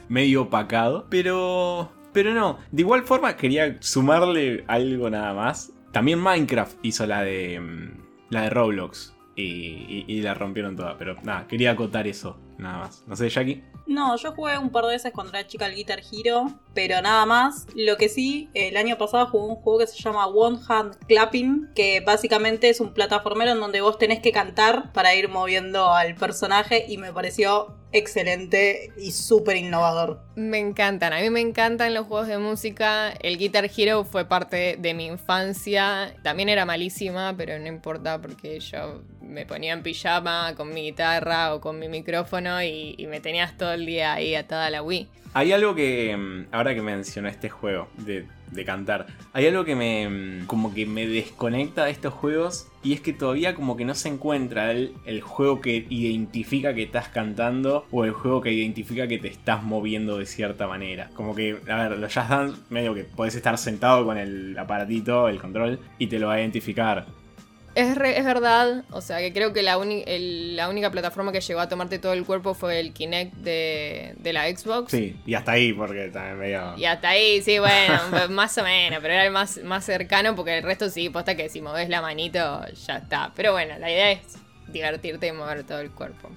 medio 0.08 0.44
opacado. 0.44 1.08
Pero, 1.10 1.92
pero 2.14 2.32
no, 2.36 2.60
de 2.72 2.82
igual 2.84 3.06
forma 3.06 3.36
quería 3.36 3.78
sumarle 3.80 4.64
algo 4.68 5.10
nada 5.10 5.34
más. 5.34 5.74
También 5.98 6.20
Minecraft 6.20 6.78
hizo 6.84 7.08
la 7.08 7.24
de, 7.24 7.60
mm, 7.60 8.30
la 8.30 8.44
de 8.44 8.50
Roblox 8.52 9.16
y, 9.36 10.06
y 10.08 10.22
la 10.22 10.36
rompieron 10.36 10.76
toda. 10.76 10.96
Pero 10.96 11.16
nada, 11.24 11.48
quería 11.48 11.72
acotar 11.72 12.06
eso, 12.06 12.38
nada 12.60 12.78
más. 12.78 13.04
No 13.08 13.16
sé, 13.16 13.30
Jackie. 13.30 13.64
No, 13.88 14.16
yo 14.16 14.32
jugué 14.34 14.60
un 14.60 14.70
par 14.70 14.84
de 14.86 14.92
veces 14.92 15.12
cuando 15.12 15.34
era 15.34 15.48
chica 15.48 15.66
al 15.66 15.74
Guitar 15.74 16.02
Hero, 16.12 16.52
pero 16.76 17.02
nada 17.02 17.26
más. 17.26 17.66
Lo 17.74 17.98
que 17.98 18.10
sí, 18.10 18.48
el 18.54 18.78
año 18.78 19.00
pasado 19.00 19.26
jugué 19.26 19.48
un 19.48 19.56
juego 19.56 19.80
que 19.80 19.88
se 19.88 19.98
llama 19.98 20.28
One 20.28 20.60
Hand 20.68 20.98
Clapping, 21.08 21.70
que 21.74 22.02
básicamente 22.02 22.70
es 22.70 22.80
un 22.80 22.94
plataformero 22.94 23.54
en 23.54 23.60
donde 23.60 23.82
vos 23.82 23.98
tenés 23.98 24.20
que 24.20 24.32
cantar 24.32 24.92
para 24.94 25.16
ir 25.16 25.30
moviendo 25.30 25.90
al 25.90 26.14
personaje 26.14 26.86
y 26.88 27.00
me 27.00 27.12
pareció 27.12 27.76
excelente 27.91 28.91
y 28.97 29.12
súper 29.12 29.58
innovador. 29.58 30.21
Me 30.36 30.60
encantan, 30.60 31.13
a 31.13 31.19
mí 31.19 31.30
me 31.30 31.41
encantan 31.41 31.93
los 31.93 32.06
juegos 32.08 32.28
de 32.28 32.38
música. 32.38 33.12
El 33.21 33.38
Guitar 33.38 33.69
Hero 33.76 34.04
fue 34.04 34.26
parte 34.26 34.78
de 34.80 34.93
mi 34.93 35.06
infancia. 35.06 36.13
También 36.23 36.50
era 36.50 36.65
malísima, 36.65 37.36
pero 37.38 37.58
no 37.60 37.67
importa 37.67 38.21
porque 38.21 38.60
yo 38.60 39.02
me 39.21 39.45
ponía 39.45 39.73
en 39.73 39.84
pijama 39.84 40.54
con 40.56 40.73
mi 40.73 40.84
guitarra 40.84 41.54
o 41.54 41.62
con 41.62 41.80
mi 41.80 41.89
micrófono 41.89 42.62
y, 42.63 42.95
y 42.97 43.08
me 43.08 43.19
tenías 43.19 43.58
todo 43.58 43.73
el 43.73 43.86
día 43.86 44.13
ahí 44.13 44.36
atada 44.36 44.67
a 44.67 44.69
la 44.69 44.82
Wii. 44.82 45.10
Hay 45.34 45.52
algo 45.52 45.76
que, 45.76 46.15
mm, 46.17 46.47
ahora 46.52 46.73
que 46.73 46.82
mencionó 46.82 47.30
este 47.30 47.50
juego 47.50 47.88
de, 47.97 48.26
de 48.52 48.66
cantar, 48.66 49.08
hay 49.34 49.48
algo 49.48 49.66
que 49.66 49.76
me, 49.76 50.46
como 50.48 50.74
que 50.74 50.86
me 50.86 51.08
desconecta 51.08 51.86
de 51.86 51.92
estos 51.92 52.14
juegos 52.14 52.68
y 52.84 52.94
es 52.94 53.02
que 53.02 53.14
todavía 53.14 53.56
como 53.56 53.76
que 53.76 53.86
no 53.86 53.96
se 53.96 54.10
encuentra 54.10 54.72
el, 54.72 54.94
el 55.06 55.22
juego 55.22 55.62
que 55.62 55.86
identifica 55.90 56.74
que 56.74 56.84
estás 56.84 57.10
cantando 57.10 57.86
o 57.92 58.06
el 58.06 58.12
juego 58.12 58.42
que 58.42 58.52
identifica 58.52 59.08
que 59.08 59.18
te 59.18 59.28
estás 59.28 59.64
moviendo 59.64 60.18
de 60.18 60.26
cierta 60.26 60.68
manera. 60.68 61.10
Como 61.14 61.36
que, 61.36 61.58
a 61.68 61.76
ver, 61.76 61.98
los 61.98 62.14
Jazz 62.14 62.30
Dance 62.30 62.62
medio 62.70 62.94
que 62.94 63.04
podés 63.04 63.36
estar 63.36 63.58
sentado 63.58 64.06
con 64.06 64.18
el 64.18 64.58
aparatito, 64.58 65.28
el 65.28 65.40
control, 65.40 65.80
y 65.98 66.08
te 66.08 66.20
lo 66.20 66.28
va 66.28 66.36
a 66.36 66.40
identificar. 66.40 67.08
Es, 67.78 67.96
re- 67.96 68.18
es 68.18 68.26
verdad, 68.26 68.84
o 68.92 69.02
sea 69.02 69.20
que 69.20 69.32
creo 69.32 69.54
que 69.54 69.62
la, 69.62 69.78
uni- 69.78 70.04
el- 70.08 70.56
la 70.56 70.68
única 70.70 70.90
plataforma 70.92 71.32
que 71.32 71.42
llegó 71.42 71.60
a 71.60 71.70
tomarte 71.70 72.00
todo 72.00 72.13
el 72.13 72.26
cuerpo 72.26 72.54
fue 72.54 72.80
el 72.80 72.92
Kinect 72.94 73.34
de, 73.36 74.13
de 74.18 74.34
la 74.34 74.48
Xbox. 74.50 74.92
Sí, 74.92 75.16
y 75.26 75.34
hasta 75.36 75.52
ahí, 75.52 75.74
porque 75.74 76.10
también 76.10 76.40
medio... 76.40 76.74
Y 76.78 76.86
hasta 76.86 77.10
ahí, 77.10 77.42
sí, 77.44 77.60
bueno, 77.60 78.00
más 78.30 78.58
o 78.58 78.63
menos, 78.63 79.00
pero 79.02 79.13
era 79.13 79.26
el 79.26 79.32
más, 79.32 79.58
más 79.63 79.86
cercano 79.86 80.36
porque 80.36 80.58
el 80.58 80.63
resto 80.63 80.90
sí, 80.90 81.10
posta 81.10 81.36
que 81.36 81.50
si 81.50 81.62
moves 81.62 81.88
la 81.90 82.02
manito 82.02 82.62
ya 82.88 82.98
está. 82.98 83.32
Pero 83.36 83.52
bueno, 83.52 83.78
la 83.80 83.92
idea 83.92 84.12
es 84.12 84.20
divertirte 84.68 85.28
y 85.28 85.32
mover 85.32 85.63
todo 85.63 85.80
el 85.80 85.92
cuerpo. 85.92 86.30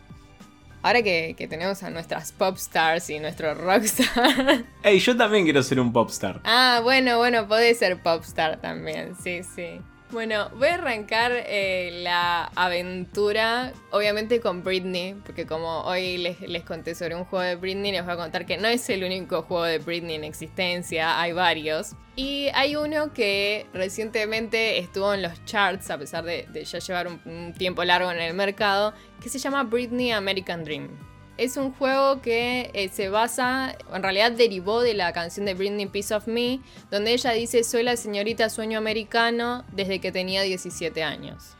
Ahora 0.82 1.02
que, 1.02 1.34
que 1.36 1.46
tenemos 1.46 1.82
a 1.82 1.90
nuestras 1.90 2.32
popstars 2.32 3.10
y 3.10 3.18
nuestro 3.18 3.52
rockstar. 3.54 4.64
Ey, 4.82 4.98
yo 4.98 5.14
también 5.16 5.44
quiero 5.44 5.62
ser 5.62 5.78
un 5.78 5.92
popstar. 5.92 6.40
ah, 6.44 6.80
bueno, 6.82 7.18
bueno, 7.18 7.46
podés 7.48 7.78
ser 7.78 8.02
popstar 8.02 8.60
también, 8.60 9.14
sí, 9.22 9.42
sí. 9.42 9.80
Bueno, 10.12 10.50
voy 10.56 10.66
a 10.66 10.74
arrancar 10.74 11.30
eh, 11.32 12.00
la 12.02 12.46
aventura, 12.56 13.72
obviamente 13.92 14.40
con 14.40 14.64
Britney, 14.64 15.14
porque 15.24 15.46
como 15.46 15.82
hoy 15.82 16.18
les, 16.18 16.40
les 16.40 16.64
conté 16.64 16.96
sobre 16.96 17.14
un 17.14 17.24
juego 17.24 17.44
de 17.44 17.54
Britney, 17.54 17.92
les 17.92 18.04
voy 18.04 18.14
a 18.14 18.16
contar 18.16 18.44
que 18.44 18.58
no 18.58 18.66
es 18.66 18.90
el 18.90 19.04
único 19.04 19.42
juego 19.42 19.64
de 19.64 19.78
Britney 19.78 20.16
en 20.16 20.24
existencia, 20.24 21.20
hay 21.20 21.32
varios. 21.32 21.92
Y 22.16 22.48
hay 22.54 22.74
uno 22.74 23.12
que 23.12 23.66
recientemente 23.72 24.78
estuvo 24.78 25.14
en 25.14 25.22
los 25.22 25.44
charts, 25.44 25.90
a 25.90 25.98
pesar 25.98 26.24
de, 26.24 26.48
ya 26.64 26.80
llevar 26.80 27.06
un 27.06 27.54
tiempo 27.56 27.84
largo 27.84 28.10
en 28.10 28.18
el 28.18 28.34
mercado, 28.34 28.92
que 29.22 29.28
se 29.28 29.38
llama 29.38 29.62
Britney 29.62 30.10
American 30.10 30.64
Dream. 30.64 31.09
Es 31.40 31.56
un 31.56 31.72
juego 31.72 32.20
que 32.20 32.70
eh, 32.74 32.90
se 32.90 33.08
basa, 33.08 33.74
en 33.94 34.02
realidad 34.02 34.30
derivó 34.32 34.82
de 34.82 34.92
la 34.92 35.14
canción 35.14 35.46
de 35.46 35.54
Britney 35.54 35.86
Piece 35.86 36.14
of 36.14 36.26
Me, 36.26 36.60
donde 36.90 37.14
ella 37.14 37.30
dice 37.30 37.64
soy 37.64 37.82
la 37.82 37.96
señorita 37.96 38.50
sueño 38.50 38.76
americano 38.76 39.64
desde 39.72 40.00
que 40.00 40.12
tenía 40.12 40.42
17 40.42 41.02
años. 41.02 41.56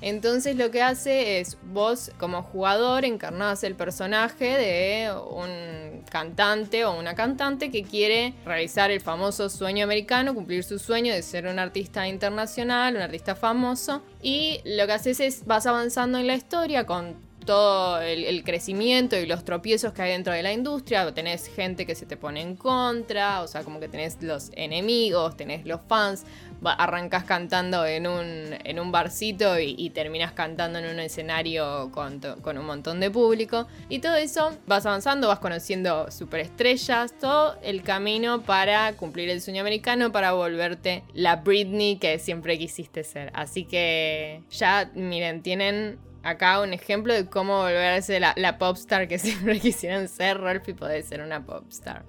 Entonces 0.00 0.56
lo 0.56 0.72
que 0.72 0.82
hace 0.82 1.38
es 1.38 1.56
vos 1.62 2.10
como 2.18 2.42
jugador 2.42 3.04
encarnás 3.04 3.62
el 3.62 3.76
personaje 3.76 4.46
de 4.58 5.12
un 5.30 6.02
cantante 6.10 6.84
o 6.84 6.98
una 6.98 7.14
cantante 7.14 7.70
que 7.70 7.84
quiere 7.84 8.34
realizar 8.44 8.90
el 8.90 9.00
famoso 9.00 9.48
sueño 9.48 9.84
americano, 9.84 10.34
cumplir 10.34 10.64
su 10.64 10.80
sueño 10.80 11.14
de 11.14 11.22
ser 11.22 11.46
un 11.46 11.60
artista 11.60 12.08
internacional, 12.08 12.96
un 12.96 13.02
artista 13.02 13.36
famoso. 13.36 14.02
Y 14.20 14.60
lo 14.64 14.86
que 14.86 14.92
haces 14.92 15.20
es 15.20 15.46
vas 15.46 15.66
avanzando 15.66 16.18
en 16.18 16.26
la 16.26 16.34
historia 16.34 16.84
con 16.84 17.14
todo 17.44 18.00
el, 18.00 18.42
crecimiento 18.44 19.16
y 19.16 19.26
los 19.26 19.44
tropiezos 19.44 19.92
que 19.92 20.02
hay 20.02 20.10
dentro 20.12 20.32
de 20.32 20.42
la 20.42 20.52
industria. 20.52 21.12
Tenés 21.14 21.46
gente 21.46 21.86
que 21.86 21.94
se 21.94 22.06
te 22.06 22.16
pone 22.16 22.40
en 22.40 22.56
contra, 22.56 23.42
o 23.42 23.46
sea, 23.46 23.62
como 23.62 23.80
que 23.80 23.88
tenés 23.88 24.18
los 24.22 24.50
enemigos, 24.54 25.36
tenés 25.36 25.64
los 25.66 25.80
fans. 25.88 26.24
Arrancás 26.64 27.24
cantando 27.24 27.84
en 27.84 28.06
un, 28.06 28.56
en 28.64 28.80
un 28.80 28.90
barcito 28.90 29.58
y, 29.60 29.74
y 29.76 29.90
terminás 29.90 30.32
cantando 30.32 30.78
en 30.78 30.86
un 30.86 30.98
escenario 30.98 31.90
con, 31.92 32.20
con 32.40 32.56
un 32.56 32.64
montón 32.64 33.00
de 33.00 33.10
público. 33.10 33.66
Y 33.90 33.98
todo 33.98 34.16
eso 34.16 34.56
vas 34.66 34.86
avanzando, 34.86 35.28
vas 35.28 35.40
conociendo 35.40 36.10
superestrellas, 36.10 37.18
todo 37.18 37.56
el 37.62 37.82
camino 37.82 38.42
para 38.42 38.94
cumplir 38.94 39.28
el 39.28 39.42
sueño 39.42 39.60
americano, 39.60 40.10
para 40.10 40.32
volverte 40.32 41.04
la 41.12 41.36
Britney 41.36 41.96
que 41.96 42.18
siempre 42.18 42.58
quisiste 42.58 43.04
ser. 43.04 43.30
Así 43.34 43.64
que 43.64 44.42
ya, 44.50 44.90
miren, 44.94 45.42
tienen 45.42 45.98
acá 46.24 46.60
un 46.60 46.72
ejemplo 46.72 47.14
de 47.14 47.26
cómo 47.26 47.58
volverse 47.58 48.18
la, 48.18 48.34
la 48.36 48.58
popstar 48.58 49.06
que 49.06 49.18
siempre 49.20 49.60
quisieron 49.60 50.08
ser. 50.08 50.38
Rolfi 50.38 50.72
puede 50.72 51.02
ser 51.02 51.20
una 51.20 51.44
popstar. 51.44 52.04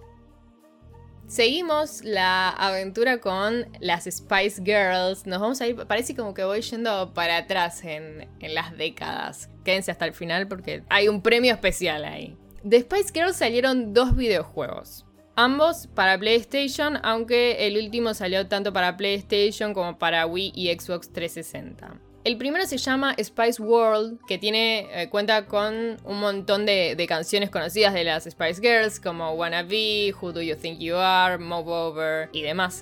Seguimos 1.28 2.04
la 2.04 2.50
aventura 2.50 3.20
con 3.20 3.68
las 3.80 4.04
Spice 4.04 4.62
Girls. 4.64 5.26
Nos 5.26 5.42
vamos 5.42 5.60
a 5.60 5.68
ir, 5.68 5.76
parece 5.88 6.16
como 6.16 6.36
que 6.36 6.44
voy 6.44 6.62
yendo 6.62 7.14
para 7.16 7.38
atrás 7.38 7.84
en, 7.84 8.30
en 8.40 8.54
las 8.54 8.78
décadas. 8.78 9.50
Quédense 9.64 9.90
hasta 9.90 10.06
el 10.06 10.14
final 10.14 10.48
porque 10.48 10.84
hay 10.88 11.08
un 11.08 11.24
premio 11.24 11.52
especial 11.52 12.06
ahí. 12.06 12.38
De 12.64 12.80
Spice 12.82 13.12
Girls 13.12 13.38
salieron 13.38 13.94
dos 13.94 14.16
videojuegos. 14.16 15.06
Ambos 15.36 15.88
para 15.88 16.18
PlayStation, 16.18 16.98
aunque 17.04 17.68
el 17.68 17.78
último 17.78 18.14
salió 18.14 18.48
tanto 18.48 18.72
para 18.72 18.96
PlayStation 18.96 19.74
como 19.74 19.98
para 19.98 20.26
Wii 20.28 20.54
y 20.56 20.72
Xbox 20.74 21.12
360. 21.12 22.00
El 22.26 22.38
primero 22.38 22.66
se 22.66 22.80
llama 22.80 23.16
Spice 23.24 23.62
World, 23.62 24.18
que 24.28 24.40
tiene 24.40 24.88
eh, 24.90 25.10
cuenta 25.10 25.46
con 25.46 25.98
un 26.04 26.20
montón 26.20 26.66
de, 26.66 27.06
canciones 27.08 27.52
conocidas 27.52 27.94
de 27.94 28.04
las 28.04 28.24
Spice 28.24 28.60
Girls, 28.64 29.00
como 29.00 29.34
Wanna 29.34 29.62
Be, 29.62 30.12
Who 30.20 30.32
Do 30.32 30.42
You 30.42 30.56
Think 30.56 30.80
You 30.80 30.96
Are, 30.96 31.38
Move 31.38 31.72
Over 31.72 32.30
y 32.32 32.42
demás. 32.42 32.82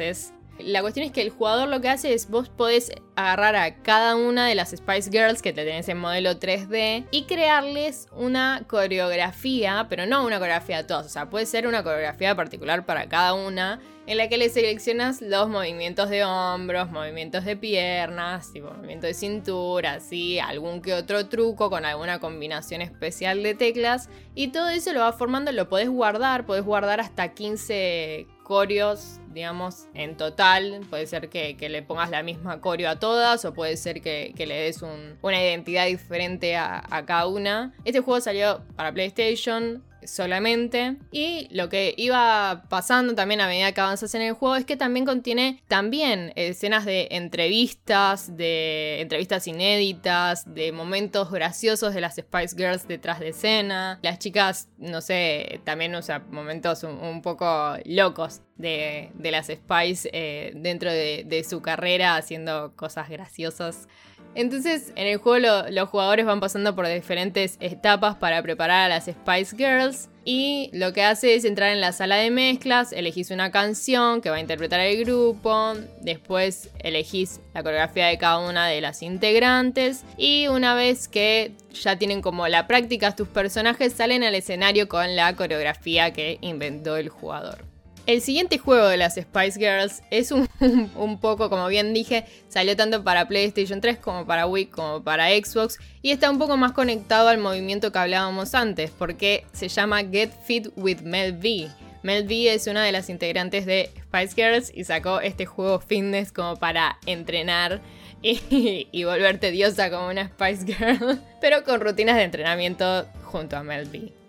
La 0.60 0.80
cuestión 0.80 1.06
es 1.06 1.12
que 1.12 1.22
el 1.22 1.30
jugador 1.30 1.68
lo 1.68 1.82
que 1.82 1.90
hace 1.90 2.14
es 2.14 2.30
vos 2.30 2.48
podés 2.48 2.94
agarrar 3.18 3.58
a 3.58 3.82
cada 3.82 4.16
una 4.16 4.48
de 4.48 4.56
las 4.56 4.70
Spice 4.70 5.12
Girls 5.12 5.42
que 5.42 5.52
te 5.52 5.66
tenés 5.66 5.90
en 5.90 5.98
modelo 5.98 6.40
3D 6.40 7.08
y 7.12 7.24
crearles 7.24 8.08
una 8.16 8.64
coreografía, 8.66 9.88
pero 9.90 10.06
no 10.06 10.26
una 10.26 10.40
coreografía 10.40 10.78
a 10.78 10.88
todos, 10.88 11.08
o 11.08 11.10
sea, 11.10 11.30
puede 11.30 11.48
ser 11.48 11.68
una 11.68 11.84
coreografía 11.84 12.34
particular 12.34 12.86
para 12.86 13.10
cada 13.10 13.34
una 13.34 13.82
en 14.06 14.18
la 14.18 14.28
que 14.28 14.38
le 14.38 14.50
seleccionas 14.50 15.22
los 15.22 15.48
movimientos 15.48 16.10
de 16.10 16.26
hombros, 16.26 16.92
movimientos 16.92 17.46
de 17.46 17.56
piernas, 17.56 18.52
movimiento 18.62 19.08
de 19.08 19.13
cintura, 19.13 19.94
así, 19.94 20.39
algún 20.39 20.82
que 20.82 20.94
otro 20.94 21.28
truco 21.28 21.70
con 21.70 21.86
alguna 21.86 22.20
combinación 22.20 22.82
especial 22.82 23.42
de 23.44 23.56
teclas 23.56 24.10
y 24.36 24.50
todo 24.50 24.70
eso 24.70 24.92
lo 24.92 25.00
va 25.00 25.13
formando, 25.13 25.52
lo 25.54 25.70
podés 25.70 25.89
guardar, 25.89 26.46
podés 26.46 26.66
guardar 26.66 27.00
hasta 27.00 27.34
15 27.34 28.28
coreos, 28.44 29.20
digamos, 29.32 29.86
en 29.94 30.18
total. 30.18 30.82
Puede 30.89 31.08
ser 31.08 31.30
que, 31.30 31.56
le 31.70 31.82
pongas 31.82 32.10
la 32.10 32.24
misma 32.24 32.60
coreo 32.60 32.89
a 32.89 33.00
todas 33.00 33.46
o 33.46 33.54
puede 33.54 33.78
ser 33.78 34.02
que, 34.02 34.34
le 34.38 34.54
des 34.56 34.82
un- 34.82 35.18
una 35.22 35.41
identidad 35.41 35.86
diferente 35.86 36.58
a 36.58 37.04
cada 37.08 37.28
una. 37.28 37.74
Este 37.86 38.01
juego 38.01 38.20
salió 38.20 38.62
para 38.76 38.91
PlayStation, 38.91 39.82
solamente. 40.08 40.97
Y 41.12 41.47
lo 41.51 41.70
que 41.70 41.93
iba 41.97 42.66
pasando 42.70 43.16
también 43.16 43.41
a 43.41 43.47
medida 43.47 43.72
que 43.72 43.82
avanzas 43.82 44.14
en 44.16 44.22
el 44.22 44.34
juego 44.34 44.56
es 44.56 44.66
que 44.66 44.78
también 44.78 45.06
contiene 45.06 45.62
también 45.68 46.34
escenas 46.36 46.86
de 46.86 47.08
entrevistas, 47.12 48.36
de 48.36 49.01
entrevistas 49.01 49.47
inéditas, 49.47 50.54
de 50.54 50.72
momentos 50.72 51.32
graciosos 51.32 51.93
de 51.93 52.01
las 52.01 52.16
Spice 52.16 52.56
Girls 52.56 52.88
detrás 52.88 53.20
de 53.20 53.30
escena. 53.30 53.99
Las 54.01 54.20
chicas, 54.20 54.70
no 54.78 55.01
sé, 55.01 55.62
también, 55.64 55.93
o 55.95 56.01
sea, 56.01 56.20
momentos 56.30 56.84
un, 56.84 57.22
poco 57.22 57.78
locos 57.86 58.41
de, 58.58 59.12
las 59.20 59.47
Spice 59.47 60.10
eh, 60.14 60.51
dentro 60.56 60.91
de, 60.91 61.24
de 61.26 61.43
su 61.43 61.62
carrera 61.62 62.16
haciendo 62.16 62.74
cosas 62.76 63.10
graciosas. 63.10 63.88
Entonces, 64.36 64.91
en 64.95 65.08
el 65.08 65.18
juego 65.18 65.68
los 65.70 65.89
jugadores 65.89 66.26
van 66.26 66.39
pasando 66.39 66.76
por 66.76 66.88
diferentes 66.88 67.58
etapas 67.60 68.16
para 68.16 68.41
preparar 68.41 68.86
a 68.86 68.89
las 68.89 69.06
Spice 69.06 69.56
Girls. 69.56 70.10
Y 70.26 70.70
lo 70.72 70.93
que 70.93 71.04
hace 71.04 71.36
es 71.36 71.43
entrar 71.43 71.72
en 71.72 71.82
la 71.82 71.91
sala 71.91 72.16
de 72.16 72.32
mezclas, 72.32 72.93
elegís 72.93 73.30
una 73.30 73.51
canción 73.51 74.22
que 74.22 74.30
va 74.30 74.38
a 74.38 74.39
interpretar 74.39 74.80
el 74.80 75.04
grupo, 75.04 75.74
después 76.01 76.70
elegís 76.80 77.41
la 77.54 77.62
coreografía 77.62 78.08
de 78.08 78.18
cada 78.18 78.39
una 78.39 78.68
de 78.68 78.80
las 78.80 79.01
integrantes 79.01 80.06
y 80.18 80.47
una 80.47 80.76
vez 80.76 81.10
que 81.10 81.51
ya 81.74 81.97
tienen 81.97 82.22
como 82.22 82.47
la 82.47 82.68
práctica 82.68 83.14
tus 83.14 83.28
personajes 83.28 83.91
salen 83.91 84.24
al 84.24 84.34
escenario 84.34 84.88
con 84.88 85.14
la 85.18 85.36
coreografía 85.36 86.14
que 86.14 86.38
inventó 86.39 86.95
el 86.95 87.10
jugador. 87.10 87.72
El 88.06 88.20
siguiente 88.20 88.58
juego 88.58 88.88
de 88.88 88.97
las 88.97 89.16
Spice 89.16 89.58
Girls 89.58 90.04
es 90.12 90.32
un, 90.32 90.47
poco, 91.22 91.49
como 91.49 91.68
bien 91.68 91.93
dije, 91.93 92.26
salió 92.49 92.76
tanto 92.76 93.01
para 93.06 93.30
PlayStation 93.30 93.80
3 93.80 93.97
como 93.97 94.26
para 94.26 94.45
Wii 94.45 94.66
como 94.66 95.04
para 95.04 95.30
Xbox 95.30 95.80
y 96.01 96.12
está 96.12 96.30
un 96.30 96.38
poco 96.38 96.58
más 96.58 96.74
conectado 96.74 97.30
al 97.30 97.38
movimiento 97.38 97.93
que 97.93 97.99
hablábamos 97.99 98.56
antes 98.56 98.91
porque 98.91 99.45
se 99.54 99.70
llama 99.70 100.04
Get 100.04 100.32
Fit 100.45 100.68
with 100.76 100.99
Mel 101.01 101.38
V. 101.38 101.70
Mel 102.01 102.26
V 102.26 102.54
es 102.54 102.68
una 102.68 102.84
de 102.84 102.91
las 102.91 103.10
integrantes 103.10 103.66
de 103.66 103.89
Spice 104.04 104.36
Girls 104.36 104.72
y 104.76 104.84
sacó 104.84 105.22
este 105.22 105.45
juego 105.45 105.80
fitness 105.80 106.34
como 106.34 106.58
para 106.58 106.99
entrenar 107.06 107.80
y, 108.22 108.89
y 108.91 109.04
volverte 109.06 109.51
diosa 109.51 109.89
como 109.89 110.10
una 110.10 110.28
Spice 110.28 110.66
Girl, 110.66 111.22
pero 111.39 111.64
con 111.64 111.80
rutinas 111.80 112.18
de 112.18 112.24
entrenamiento 112.24 113.08
junto 113.24 113.56
a 113.56 113.64
Mel 113.64 113.88
V. 113.88 114.22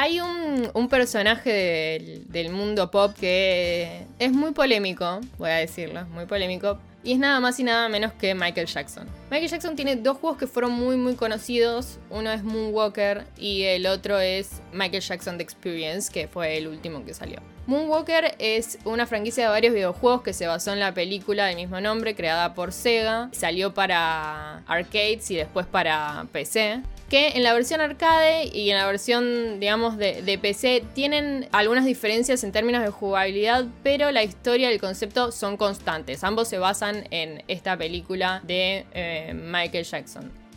Hay 0.00 0.20
un, 0.20 0.88
personaje 0.88 2.22
del, 2.28 2.50
mundo 2.50 2.88
pop 2.88 3.12
que 3.18 4.06
es 4.20 4.30
muy 4.30 4.52
polémico, 4.52 5.18
voy 5.38 5.50
a 5.50 5.56
decirlo, 5.56 6.06
muy 6.06 6.24
polémico, 6.24 6.78
y 7.02 7.14
es 7.14 7.18
nada 7.18 7.40
más 7.40 7.58
y 7.58 7.64
nada 7.64 7.88
menos 7.88 8.12
que 8.12 8.32
Michael 8.32 8.68
Jackson. 8.68 9.08
Michael 9.28 9.50
Jackson 9.50 9.74
tiene 9.74 9.96
dos 9.96 10.18
juegos 10.18 10.38
que 10.38 10.46
fueron 10.46 10.70
muy 10.70 10.96
muy 10.96 11.16
conocidos, 11.16 11.98
uno 12.10 12.30
es 12.30 12.44
Moonwalker 12.44 13.26
y 13.36 13.64
el 13.64 13.88
otro 13.88 14.20
es 14.20 14.62
Michael 14.72 15.02
Jackson 15.02 15.36
The 15.36 15.42
Experience, 15.42 16.12
que 16.12 16.28
fue 16.28 16.58
el 16.58 16.68
último 16.68 17.04
que 17.04 17.12
salió. 17.12 17.40
Moonwalker 17.66 18.36
es 18.38 18.78
una 18.84 19.04
franquicia 19.04 19.46
de 19.46 19.50
varios 19.50 19.74
videojuegos 19.74 20.22
que 20.22 20.32
se 20.32 20.46
basó 20.46 20.72
en 20.72 20.78
la 20.78 20.94
película 20.94 21.46
del 21.46 21.56
mismo 21.56 21.80
nombre, 21.80 22.14
creada 22.14 22.54
por 22.54 22.72
Sega. 22.72 23.30
Salió 23.32 23.74
para 23.74 24.58
arcades 24.68 25.28
y 25.32 25.34
después 25.34 25.66
para 25.66 26.24
PC 26.30 26.82
que 27.08 27.30
en 27.30 27.42
la 27.42 27.54
versión 27.54 27.80
arcade 27.80 28.50
y 28.52 28.70
en 28.70 28.76
la 28.76 28.86
versión, 28.86 29.60
digamos, 29.60 29.96
de, 29.96 30.38
PC 30.40 30.84
tienen 30.94 31.48
algunas 31.52 31.84
diferencias 31.84 32.44
en 32.44 32.52
términos 32.52 32.82
de 32.82 32.90
jugabilidad, 32.90 33.64
pero 33.82 34.10
la 34.10 34.22
historia 34.22 34.70
y 34.70 34.74
el 34.74 34.80
concepto 34.80 35.32
son 35.32 35.56
constantes. 35.56 36.22
Ambos 36.22 36.48
se 36.48 36.58
basan 36.58 37.06
en 37.10 37.42
esta 37.48 37.76
película 37.76 38.42
de 38.44 38.84
eh, 38.92 39.32
Michael 39.34 39.84
Jackson. 39.84 40.47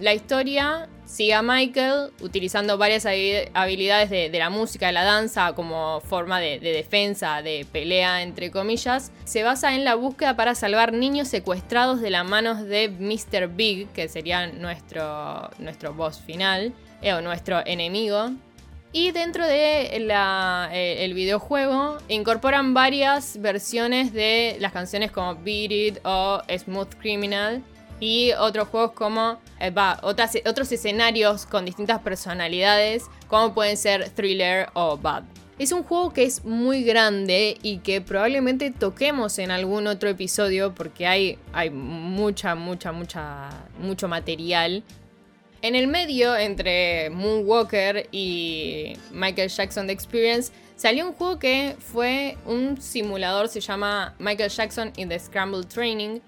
La 0.00 0.14
historia 0.14 0.88
sigue 1.04 1.34
a 1.34 1.42
Michael 1.42 2.10
utilizando 2.22 2.78
varias 2.78 3.04
habilidades 3.04 4.08
de, 4.08 4.30
la 4.32 4.48
música, 4.48 4.86
de 4.86 4.92
la 4.92 5.04
danza 5.04 5.52
como 5.52 6.00
forma 6.00 6.40
de, 6.40 6.58
defensa, 6.58 7.42
de 7.42 7.66
pelea, 7.70 8.22
entre 8.22 8.50
comillas. 8.50 9.12
Se 9.24 9.42
basa 9.42 9.74
en 9.74 9.84
la 9.84 9.96
búsqueda 9.96 10.36
para 10.36 10.54
salvar 10.54 10.94
niños 10.94 11.28
secuestrados 11.28 12.00
de 12.00 12.08
las 12.08 12.26
manos 12.26 12.64
de 12.64 12.88
Mr. 12.88 13.48
Big, 13.48 13.88
que 13.88 14.08
sería 14.08 14.46
nuestro, 14.46 15.50
nuestro 15.58 15.92
boss 15.92 16.18
final, 16.18 16.72
eh, 17.02 17.12
o 17.12 17.20
nuestro 17.20 17.60
enemigo. 17.66 18.30
Y 18.92 19.10
dentro 19.10 19.46
de 19.46 19.82
eh, 19.94 21.04
el 21.04 21.12
videojuego 21.12 21.98
incorporan 22.08 22.72
varias 22.72 23.38
versiones 23.38 24.14
de 24.14 24.56
las 24.60 24.72
canciones 24.72 25.12
como 25.12 25.34
Beat 25.34 25.70
It 25.70 25.98
o 26.04 26.40
Smooth 26.48 26.94
Criminal 26.98 27.62
y 28.00 28.32
otros 28.32 28.68
juegos 28.68 28.92
como 28.92 29.38
eh, 29.60 29.72
otros 30.02 30.72
escenarios 30.72 31.46
con 31.46 31.64
distintas 31.64 32.00
personalidades 32.00 33.04
como 33.28 33.54
pueden 33.54 33.76
ser 33.76 34.08
Thriller 34.10 34.68
o 34.74 34.96
Bad. 34.96 35.24
Es 35.58 35.72
un 35.72 35.82
juego 35.82 36.14
que 36.14 36.22
es 36.22 36.42
muy 36.46 36.84
grande 36.84 37.58
y 37.62 37.80
que 37.80 38.00
probablemente 38.00 38.70
toquemos 38.70 39.38
en 39.38 39.50
algún 39.50 39.86
otro 39.86 40.08
episodio 40.08 40.74
porque 40.74 41.06
hay, 41.06 41.38
hay 41.52 41.68
mucha, 41.68 42.54
mucha, 42.54 42.92
mucha, 42.92 43.50
mucho 43.78 44.08
material. 44.08 44.82
En 45.60 45.74
el 45.74 45.86
medio, 45.86 46.34
entre 46.34 47.10
Moonwalker 47.10 48.08
y 48.10 48.94
Michael 49.12 49.50
Jackson 49.50 49.86
The 49.86 49.92
Experience, 49.92 50.50
salió 50.76 51.06
un 51.06 51.12
juego 51.12 51.38
que 51.38 51.76
fue 51.78 52.38
un 52.46 52.80
simulador, 52.80 53.50
se 53.50 53.60
llama 53.60 54.14
Michael 54.18 54.48
Jackson 54.48 54.90
in 54.96 55.10
the 55.10 55.18
Scramble 55.18 55.64
Training, 55.64 56.20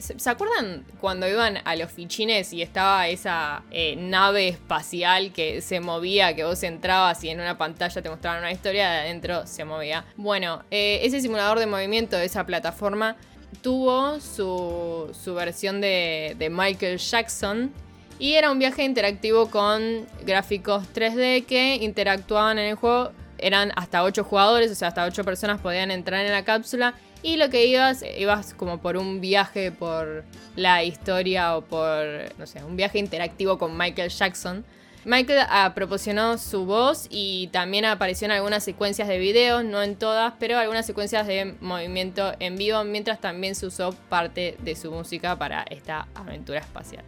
¿Se 0.00 0.30
acuerdan 0.30 0.84
cuando 0.98 1.28
iban 1.28 1.58
a 1.64 1.76
los 1.76 1.92
fichines 1.92 2.52
y 2.54 2.62
estaba 2.62 3.06
esa 3.08 3.62
eh, 3.70 3.96
nave 3.96 4.48
espacial 4.48 5.32
que 5.32 5.60
se 5.60 5.80
movía, 5.80 6.34
que 6.34 6.44
vos 6.44 6.62
entrabas 6.62 7.22
y 7.22 7.28
en 7.28 7.40
una 7.40 7.58
pantalla 7.58 8.00
te 8.00 8.08
mostraban 8.08 8.40
una 8.40 8.50
historia, 8.50 8.90
de 8.90 8.98
adentro 9.00 9.46
se 9.46 9.64
movía? 9.64 10.06
Bueno, 10.16 10.64
eh, 10.70 11.00
ese 11.02 11.20
simulador 11.20 11.58
de 11.58 11.66
movimiento 11.66 12.16
de 12.16 12.24
esa 12.24 12.46
plataforma 12.46 13.16
tuvo 13.62 14.18
su, 14.20 15.34
versión 15.34 15.80
de, 15.80 16.34
de 16.38 16.48
Michael 16.48 16.98
Jackson. 16.98 17.70
Y 18.18 18.34
era 18.34 18.50
un 18.50 18.58
viaje 18.58 18.84
interactivo 18.84 19.50
con 19.50 20.06
gráficos 20.24 20.84
3D 20.94 21.46
que 21.46 21.76
interactuaban 21.76 22.58
en 22.58 22.66
el 22.66 22.74
juego. 22.74 23.12
Eran 23.38 23.72
hasta 23.76 24.02
8 24.02 24.24
jugadores, 24.24 24.70
o 24.70 24.74
sea, 24.74 24.88
hasta 24.88 25.04
8 25.04 25.24
personas 25.24 25.60
podían 25.60 25.90
entrar 25.90 26.24
en 26.24 26.32
la 26.32 26.44
cápsula 26.44 26.94
y 27.22 27.36
lo 27.36 27.50
que 27.50 27.66
ibas, 27.66 28.04
ibas 28.18 28.54
como 28.54 28.78
por 28.78 28.96
un 28.96 29.20
viaje 29.20 29.72
por 29.72 30.24
la 30.56 30.84
historia 30.84 31.56
o 31.56 31.62
por, 31.62 32.04
no 32.38 32.46
sé, 32.46 32.64
un 32.64 32.76
viaje 32.76 32.98
interactivo 32.98 33.58
con 33.58 33.76
Michael 33.76 34.10
Jackson. 34.10 34.64
Michael 35.04 35.46
ah, 35.48 35.72
proporcionó 35.74 36.36
su 36.36 36.66
voz 36.66 37.06
y 37.08 37.48
también 37.52 37.86
apareció 37.86 38.26
en 38.26 38.32
algunas 38.32 38.62
secuencias 38.62 39.08
de 39.08 39.18
videos, 39.18 39.64
no 39.64 39.82
en 39.82 39.96
todas, 39.96 40.34
pero 40.38 40.58
algunas 40.58 40.84
secuencias 40.84 41.26
de 41.26 41.54
movimiento 41.60 42.34
en 42.38 42.56
vivo, 42.56 42.84
mientras 42.84 43.18
también 43.18 43.54
se 43.54 43.66
usó 43.66 43.92
parte 44.10 44.56
de 44.58 44.76
su 44.76 44.90
música 44.90 45.38
para 45.38 45.62
esta 45.62 46.06
aventura 46.14 46.60
espacial. 46.60 47.04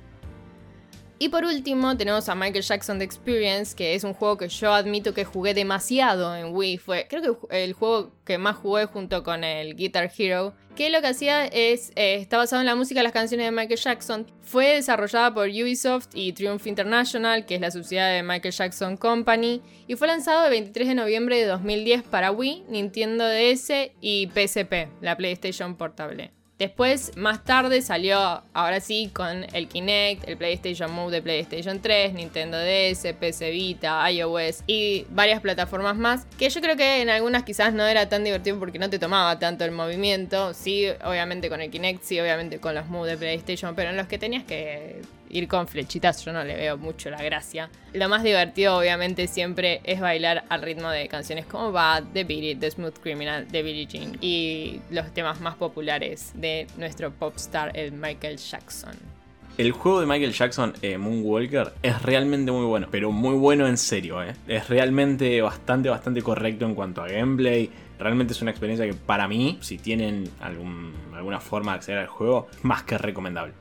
Y 1.22 1.28
por 1.28 1.44
último 1.44 1.96
tenemos 1.96 2.28
a 2.28 2.34
Michael 2.34 2.64
Jackson 2.64 2.98
The 2.98 3.04
Experience, 3.04 3.76
que 3.76 3.94
es 3.94 4.02
un 4.02 4.12
juego 4.12 4.36
que 4.38 4.48
yo 4.48 4.72
admito 4.72 5.14
que 5.14 5.24
jugué 5.24 5.54
demasiado 5.54 6.34
en 6.34 6.52
Wii. 6.52 6.78
Fue 6.78 7.06
creo 7.08 7.38
que 7.48 7.62
el 7.62 7.74
juego 7.74 8.10
que 8.24 8.38
más 8.38 8.56
jugué 8.56 8.86
junto 8.86 9.22
con 9.22 9.44
el 9.44 9.76
Guitar 9.76 10.10
Hero. 10.18 10.52
Que 10.74 10.90
lo 10.90 11.00
que 11.00 11.06
hacía 11.06 11.44
es, 11.46 11.92
eh, 11.94 12.16
está 12.16 12.38
basado 12.38 12.60
en 12.60 12.66
la 12.66 12.74
música 12.74 12.98
de 12.98 13.04
las 13.04 13.12
canciones 13.12 13.46
de 13.46 13.52
Michael 13.52 13.78
Jackson. 13.78 14.26
Fue 14.40 14.74
desarrollada 14.74 15.32
por 15.32 15.46
Ubisoft 15.46 16.08
y 16.12 16.32
Triumph 16.32 16.66
International, 16.66 17.46
que 17.46 17.54
es 17.54 17.60
la 17.60 17.70
sociedad 17.70 18.10
de 18.10 18.24
Michael 18.24 18.52
Jackson 18.52 18.96
Company. 18.96 19.62
Y 19.86 19.94
fue 19.94 20.08
lanzado 20.08 20.46
el 20.46 20.50
23 20.50 20.88
de 20.88 20.94
noviembre 20.96 21.38
de 21.38 21.46
2010 21.46 22.02
para 22.02 22.32
Wii, 22.32 22.64
Nintendo 22.68 23.28
DS 23.28 23.92
y 24.00 24.28
PSP, 24.34 24.88
la 25.00 25.16
PlayStation 25.16 25.76
Portable. 25.76 26.41
Después, 26.58 27.16
más 27.16 27.42
tarde, 27.42 27.82
salió 27.82 28.42
ahora 28.52 28.80
sí 28.80 29.10
con 29.12 29.46
el 29.52 29.68
Kinect, 29.68 30.28
el 30.28 30.36
PlayStation 30.36 30.92
Move 30.92 31.10
de 31.10 31.22
PlayStation 31.22 31.80
3, 31.80 32.14
Nintendo 32.14 32.56
DS, 32.58 33.14
PC 33.18 33.50
Vita, 33.50 34.08
iOS 34.10 34.62
y 34.66 35.04
varias 35.10 35.40
plataformas 35.40 35.96
más. 35.96 36.24
Que 36.38 36.50
yo 36.50 36.60
creo 36.60 36.76
que 36.76 37.02
en 37.02 37.10
algunas 37.10 37.42
quizás 37.42 37.72
no 37.72 37.84
era 37.86 38.08
tan 38.08 38.22
divertido 38.22 38.58
porque 38.58 38.78
no 38.78 38.88
te 38.90 38.98
tomaba 38.98 39.38
tanto 39.38 39.64
el 39.64 39.72
movimiento. 39.72 40.54
Sí, 40.54 40.86
obviamente 41.04 41.48
con 41.48 41.60
el 41.60 41.70
Kinect, 41.70 42.04
sí, 42.04 42.20
obviamente 42.20 42.60
con 42.60 42.74
los 42.74 42.86
Move 42.86 43.10
de 43.10 43.16
PlayStation, 43.16 43.74
pero 43.74 43.90
en 43.90 43.96
los 43.96 44.06
que 44.06 44.18
tenías 44.18 44.44
que 44.44 45.02
ir 45.32 45.48
con 45.48 45.66
flechitas 45.66 46.24
yo 46.24 46.32
no 46.32 46.44
le 46.44 46.54
veo 46.54 46.78
mucho 46.78 47.10
la 47.10 47.20
gracia. 47.20 47.68
Lo 47.92 48.08
más 48.08 48.22
divertido 48.22 48.78
obviamente 48.78 49.26
siempre 49.26 49.80
es 49.84 50.00
bailar 50.00 50.44
al 50.48 50.62
ritmo 50.62 50.90
de 50.90 51.08
canciones 51.08 51.46
como 51.46 51.72
Bad, 51.72 52.04
The 52.12 52.24
Beat 52.24 52.42
It, 52.44 52.60
The 52.60 52.70
Smooth 52.70 52.98
Criminal, 53.00 53.46
The 53.50 53.62
Billie 53.62 53.86
Jean 53.86 54.16
y 54.20 54.80
los 54.90 55.12
temas 55.12 55.40
más 55.40 55.56
populares 55.56 56.32
de 56.34 56.66
nuestro 56.76 57.10
popstar, 57.10 57.76
el 57.76 57.92
Michael 57.92 58.36
Jackson. 58.36 58.94
El 59.58 59.72
juego 59.72 60.00
de 60.00 60.06
Michael 60.06 60.32
Jackson, 60.32 60.72
eh, 60.80 60.96
Moonwalker, 60.96 61.74
es 61.82 62.00
realmente 62.00 62.50
muy 62.50 62.64
bueno, 62.64 62.88
pero 62.90 63.12
muy 63.12 63.34
bueno 63.36 63.66
en 63.66 63.76
serio. 63.76 64.22
Eh. 64.22 64.34
Es 64.48 64.68
realmente 64.70 65.42
bastante, 65.42 65.90
bastante 65.90 66.22
correcto 66.22 66.64
en 66.64 66.74
cuanto 66.74 67.02
a 67.02 67.08
gameplay. 67.08 67.70
Realmente 67.98 68.32
es 68.32 68.40
una 68.40 68.50
experiencia 68.50 68.86
que 68.86 68.94
para 68.94 69.28
mí, 69.28 69.58
si 69.60 69.76
tienen 69.76 70.28
alguna 70.40 71.38
forma 71.40 71.72
de 71.72 71.76
acceder 71.76 71.98
al 71.98 72.06
juego, 72.06 72.48
más 72.62 72.82
que 72.84 72.96
recomendable. 72.96 73.52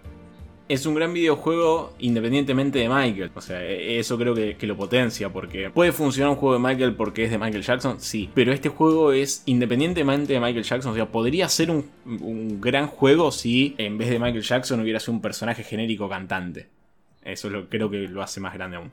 Es 0.74 0.86
un 0.86 0.95
gran 0.95 1.13
videojuego 1.13 1.93
independientemente 1.99 2.80
de 2.80 2.88
Michael. 2.88 3.32
O 3.36 3.41
sea, 3.41 3.61
e, 3.61 3.99
eso 3.99 4.17
creo 4.17 4.34
que, 4.34 4.55
lo 4.61 4.78
potencia. 4.78 5.30
Porque 5.30 5.69
puede 5.69 5.91
funcionar 5.91 6.32
un 6.32 6.38
juego 6.38 6.53
de 6.53 6.59
Michael 6.59 6.95
porque 6.95 7.26
es 7.26 7.32
de 7.32 7.38
Michael 7.38 7.63
Jackson, 7.63 7.99
sí. 7.99 8.30
Pero 8.34 8.53
este 8.53 8.69
juego 8.69 9.11
es 9.11 9.43
independientemente 9.45 10.34
de 10.34 10.39
Michael 10.39 10.63
Jackson. 10.63 10.93
O 10.93 10.95
sea, 10.95 11.07
podría 11.07 11.49
ser 11.49 11.72
un, 11.72 11.89
gran 12.61 12.88
juego 12.88 13.32
si 13.32 13.76
en 13.78 13.97
vez 13.97 14.09
de 14.09 14.19
Michael 14.19 14.43
Jackson 14.43 14.80
hubiera 14.80 14.99
sido 14.99 15.13
un 15.13 15.22
personaje 15.22 15.63
genérico 15.63 16.07
cantante. 16.07 16.69
Eso 17.24 17.47
es 17.47 17.53
lo, 17.53 17.69
creo 17.69 17.89
que 17.89 18.07
lo 18.07 18.22
hace 18.22 18.39
más 18.39 18.53
grande 18.53 18.78
aún. 18.78 18.91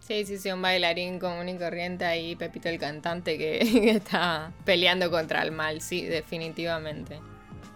Sí, 0.00 0.24
sí, 0.24 0.36
sí, 0.36 0.50
un 0.50 0.60
bailarín 0.60 1.20
común 1.20 1.48
y 1.48 1.56
corriente 1.56 2.04
ahí, 2.04 2.34
Pepito 2.34 2.68
el 2.68 2.80
cantante 2.80 3.38
que 3.38 3.60
está 3.90 4.52
peleando 4.64 5.12
contra 5.12 5.42
el 5.42 5.52
mal, 5.52 5.80
sí, 5.80 6.02
definitivamente. 6.02 7.20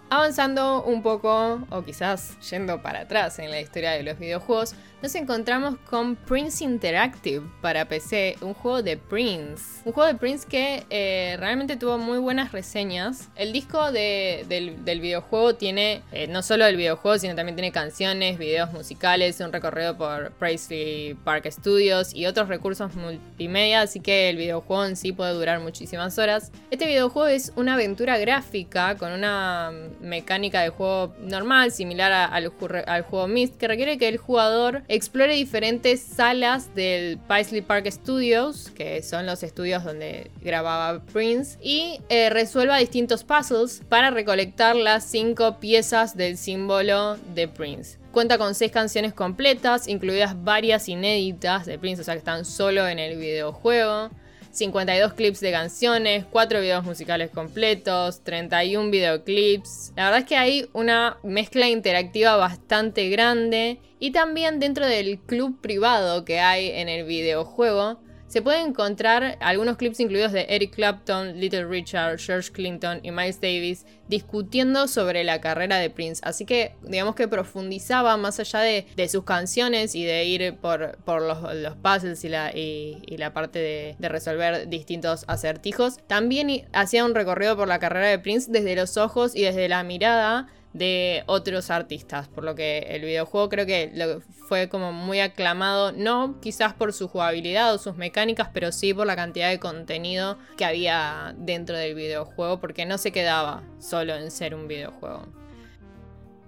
Avanzando 0.09 0.85
un 0.85 1.03
poco, 1.03 1.67
o 1.69 1.83
quizás 1.83 2.39
yendo 2.49 2.81
para 2.81 3.01
atrás 3.01 3.41
en 3.41 3.51
la 3.51 3.61
historia 3.61 3.91
de 3.91 4.05
los 4.05 4.17
videojuegos, 4.17 4.77
nos 5.07 5.15
encontramos 5.15 5.77
con 5.89 6.17
Prince 6.17 6.65
Interactive 6.65 7.41
para 7.61 7.85
PC, 7.85 8.39
un 8.41 8.55
juego 8.55 8.83
de 8.83 8.97
Prince. 8.97 9.83
Un 9.85 9.93
juego 9.93 10.13
de 10.13 10.19
Prince 10.19 10.45
que 10.49 10.83
eh, 10.91 11.37
realmente 11.39 11.77
tuvo 11.77 11.97
muy 11.97 12.19
buenas 12.19 12.51
reseñas. 12.51 13.29
El 13.37 13.53
disco 13.53 13.93
del, 13.93 14.75
videojuego 14.85 15.55
tiene 15.55 16.03
eh, 16.11 16.27
no 16.27 16.43
solo 16.43 16.67
el 16.67 16.77
videojuego, 16.77 17.21
sino 17.21 17.37
también 17.37 17.55
tiene 17.55 17.71
canciones, 17.71 18.37
videos 18.37 18.73
musicales, 18.73 19.39
un 19.39 19.53
recorrido 19.53 19.97
por 19.97 20.33
Presley 20.33 21.15
Park 21.23 21.53
Studios 21.53 22.13
y 22.13 22.27
otros 22.27 22.49
recursos 22.49 22.97
multimedia, 22.97 23.83
así 23.83 24.01
que 24.01 24.29
el 24.31 24.37
videojuego 24.37 24.87
en 24.87 24.97
sí 24.97 25.13
puede 25.13 25.35
durar 25.35 25.61
muchísimas 25.61 26.19
horas. 26.19 26.51
Este 26.73 26.85
videojuego 26.85 27.29
es 27.29 27.53
una 27.55 27.75
aventura 27.75 28.19
gráfica 28.19 28.97
con 28.97 29.13
una 29.13 29.71
mecánica 30.01 30.63
de 30.63 30.71
juego 30.71 31.15
normal, 31.21 31.71
similar 31.71 32.11
al, 32.11 32.53
al 32.89 33.03
juego 33.03 33.29
Myst, 33.29 33.57
que 33.57 33.69
requiere 33.69 33.99
que 33.99 34.09
el 34.09 34.17
jugador 34.17 34.83
explore 34.97 35.35
diferentes 35.35 36.01
salas 36.01 36.75
del 36.75 37.19
Paisley 37.19 37.61
Park 37.61 37.87
Studios, 37.91 38.71
que 38.75 39.03
son 39.03 39.27
los 39.27 39.43
estudios 39.43 39.85
donde 39.85 40.31
grababa 40.43 41.05
Prince, 41.13 41.59
y 41.63 42.01
eh, 42.09 42.31
resuelva 42.31 42.79
distintos 42.79 43.23
puzzles 43.23 43.83
para 43.89 44.11
recolectar 44.11 44.75
las 44.75 45.05
cinco 45.05 45.61
piezas 45.61 46.17
del 46.17 46.37
símbolo 46.37 47.17
de 47.35 47.49
Prince. 47.49 47.99
Cuenta 48.11 48.39
con 48.39 48.55
seis 48.55 48.73
canciones 48.73 49.13
completas, 49.13 49.89
incluidas 49.89 50.43
varias 50.43 50.89
inéditas 50.89 51.67
de 51.67 51.79
Prince, 51.79 52.01
o 52.01 52.05
sea 52.05 52.15
que 52.15 52.19
están 52.19 52.45
solo 52.45 52.89
en 52.89 52.99
el 52.99 53.19
videojuego. 53.19 54.11
52 54.57 55.13
clips 55.15 55.41
de 55.41 55.53
canciones, 55.53 56.25
4 56.31 56.61
videos 56.61 56.85
musicales 56.85 57.31
completos, 57.31 58.23
31 58.25 58.91
videoclips. 58.91 59.93
La 59.97 60.05
verdad 60.05 60.21
es 60.21 60.27
que 60.27 60.37
hay 60.37 60.69
una 60.73 61.19
mezcla 61.23 61.69
interactiva 61.69 62.37
bastante 62.37 63.09
grande 63.11 63.79
y 63.99 64.13
también 64.13 64.59
dentro 64.59 64.87
del 64.87 65.19
club 65.19 65.61
privado 65.61 66.25
que 66.25 66.41
hay 66.41 66.71
en 66.71 66.89
el 66.89 67.05
videojuego 67.05 68.01
se 68.37 68.43
pueden 68.43 68.67
encontrar 68.67 69.39
algunos 69.41 69.79
clips 69.79 69.99
incluidos 69.99 70.31
de 70.31 70.45
Eric 70.51 70.75
Clapton, 70.75 71.41
Little 71.41 71.65
Richard, 71.65 72.19
George 72.19 72.53
Clinton 72.53 73.01
y 73.03 73.11
Miles 73.11 73.41
Davis 73.41 73.87
discutiendo 74.09 74.89
sobre 74.89 75.25
la 75.25 75.41
carrera 75.41 75.79
de 75.79 75.89
Prince. 75.89 76.21
Así 76.23 76.45
que 76.45 76.75
digamos 76.83 77.15
que 77.15 77.29
profundizaba 77.29 78.19
más 78.19 78.39
allá 78.39 78.61
de, 78.61 79.09
sus 79.09 79.25
canciones 79.25 79.95
y 79.95 80.05
de 80.05 80.27
ir 80.27 80.55
por, 80.57 80.99
los, 81.07 81.77
puzzles 81.77 82.25
y 82.25 83.17
la, 83.17 83.33
parte 83.33 83.59
de, 83.59 83.97
de, 83.99 84.09
resolver 84.11 84.69
distintos 84.69 85.25
acertijos. 85.29 85.97
También 86.07 86.69
hacía 86.75 87.07
un 87.07 87.15
recorrido 87.15 87.57
por 87.57 87.69
la 87.69 87.79
carrera 87.79 88.09
de 88.09 88.19
Prince 88.19 88.53
desde 88.53 88.77
los 88.77 88.99
ojos 88.99 89.35
y 89.35 89.45
desde 89.45 89.67
la 89.71 89.83
mirada 89.83 90.49
de 90.77 91.25
otros 91.27 91.71
artistas, 91.71 92.29
por 92.29 92.45
lo 92.45 92.55
que 92.55 92.79
el 92.91 93.03
videojuego 93.03 93.49
creo 93.49 93.67
que 93.67 94.21
fue 94.49 94.69
como 94.69 94.93
muy 94.93 95.21
aclamado, 95.21 95.93
no 95.93 96.39
quizás 96.41 96.75
por 96.75 96.93
su 96.93 97.09
jugabilidad 97.09 97.75
o 97.75 97.79
sus 97.79 97.97
mecánicas, 97.97 98.51
pero 98.53 98.73
sí 98.73 98.93
por 98.93 99.07
la 99.07 99.17
cantidad 99.17 99.49
de 99.49 99.59
contenido 99.59 100.39
que 100.57 100.65
había 100.65 101.35
dentro 101.39 101.77
del 101.77 101.95
videojuego, 101.95 102.61
porque 102.61 102.85
no 102.85 102.99
se 102.99 103.13
quedaba 103.13 103.63
solo 103.79 104.15
en 104.15 104.31
ser 104.31 104.55
un 104.55 104.69
videojuego. 104.69 105.27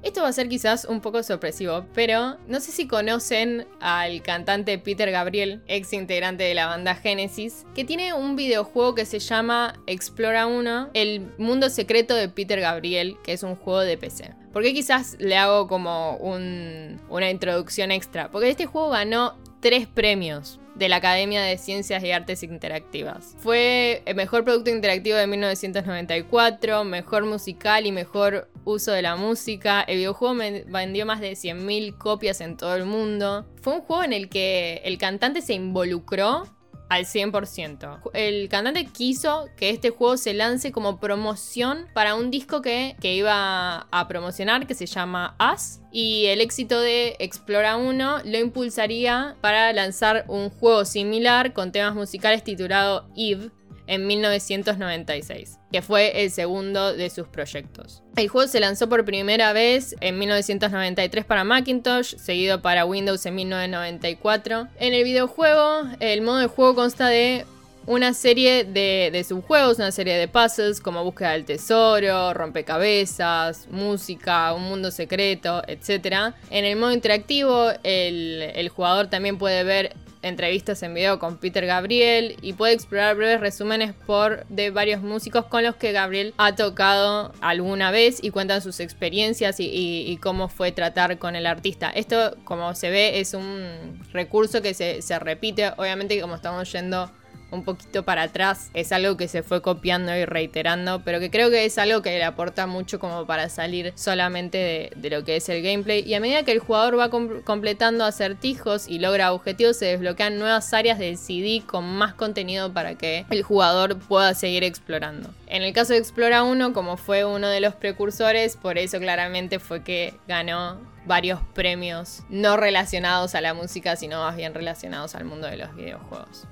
Esto 0.02 0.22
va 0.22 0.28
a 0.28 0.32
ser 0.32 0.48
quizás 0.48 0.84
un 0.84 1.00
poco 1.00 1.22
sorpresivo, 1.22 1.84
pero 1.92 2.38
no 2.46 2.60
sé 2.60 2.70
si 2.70 2.86
conocen 2.86 3.66
al 3.80 4.22
cantante 4.22 4.78
Peter 4.78 5.10
Gabriel, 5.10 5.60
ex 5.66 5.92
integrante 5.92 6.44
de 6.44 6.54
la 6.54 6.66
banda 6.66 6.94
Genesis, 6.94 7.66
que 7.74 7.84
tiene 7.84 8.14
un 8.14 8.36
videojuego 8.36 8.94
que 8.94 9.04
se 9.04 9.18
llama 9.18 9.74
Explora 9.86 10.46
1, 10.46 10.90
el 10.94 11.26
mundo 11.36 11.68
secreto 11.68 12.14
de 12.14 12.28
Peter 12.28 12.60
Gabriel, 12.60 13.16
que 13.24 13.32
es 13.32 13.42
un 13.42 13.56
juego 13.56 13.80
de 13.80 13.98
PC. 13.98 14.34
¿Por 14.52 14.62
qué 14.62 14.72
quizás 14.72 15.16
le 15.18 15.36
hago 15.36 15.66
como 15.66 16.16
una 16.16 17.30
introducción 17.30 17.90
extra? 17.90 18.30
Porque 18.30 18.50
este 18.50 18.66
juego 18.66 18.90
ganó 18.90 19.36
tres 19.60 19.88
premios 19.88 20.60
de 20.76 20.88
la 20.88 20.96
Academia 20.96 21.42
de 21.42 21.58
Ciencias 21.58 22.04
y 22.04 22.12
Artes 22.12 22.44
Interactivas. 22.44 23.34
Fue 23.38 24.02
el 24.06 24.14
mejor 24.14 24.44
producto 24.44 24.70
interactivo 24.70 25.16
de 25.16 25.26
1994, 25.26 26.84
mejor 26.84 27.26
musical 27.26 27.84
y 27.84 27.90
mejor 27.92 28.48
uso 28.68 28.92
de 28.92 29.02
la 29.02 29.16
música. 29.16 29.82
El 29.82 29.98
videojuego 29.98 30.34
vendió 30.66 31.06
más 31.06 31.20
de 31.20 31.32
100.000 31.32 31.96
copias 31.98 32.40
en 32.40 32.56
todo 32.56 32.74
el 32.76 32.84
mundo. 32.84 33.46
Fue 33.62 33.74
un 33.74 33.80
juego 33.80 34.02
en 34.04 34.12
el 34.12 34.28
que 34.28 34.80
el 34.84 34.98
cantante 34.98 35.42
se 35.42 35.54
involucró 35.54 36.44
al 36.88 37.04
100%. 37.04 38.10
El 38.14 38.48
cantante 38.48 38.86
quiso 38.86 39.48
que 39.56 39.70
este 39.70 39.90
juego 39.90 40.16
se 40.16 40.34
lance 40.34 40.72
como 40.72 40.98
promoción 40.98 41.86
para 41.92 42.14
un 42.14 42.30
disco 42.30 42.62
que, 42.62 42.96
que 43.00 43.14
iba 43.14 43.86
a 43.90 44.08
promocionar 44.08 44.66
que 44.66 44.74
se 44.74 44.86
llama 44.86 45.36
Us. 45.52 45.80
Y 45.92 46.26
el 46.26 46.40
éxito 46.40 46.80
de 46.80 47.16
Explora 47.18 47.76
1 47.76 48.22
lo 48.24 48.38
impulsaría 48.38 49.36
para 49.40 49.72
lanzar 49.72 50.24
un 50.28 50.50
juego 50.50 50.84
similar 50.84 51.52
con 51.52 51.72
temas 51.72 51.94
musicales 51.94 52.44
titulado 52.44 53.08
Eve, 53.16 53.50
en 53.88 54.06
1996, 54.06 55.58
que 55.72 55.82
fue 55.82 56.22
el 56.22 56.30
segundo 56.30 56.92
de 56.92 57.10
sus 57.10 57.26
proyectos. 57.26 58.02
El 58.16 58.28
juego 58.28 58.46
se 58.46 58.60
lanzó 58.60 58.88
por 58.88 59.04
primera 59.04 59.52
vez 59.52 59.96
en 60.00 60.18
1993 60.18 61.24
para 61.24 61.42
Macintosh, 61.42 62.14
seguido 62.16 62.62
para 62.62 62.84
Windows 62.84 63.24
en 63.26 63.34
1994. 63.34 64.68
En 64.78 64.94
el 64.94 65.02
videojuego, 65.02 65.84
el 66.00 66.20
modo 66.20 66.38
de 66.38 66.46
juego 66.46 66.74
consta 66.74 67.08
de 67.08 67.46
una 67.86 68.12
serie 68.12 68.64
de, 68.64 69.24
subjuegos, 69.26 69.78
una 69.78 69.92
serie 69.92 70.14
de 70.18 70.28
puzzles 70.28 70.78
como 70.80 71.02
búsqueda 71.02 71.32
del 71.32 71.46
tesoro, 71.46 72.34
rompecabezas, 72.34 73.66
música, 73.70 74.52
un 74.52 74.64
mundo 74.64 74.90
secreto, 74.90 75.62
etc. 75.66 76.34
En 76.50 76.66
el 76.66 76.76
modo 76.76 76.92
interactivo, 76.92 77.70
el, 77.82 78.52
el 78.54 78.68
jugador 78.68 79.06
también 79.06 79.38
puede 79.38 79.64
ver 79.64 79.96
entrevistas 80.28 80.82
en 80.82 80.94
video 80.94 81.18
con 81.18 81.38
Peter 81.38 81.66
Gabriel 81.66 82.36
y 82.42 82.52
puede 82.52 82.74
explorar 82.74 83.16
breves 83.16 83.40
resúmenes 83.40 83.94
por 84.06 84.46
de 84.48 84.70
varios 84.70 85.02
músicos 85.02 85.46
con 85.46 85.64
los 85.64 85.76
que 85.76 85.92
Gabriel 85.92 86.34
ha 86.36 86.54
tocado 86.54 87.32
alguna 87.40 87.90
vez 87.90 88.18
y 88.22 88.30
cuentan 88.30 88.62
sus 88.62 88.80
experiencias 88.80 89.56
y, 89.58 90.18
cómo 90.22 90.48
fue 90.48 90.72
tratar 90.72 91.18
con 91.18 91.36
el 91.36 91.46
artista. 91.46 91.90
Esto, 91.90 92.36
como 92.44 92.74
se 92.74 92.90
ve, 92.90 93.20
es 93.20 93.34
un 93.34 94.00
recurso 94.12 94.62
que 94.62 94.74
se, 94.74 95.00
se 95.02 95.18
repite, 95.18 95.72
obviamente 95.76 96.20
como 96.20 96.34
estamos 96.34 96.70
yendo 96.72 97.10
un 97.50 97.64
poquito 97.64 98.02
para 98.04 98.22
atrás. 98.22 98.70
Es 98.74 98.92
algo 98.92 99.16
que 99.16 99.28
se 99.28 99.42
fue 99.42 99.62
copiando 99.62 100.14
y 100.14 100.24
reiterando, 100.24 101.02
pero 101.04 101.20
que 101.20 101.30
creo 101.30 101.50
que 101.50 101.64
es 101.64 101.78
algo 101.78 102.02
que 102.02 102.10
le 102.10 102.24
aporta 102.24 102.66
mucho 102.66 102.98
como 102.98 103.26
para 103.26 103.48
salir 103.48 103.92
solamente 103.94 104.92
de, 104.94 105.10
lo 105.10 105.24
que 105.24 105.36
es 105.36 105.48
el 105.48 105.62
gameplay. 105.62 106.02
Y 106.06 106.14
a 106.14 106.20
medida 106.20 106.42
que 106.42 106.52
el 106.52 106.58
jugador 106.58 106.98
va 106.98 107.10
completando 107.10 108.04
acertijos 108.04 108.88
y 108.88 108.98
logra 108.98 109.32
objetivos, 109.32 109.76
se 109.76 109.86
desbloquean 109.86 110.38
nuevas 110.38 110.72
áreas 110.74 110.98
del 110.98 111.16
CD 111.16 111.62
con 111.66 111.84
más 111.84 112.14
contenido 112.14 112.72
para 112.72 112.96
que 112.96 113.26
el 113.30 113.42
jugador 113.42 113.98
pueda 113.98 114.34
seguir 114.34 114.64
explorando. 114.64 115.30
En 115.46 115.62
el 115.62 115.72
caso 115.72 115.94
de 115.94 115.98
Explora 115.98 116.42
1, 116.42 116.72
como 116.72 116.96
fue 116.96 117.24
uno 117.24 117.48
de 117.48 117.60
los 117.60 117.74
precursores, 117.74 118.56
por 118.56 118.76
eso 118.76 118.98
claramente 118.98 119.58
fue 119.58 119.82
que 119.82 120.14
ganó 120.26 120.78
varios 121.06 121.40
premios 121.54 122.22
no 122.28 122.56
relacionados 122.56 123.34
a 123.34 123.40
la 123.40 123.54
música, 123.54 123.96
sino 123.96 124.20
más 124.20 124.36
bien 124.36 124.54
relacionados 124.54 125.14
al 125.14 125.24
mundo 125.24 125.46
de 125.46 125.56
los 125.56 125.74
videojuegos. 125.74 126.46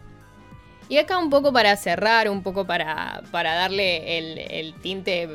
Y 0.89 0.99
acá 0.99 1.19
un 1.19 1.31
poco 1.31 1.53
para 1.53 1.77
cerrar, 1.77 2.31
un 2.31 2.43
poco 2.43 2.65
para, 2.65 3.23
para 3.33 3.55
darle 3.55 4.19
el, 4.61 4.75
tinte, 4.75 5.29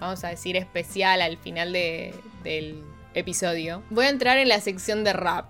vamos 0.00 0.24
a 0.24 0.28
decir, 0.28 0.56
especial 0.56 1.20
al 1.20 1.36
final 1.36 1.72
del 1.72 2.82
episodio, 3.14 3.82
voy 3.90 4.06
a 4.06 4.08
entrar 4.08 4.38
en 4.38 4.48
la 4.48 4.60
sección 4.60 5.04
de 5.04 5.12
rap. 5.12 5.46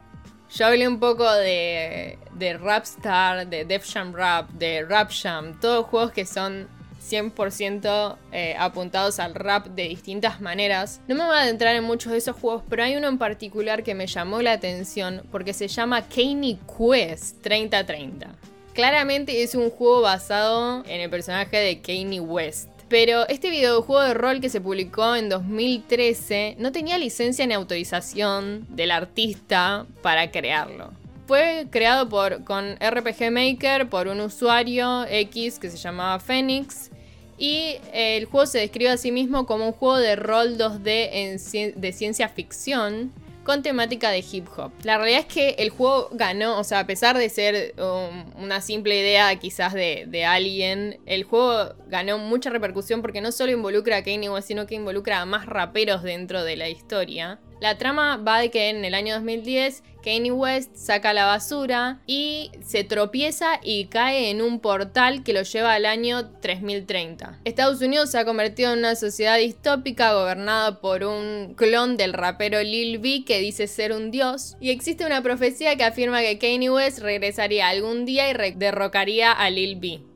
Yo 0.51 0.67
hablé 0.67 0.89
un 0.89 0.99
poco 0.99 1.31
de, 1.31 2.19
de 2.33 2.57
Rapstar, 2.57 3.47
de 3.49 3.65
Def 3.65 3.87
Jam 3.93 4.15
Rap, 4.15 4.49
de 4.51 4.83
Rap 4.83 5.11
Jam, 5.13 5.61
todos 5.61 5.87
juegos 5.87 6.11
que 6.11 6.25
son 6.25 6.69
100% 7.09 8.17
eh, 8.33 8.55
apuntados 8.59 9.19
al 9.19 9.35
rap 9.35 9.67
de 9.67 9.85
distintas 9.85 10.41
maneras. 10.41 11.01
No 11.07 11.15
me 11.15 11.25
voy 11.25 11.37
a 11.37 11.41
adentrar 11.43 11.75
en 11.77 11.85
muchos 11.85 12.13
de 12.13 12.19
esos 12.19 12.37
juegos, 12.37 12.63
pero 12.69 12.83
hay 12.83 12.97
uno 12.97 13.09
en 13.09 13.19
particular 13.19 13.83
que 13.83 13.95
me 13.95 14.07
llamó 14.07 14.43
la 14.43 14.53
atención 14.53 15.23
porque 15.31 15.53
se 15.53 15.69
llama 15.69 16.03
Kanye 16.09 16.59
Quest 16.67 17.43
3030. 17.43 18.35
Claramente 18.79 19.43
es 19.43 19.57
un 19.57 19.71
juego 19.71 20.03
basado 20.03 20.85
en 20.87 21.01
el 21.01 21.11
personaje 21.11 21.57
de 21.57 21.81
Kanye 21.81 22.21
West. 22.21 22.69
Pero 22.89 23.27
este 23.27 23.51
videojuego 23.51 24.03
de 24.03 24.15
rol 24.15 24.41
que 24.41 24.51
se 24.51 24.61
publicó 24.61 25.17
en 25.17 25.29
2013 25.29 26.55
no 26.61 26.71
tenía 26.71 26.97
licencia 26.97 27.45
ni 27.45 27.55
autorización 27.55 28.67
del 28.69 28.93
artista 28.93 29.85
para 30.01 30.31
crearlo. 30.31 30.93
Fue 31.27 31.67
creado 31.73 32.09
por, 32.09 32.45
con 32.45 32.77
RPG 32.77 33.33
Maker 33.33 33.89
por 33.89 34.07
un 34.07 34.21
usuario 34.21 35.05
X 35.07 35.59
que 35.59 35.71
se 35.71 35.77
llamaba 35.77 36.21
Phoenix. 36.21 36.93
Y 37.37 37.79
el 37.93 38.27
juego 38.27 38.47
se 38.47 38.59
describe 38.59 38.91
a 38.91 38.97
sí 38.97 39.11
mismo 39.11 39.45
como 39.45 39.67
un 39.67 39.73
juego 39.73 39.97
de 39.97 40.15
rol 40.15 40.57
2D 40.57 41.75
de 41.75 41.93
ciencia 41.93 42.29
ficción 42.29 43.13
con 43.49 43.63
temática 43.63 44.11
de 44.11 44.23
hip 44.31 44.47
hop. 44.59 44.73
La 44.83 44.99
realidad 44.99 45.21
es 45.21 45.27
que 45.27 45.49
el 45.59 45.71
juego 45.71 46.11
ganó, 46.13 46.59
o 46.59 46.65
sea, 46.65 46.81
a 46.81 46.87
pesar 46.87 47.17
de 47.17 47.31
ser 47.31 47.75
um, 47.79 48.45
una 48.45 48.61
simple 48.61 49.01
idea 49.01 49.35
quizás 49.37 49.73
de, 49.73 50.05
de, 50.07 50.27
alguien, 50.27 51.01
el 51.07 51.25
juego 51.25 51.75
ganó 51.87 52.19
mucha 52.19 52.51
repercusión 52.51 53.01
porque 53.01 53.23
no 53.23 53.33
solo 53.33 53.51
involucra 53.51 53.97
a 53.97 54.03
Kanye 54.03 54.29
West, 54.29 54.49
sino 54.49 54.67
que 54.67 54.75
involucra 54.75 55.23
a 55.23 55.25
más 55.25 55.47
raperos 55.47 56.03
dentro 56.03 56.45
de 56.45 56.57
la 56.57 56.69
historia. 56.69 57.41
La 57.61 57.77
trama 57.77 58.17
va 58.17 58.41
de 58.41 58.51
que 58.51 58.69
en 58.69 58.85
el 58.85 58.95
año 58.95 59.15
2010 59.15 59.83
Kanye 60.03 60.31
West 60.31 60.77
saca 60.77 61.13
la 61.13 61.27
basura 61.27 62.01
y 62.07 62.51
se 62.65 62.85
tropieza 62.85 63.61
y 63.63 63.87
cae 63.87 64.31
en 64.31 64.41
un 64.41 64.61
portal 64.61 65.23
que 65.25 65.33
lo 65.33 65.43
lleva 65.43 65.75
al 65.75 65.87
año 65.87 66.31
3030. 66.41 67.41
Estados 67.45 67.81
Unidos 67.81 68.11
se 68.11 68.19
ha 68.19 68.25
convertido 68.25 68.73
en 68.73 68.79
una 68.79 68.95
sociedad 68.95 69.39
distópica 69.39 70.15
gobernada 70.15 70.81
por 70.81 71.05
un 71.05 71.55
clon 71.57 71.97
del 71.97 72.13
rapero 72.13 72.63
Lil 72.63 72.99
B 72.99 73.25
que 73.27 73.41
dice 73.41 73.67
ser 73.67 73.93
un 73.93 74.11
dios 74.11 74.57
y 74.61 74.71
existe 74.71 75.05
una 75.05 75.23
profecía 75.23 75.77
que 75.77 75.85
afirma 75.85 76.21
que 76.21 76.39
Kanye 76.39 76.71
West 76.71 77.01
regresaría 77.01 77.69
algún 77.69 78.05
día 78.05 78.31
y 78.31 78.55
derrocaría 78.55 79.33
a 79.33 79.51
Lil 79.51 79.77
B. 79.77 80.08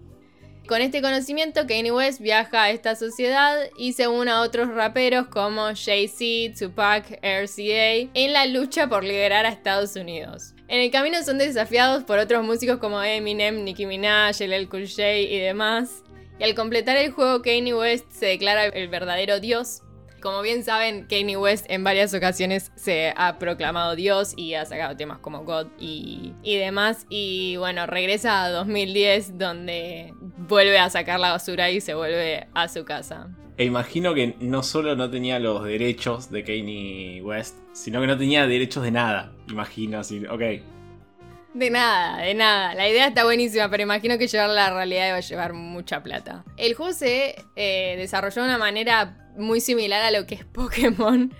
Con 0.66 0.80
este 0.80 1.02
conocimiento, 1.02 1.66
Kanye 1.66 1.90
West 1.90 2.20
viaja 2.20 2.62
a 2.62 2.70
esta 2.70 2.94
sociedad 2.94 3.56
y 3.76 3.94
se 3.94 4.06
une 4.06 4.30
a 4.30 4.40
otros 4.40 4.68
raperos 4.68 5.26
como 5.26 5.70
Jay-Z, 5.74 6.58
Tupac, 6.58 7.18
RCA 7.20 8.08
en 8.14 8.32
la 8.32 8.46
lucha 8.46 8.88
por 8.88 9.02
liberar 9.02 9.44
a 9.44 9.48
Estados 9.48 9.96
Unidos. 9.96 10.54
En 10.68 10.80
el 10.80 10.90
camino 10.90 11.22
son 11.24 11.38
desafiados 11.38 12.04
por 12.04 12.18
otros 12.18 12.44
músicos 12.44 12.78
como 12.78 13.02
Eminem, 13.02 13.64
Nicki 13.64 13.86
Minaj, 13.86 14.40
LL 14.40 14.68
Cool 14.68 14.84
y 14.84 15.38
demás. 15.40 16.04
Y 16.38 16.44
al 16.44 16.54
completar 16.54 16.96
el 16.96 17.10
juego, 17.10 17.42
Kanye 17.42 17.74
West 17.74 18.10
se 18.10 18.26
declara 18.26 18.66
el 18.66 18.88
verdadero 18.88 19.40
dios 19.40 19.82
como 20.22 20.40
bien 20.40 20.62
saben, 20.64 21.06
Kanye 21.06 21.36
West 21.36 21.66
en 21.68 21.84
varias 21.84 22.14
ocasiones 22.14 22.72
se 22.76 23.12
ha 23.16 23.38
proclamado 23.38 23.96
Dios 23.96 24.32
y 24.36 24.54
ha 24.54 24.64
sacado 24.64 24.96
temas 24.96 25.18
como 25.18 25.44
God 25.44 25.66
y, 25.78 26.32
demás. 26.44 27.06
Y 27.10 27.56
bueno, 27.56 27.86
regresa 27.86 28.44
a 28.44 28.50
2010 28.50 29.38
donde 29.38 30.14
vuelve 30.48 30.78
a 30.78 30.88
sacar 30.88 31.20
la 31.20 31.32
basura 31.32 31.70
y 31.70 31.80
se 31.80 31.94
vuelve 31.94 32.46
a 32.54 32.68
su 32.68 32.84
casa. 32.84 33.28
E 33.58 33.64
imagino 33.64 34.14
que 34.14 34.36
no 34.40 34.62
solo 34.62 34.96
no 34.96 35.10
tenía 35.10 35.38
los 35.38 35.64
derechos 35.64 36.30
de 36.30 36.42
Kanye 36.42 37.20
West, 37.22 37.58
sino 37.72 38.00
que 38.00 38.06
no 38.06 38.16
tenía 38.16 38.46
derechos 38.46 38.82
de 38.82 38.92
nada. 38.92 39.32
Imagino 39.48 39.98
así, 39.98 40.24
ok. 40.24 40.42
De 41.54 41.68
nada, 41.68 42.22
de 42.22 42.34
nada. 42.34 42.74
La 42.74 42.88
idea 42.88 43.08
está 43.08 43.24
buenísima, 43.24 43.68
pero 43.68 43.82
imagino 43.82 44.16
que 44.16 44.26
llevar 44.26 44.50
la 44.50 44.70
realidad 44.70 45.08
iba 45.08 45.16
a 45.16 45.20
llevar 45.20 45.52
mucha 45.52 46.02
plata. 46.02 46.44
El 46.56 46.74
juego 46.74 46.92
se 46.92 47.36
eh, 47.56 47.94
desarrolló 47.98 48.42
de 48.42 48.48
una 48.48 48.58
manera 48.58 49.32
muy 49.36 49.60
similar 49.60 50.02
a 50.02 50.10
lo 50.10 50.26
que 50.26 50.34
es 50.36 50.44
Pokémon. 50.44 51.32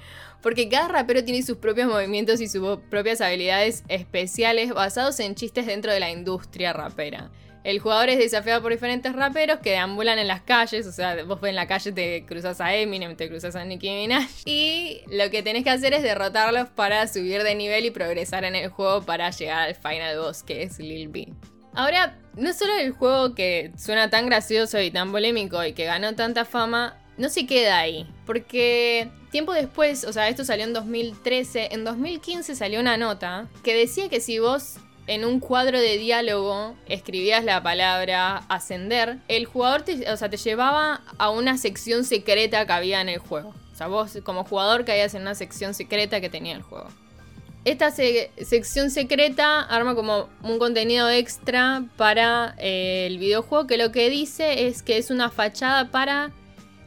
Porque 0.42 0.68
cada 0.68 0.88
rapero 0.88 1.22
tiene 1.24 1.42
sus 1.42 1.58
propios 1.58 1.88
movimientos 1.88 2.40
y 2.40 2.48
sus 2.48 2.80
propias 2.90 3.20
habilidades 3.20 3.84
especiales 3.88 4.74
basados 4.74 5.20
en 5.20 5.36
chistes 5.36 5.66
dentro 5.66 5.92
de 5.92 6.00
la 6.00 6.10
industria 6.10 6.72
rapera. 6.72 7.30
El 7.64 7.78
jugador 7.78 8.08
es 8.08 8.18
desafiado 8.18 8.60
por 8.60 8.72
diferentes 8.72 9.12
raperos 9.12 9.60
que 9.60 9.70
deambulan 9.70 10.18
en 10.18 10.26
las 10.26 10.42
calles, 10.42 10.86
o 10.86 10.92
sea, 10.92 11.22
vos 11.24 11.38
en 11.44 11.54
la 11.54 11.66
calle 11.68 11.92
te 11.92 12.24
cruzas 12.26 12.60
a 12.60 12.74
Eminem, 12.74 13.14
te 13.14 13.28
cruzas 13.28 13.54
a 13.54 13.64
Nicki 13.64 13.88
Minaj, 13.90 14.28
y 14.46 15.02
lo 15.10 15.30
que 15.30 15.42
tenés 15.42 15.62
que 15.62 15.70
hacer 15.70 15.94
es 15.94 16.02
derrotarlos 16.02 16.68
para 16.70 17.06
subir 17.06 17.42
de 17.44 17.54
nivel 17.54 17.84
y 17.84 17.90
progresar 17.90 18.44
en 18.44 18.56
el 18.56 18.68
juego 18.68 19.02
para 19.02 19.30
llegar 19.30 19.68
al 19.68 19.74
final 19.76 20.18
boss, 20.18 20.42
que 20.42 20.64
es 20.64 20.78
Lil 20.78 21.08
B. 21.08 21.28
Ahora, 21.74 22.18
no 22.36 22.52
solo 22.52 22.76
el 22.76 22.92
juego 22.92 23.34
que 23.34 23.72
suena 23.78 24.10
tan 24.10 24.26
gracioso 24.26 24.80
y 24.80 24.90
tan 24.90 25.12
polémico 25.12 25.64
y 25.64 25.72
que 25.72 25.84
ganó 25.84 26.14
tanta 26.14 26.44
fama, 26.44 26.98
no 27.16 27.28
se 27.28 27.46
queda 27.46 27.78
ahí. 27.78 28.06
Porque 28.26 29.08
tiempo 29.30 29.52
después, 29.52 30.04
o 30.04 30.12
sea, 30.12 30.28
esto 30.28 30.44
salió 30.44 30.64
en 30.64 30.72
2013, 30.72 31.68
en 31.72 31.84
2015 31.84 32.54
salió 32.54 32.80
una 32.80 32.96
nota 32.96 33.48
que 33.62 33.74
decía 33.74 34.08
que 34.08 34.20
si 34.20 34.38
vos 34.38 34.76
en 35.06 35.24
un 35.24 35.40
cuadro 35.40 35.80
de 35.80 35.98
diálogo 35.98 36.76
escribías 36.86 37.44
la 37.44 37.62
palabra 37.62 38.38
ascender, 38.48 39.18
el 39.28 39.46
jugador 39.46 39.82
te, 39.82 40.10
o 40.10 40.16
sea, 40.16 40.28
te 40.28 40.36
llevaba 40.36 41.02
a 41.18 41.30
una 41.30 41.58
sección 41.58 42.04
secreta 42.04 42.66
que 42.66 42.72
había 42.72 43.00
en 43.00 43.08
el 43.08 43.18
juego. 43.18 43.54
O 43.72 43.76
sea, 43.76 43.88
vos 43.88 44.18
como 44.22 44.44
jugador 44.44 44.84
caías 44.84 45.14
en 45.14 45.22
una 45.22 45.34
sección 45.34 45.74
secreta 45.74 46.20
que 46.20 46.28
tenía 46.28 46.54
el 46.54 46.62
juego. 46.62 46.88
Esta 47.64 47.92
sección 47.92 48.90
secreta 48.90 49.60
arma 49.60 49.94
como 49.94 50.28
un 50.42 50.58
contenido 50.58 51.08
extra 51.08 51.84
para 51.96 52.56
eh, 52.58 53.06
el 53.06 53.18
videojuego 53.18 53.68
que 53.68 53.76
lo 53.76 53.92
que 53.92 54.10
dice 54.10 54.66
es 54.66 54.82
que 54.82 54.98
es 54.98 55.10
una 55.10 55.30
fachada 55.30 55.92
para 55.92 56.32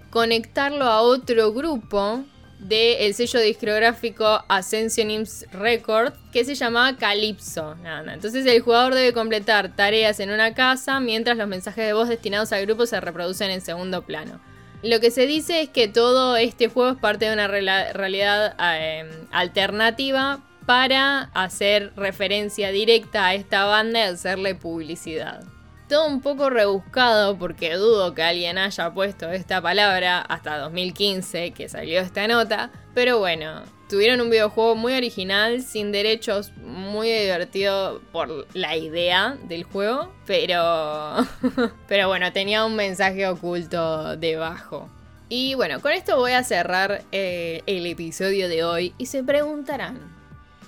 conectarlo 0.09 0.85
a 0.85 1.01
otro 1.01 1.53
grupo 1.53 2.25
del 2.59 3.13
sello 3.13 3.39
discográfico 3.39 4.43
Ascensionims 4.47 5.45
Record 5.51 6.13
que 6.31 6.45
se 6.45 6.55
llamaba 6.55 6.97
Calypso. 6.97 7.75
Entonces 8.11 8.45
el 8.45 8.61
jugador 8.61 8.93
debe 8.93 9.13
completar 9.13 9.75
tareas 9.75 10.19
en 10.19 10.31
una 10.31 10.53
casa 10.53 10.99
mientras 10.99 11.37
los 11.37 11.47
mensajes 11.47 11.85
de 11.85 11.93
voz 11.93 12.09
destinados 12.09 12.51
al 12.51 12.65
grupo 12.65 12.85
se 12.85 12.99
reproducen 12.99 13.51
en 13.51 13.61
segundo 13.61 14.01
plano. 14.03 14.39
Lo 14.83 14.99
que 14.99 15.11
se 15.11 15.25
dice 15.25 15.61
es 15.61 15.69
que 15.69 15.87
todo 15.87 16.37
este 16.37 16.67
juego 16.69 16.91
es 16.91 16.97
parte 16.97 17.25
de 17.25 17.33
una 17.33 17.47
realidad 17.47 18.55
em, 18.59 19.09
alternativa 19.31 20.41
para 20.65 21.29
hacer 21.33 21.93
referencia 21.95 22.71
directa 22.71 23.27
a 23.27 23.33
esta 23.35 23.65
banda 23.65 23.99
y 23.99 24.03
hacerle 24.03 24.55
publicidad 24.55 25.43
todo 25.87 26.07
un 26.07 26.21
poco 26.21 26.49
rebuscado 26.49 27.37
porque 27.37 27.75
dudo 27.75 28.13
que 28.13 28.23
alguien 28.23 28.57
haya 28.57 28.93
puesto 28.93 29.31
esta 29.31 29.61
palabra 29.61 30.19
hasta 30.21 30.57
2015 30.57 31.51
que 31.51 31.69
salió 31.69 32.01
esta 32.01 32.27
nota. 32.27 32.71
Pero 32.93 33.19
bueno, 33.19 33.63
tuvieron 33.89 34.21
un 34.21 34.29
videojuego 34.29 34.75
muy 34.75 34.93
original, 34.93 35.61
sin 35.61 35.91
derechos, 35.91 36.51
muy 36.57 37.09
divertido 37.11 38.01
por 38.11 38.47
la 38.53 38.75
idea 38.75 39.37
del 39.47 39.63
juego. 39.63 40.11
Pero... 40.25 41.15
pero 41.87 42.07
bueno, 42.07 42.31
tenía 42.33 42.65
un 42.65 42.75
mensaje 42.75 43.27
oculto 43.27 44.15
debajo. 44.17 44.89
Y 45.29 45.55
bueno, 45.55 45.81
con 45.81 45.91
esto 45.91 46.17
voy 46.17 46.33
a 46.33 46.43
cerrar 46.43 47.03
eh, 47.11 47.61
el 47.65 47.85
episodio 47.85 48.47
de 48.47 48.63
hoy 48.63 48.93
y 48.97 49.07
se 49.07 49.23
preguntarán, 49.23 49.99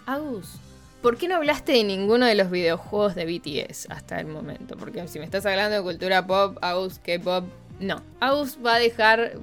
Agus, 0.07 0.59
¿por 1.01 1.17
qué 1.17 1.27
no 1.27 1.35
hablaste 1.35 1.73
de 1.73 1.83
ninguno 1.83 2.25
de 2.25 2.35
los 2.35 2.49
videojuegos 2.49 3.15
de 3.15 3.25
BTS 3.25 3.87
hasta 3.89 4.19
el 4.19 4.27
momento? 4.27 4.77
Porque 4.77 5.07
si 5.07 5.19
me 5.19 5.25
estás 5.25 5.45
hablando 5.45 5.75
de 5.75 5.83
cultura 5.83 6.25
pop, 6.25 6.57
Aus, 6.61 6.99
K-pop, 6.99 7.45
no. 7.79 8.01
Aus 8.19 8.57
va 8.65 8.75
a 8.75 8.79
dejar. 8.79 9.33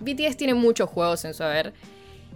BTS 0.00 0.36
tiene 0.36 0.54
muchos 0.54 0.88
juegos 0.88 1.24
en 1.24 1.34
su 1.34 1.42
haber. 1.42 1.72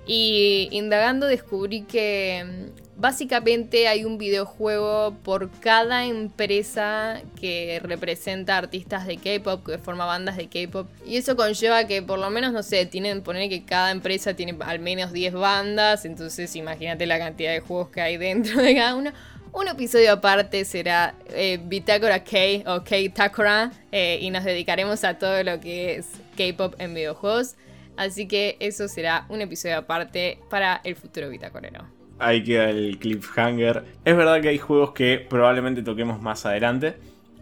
Y 0.06 0.68
indagando 0.70 1.26
descubrí 1.26 1.82
que 1.82 2.70
básicamente 2.98 3.86
hay 3.86 4.04
un 4.04 4.18
videojuego 4.18 5.16
por 5.22 5.50
cada 5.60 6.04
empresa 6.04 7.22
que 7.40 7.80
representa 7.82 8.58
artistas 8.58 9.06
de 9.06 9.16
K-pop, 9.16 9.64
que 9.64 9.78
forma 9.78 10.04
bandas 10.04 10.36
de 10.36 10.48
K-pop. 10.48 10.88
Y 11.06 11.16
eso 11.16 11.36
conlleva 11.36 11.86
que 11.86 12.02
por 12.02 12.18
lo 12.18 12.28
menos, 12.28 12.52
no 12.52 12.62
sé, 12.62 12.84
tienen, 12.86 13.22
poner 13.22 13.48
que 13.48 13.64
cada 13.64 13.92
empresa 13.92 14.34
tiene 14.34 14.56
al 14.60 14.80
menos 14.80 15.12
10 15.12 15.34
bandas. 15.34 16.04
Entonces 16.04 16.54
imagínate 16.56 17.06
la 17.06 17.18
cantidad 17.18 17.52
de 17.52 17.60
juegos 17.60 17.88
que 17.90 18.00
hay 18.00 18.16
dentro 18.16 18.60
de 18.60 18.74
cada 18.74 18.96
uno. 18.96 19.12
Un 19.52 19.68
episodio 19.68 20.12
aparte 20.12 20.64
será 20.64 21.14
eh, 21.30 21.58
Bitácora 21.62 22.22
K 22.22 22.64
o 22.66 22.84
K-Takora 22.84 23.72
eh, 23.92 24.18
y 24.20 24.30
nos 24.30 24.44
dedicaremos 24.44 25.04
a 25.04 25.18
todo 25.18 25.42
lo 25.42 25.58
que 25.58 25.96
es 25.96 26.06
K-pop 26.36 26.74
en 26.78 26.94
videojuegos. 26.94 27.54
Así 27.96 28.28
que 28.28 28.56
eso 28.60 28.86
será 28.88 29.24
un 29.28 29.40
episodio 29.40 29.78
aparte 29.78 30.38
para 30.50 30.80
el 30.84 30.94
futuro 30.94 31.28
Bitacorero. 31.30 31.97
Ahí 32.18 32.42
queda 32.42 32.70
el 32.70 32.98
cliffhanger. 32.98 33.84
Es 34.04 34.16
verdad 34.16 34.40
que 34.40 34.48
hay 34.48 34.58
juegos 34.58 34.92
que 34.92 35.24
probablemente 35.28 35.82
toquemos 35.82 36.20
más 36.20 36.46
adelante. 36.46 36.96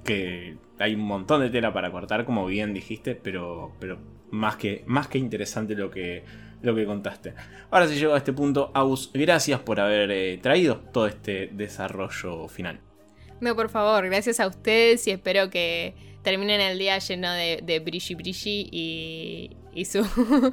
Que 0.04 0.56
hay 0.78 0.94
un 0.94 1.00
montón 1.00 1.40
de 1.40 1.50
tela 1.50 1.72
para 1.72 1.90
cortar, 1.90 2.24
como 2.24 2.46
bien 2.46 2.74
dijiste, 2.74 3.14
pero, 3.14 3.72
pero 3.80 3.98
más, 4.30 4.56
que, 4.56 4.84
más 4.86 5.08
que 5.08 5.18
interesante 5.18 5.74
lo 5.74 5.90
que, 5.90 6.24
lo 6.62 6.74
que 6.74 6.84
contaste. 6.84 7.34
Ahora 7.70 7.88
si 7.88 7.96
llego 7.96 8.14
a 8.14 8.18
este 8.18 8.32
punto, 8.32 8.70
Aus, 8.74 9.10
gracias 9.12 9.60
por 9.60 9.80
haber 9.80 10.10
eh, 10.10 10.38
traído 10.42 10.78
todo 10.92 11.06
este 11.06 11.50
desarrollo 11.52 12.48
final. 12.48 12.80
No, 13.40 13.54
por 13.54 13.68
favor, 13.68 14.06
gracias 14.06 14.40
a 14.40 14.46
ustedes 14.46 15.06
y 15.06 15.10
espero 15.10 15.50
que 15.50 15.94
terminen 16.22 16.60
el 16.60 16.78
día 16.78 16.98
lleno 16.98 17.30
de, 17.32 17.60
de 17.62 17.80
brilli 17.80 18.68
y, 18.72 19.56
y, 19.76 19.84
su, 19.84 20.02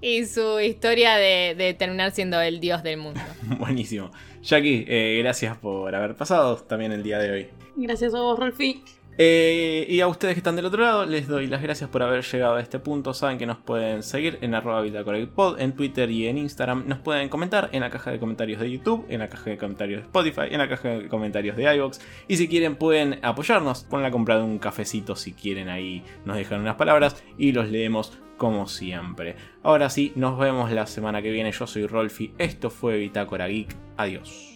y 0.00 0.24
su 0.24 0.58
historia 0.58 1.16
de, 1.16 1.76
terminar 1.78 2.12
siendo 2.12 2.40
el 2.40 2.60
dios 2.60 2.82
del 2.82 2.96
mundo. 2.96 3.20
Buenísimo. 3.58 4.10
Jackie, 4.42 4.84
eh, 4.88 5.20
gracias 5.22 5.56
por 5.58 5.94
haber 5.94 6.16
pasado 6.16 6.56
también 6.56 6.90
el 6.92 7.02
día 7.02 7.18
de 7.18 7.30
hoy. 7.30 7.48
Gracias 7.76 8.14
a 8.14 8.20
vos, 8.20 8.38
Rolfi. 8.38 8.82
Eh, 9.16 9.86
y 9.88 10.00
a 10.00 10.08
ustedes 10.08 10.34
que 10.34 10.40
están 10.40 10.56
del 10.56 10.66
otro 10.66 10.82
lado, 10.82 11.06
les 11.06 11.28
doy 11.28 11.46
las 11.46 11.62
gracias 11.62 11.88
por 11.88 12.02
haber 12.02 12.24
llegado 12.24 12.56
a 12.56 12.60
este 12.60 12.78
punto. 12.78 13.14
Saben 13.14 13.38
que 13.38 13.46
nos 13.46 13.58
pueden 13.58 14.02
seguir 14.02 14.38
en 14.40 14.54
arroba 14.54 14.84
en 15.58 15.72
Twitter 15.72 16.10
y 16.10 16.26
en 16.26 16.38
Instagram. 16.38 16.84
Nos 16.86 16.98
pueden 16.98 17.28
comentar 17.28 17.68
en 17.72 17.80
la 17.80 17.90
caja 17.90 18.10
de 18.10 18.18
comentarios 18.18 18.60
de 18.60 18.70
YouTube, 18.70 19.06
en 19.08 19.20
la 19.20 19.28
caja 19.28 19.50
de 19.50 19.58
comentarios 19.58 20.00
de 20.00 20.06
Spotify, 20.06 20.48
en 20.50 20.58
la 20.58 20.68
caja 20.68 20.88
de 20.88 21.08
comentarios 21.08 21.56
de 21.56 21.74
iVoox. 21.76 21.98
Y 22.28 22.36
si 22.36 22.48
quieren 22.48 22.76
pueden 22.76 23.18
apoyarnos 23.22 23.84
con 23.84 24.02
la 24.02 24.10
compra 24.10 24.36
de 24.36 24.42
un 24.42 24.58
cafecito 24.58 25.16
si 25.16 25.32
quieren 25.32 25.68
ahí 25.68 26.02
nos 26.24 26.36
dejan 26.36 26.60
unas 26.60 26.76
palabras 26.76 27.22
y 27.38 27.52
los 27.52 27.68
leemos 27.68 28.18
como 28.36 28.66
siempre. 28.66 29.36
Ahora 29.62 29.90
sí, 29.90 30.12
nos 30.16 30.38
vemos 30.38 30.70
la 30.72 30.86
semana 30.86 31.22
que 31.22 31.30
viene. 31.30 31.52
Yo 31.52 31.66
soy 31.66 31.86
Rolfi, 31.86 32.34
esto 32.38 32.70
fue 32.70 32.98
Bitácora 32.98 33.46
Geek. 33.46 33.76
Adiós. 33.96 34.53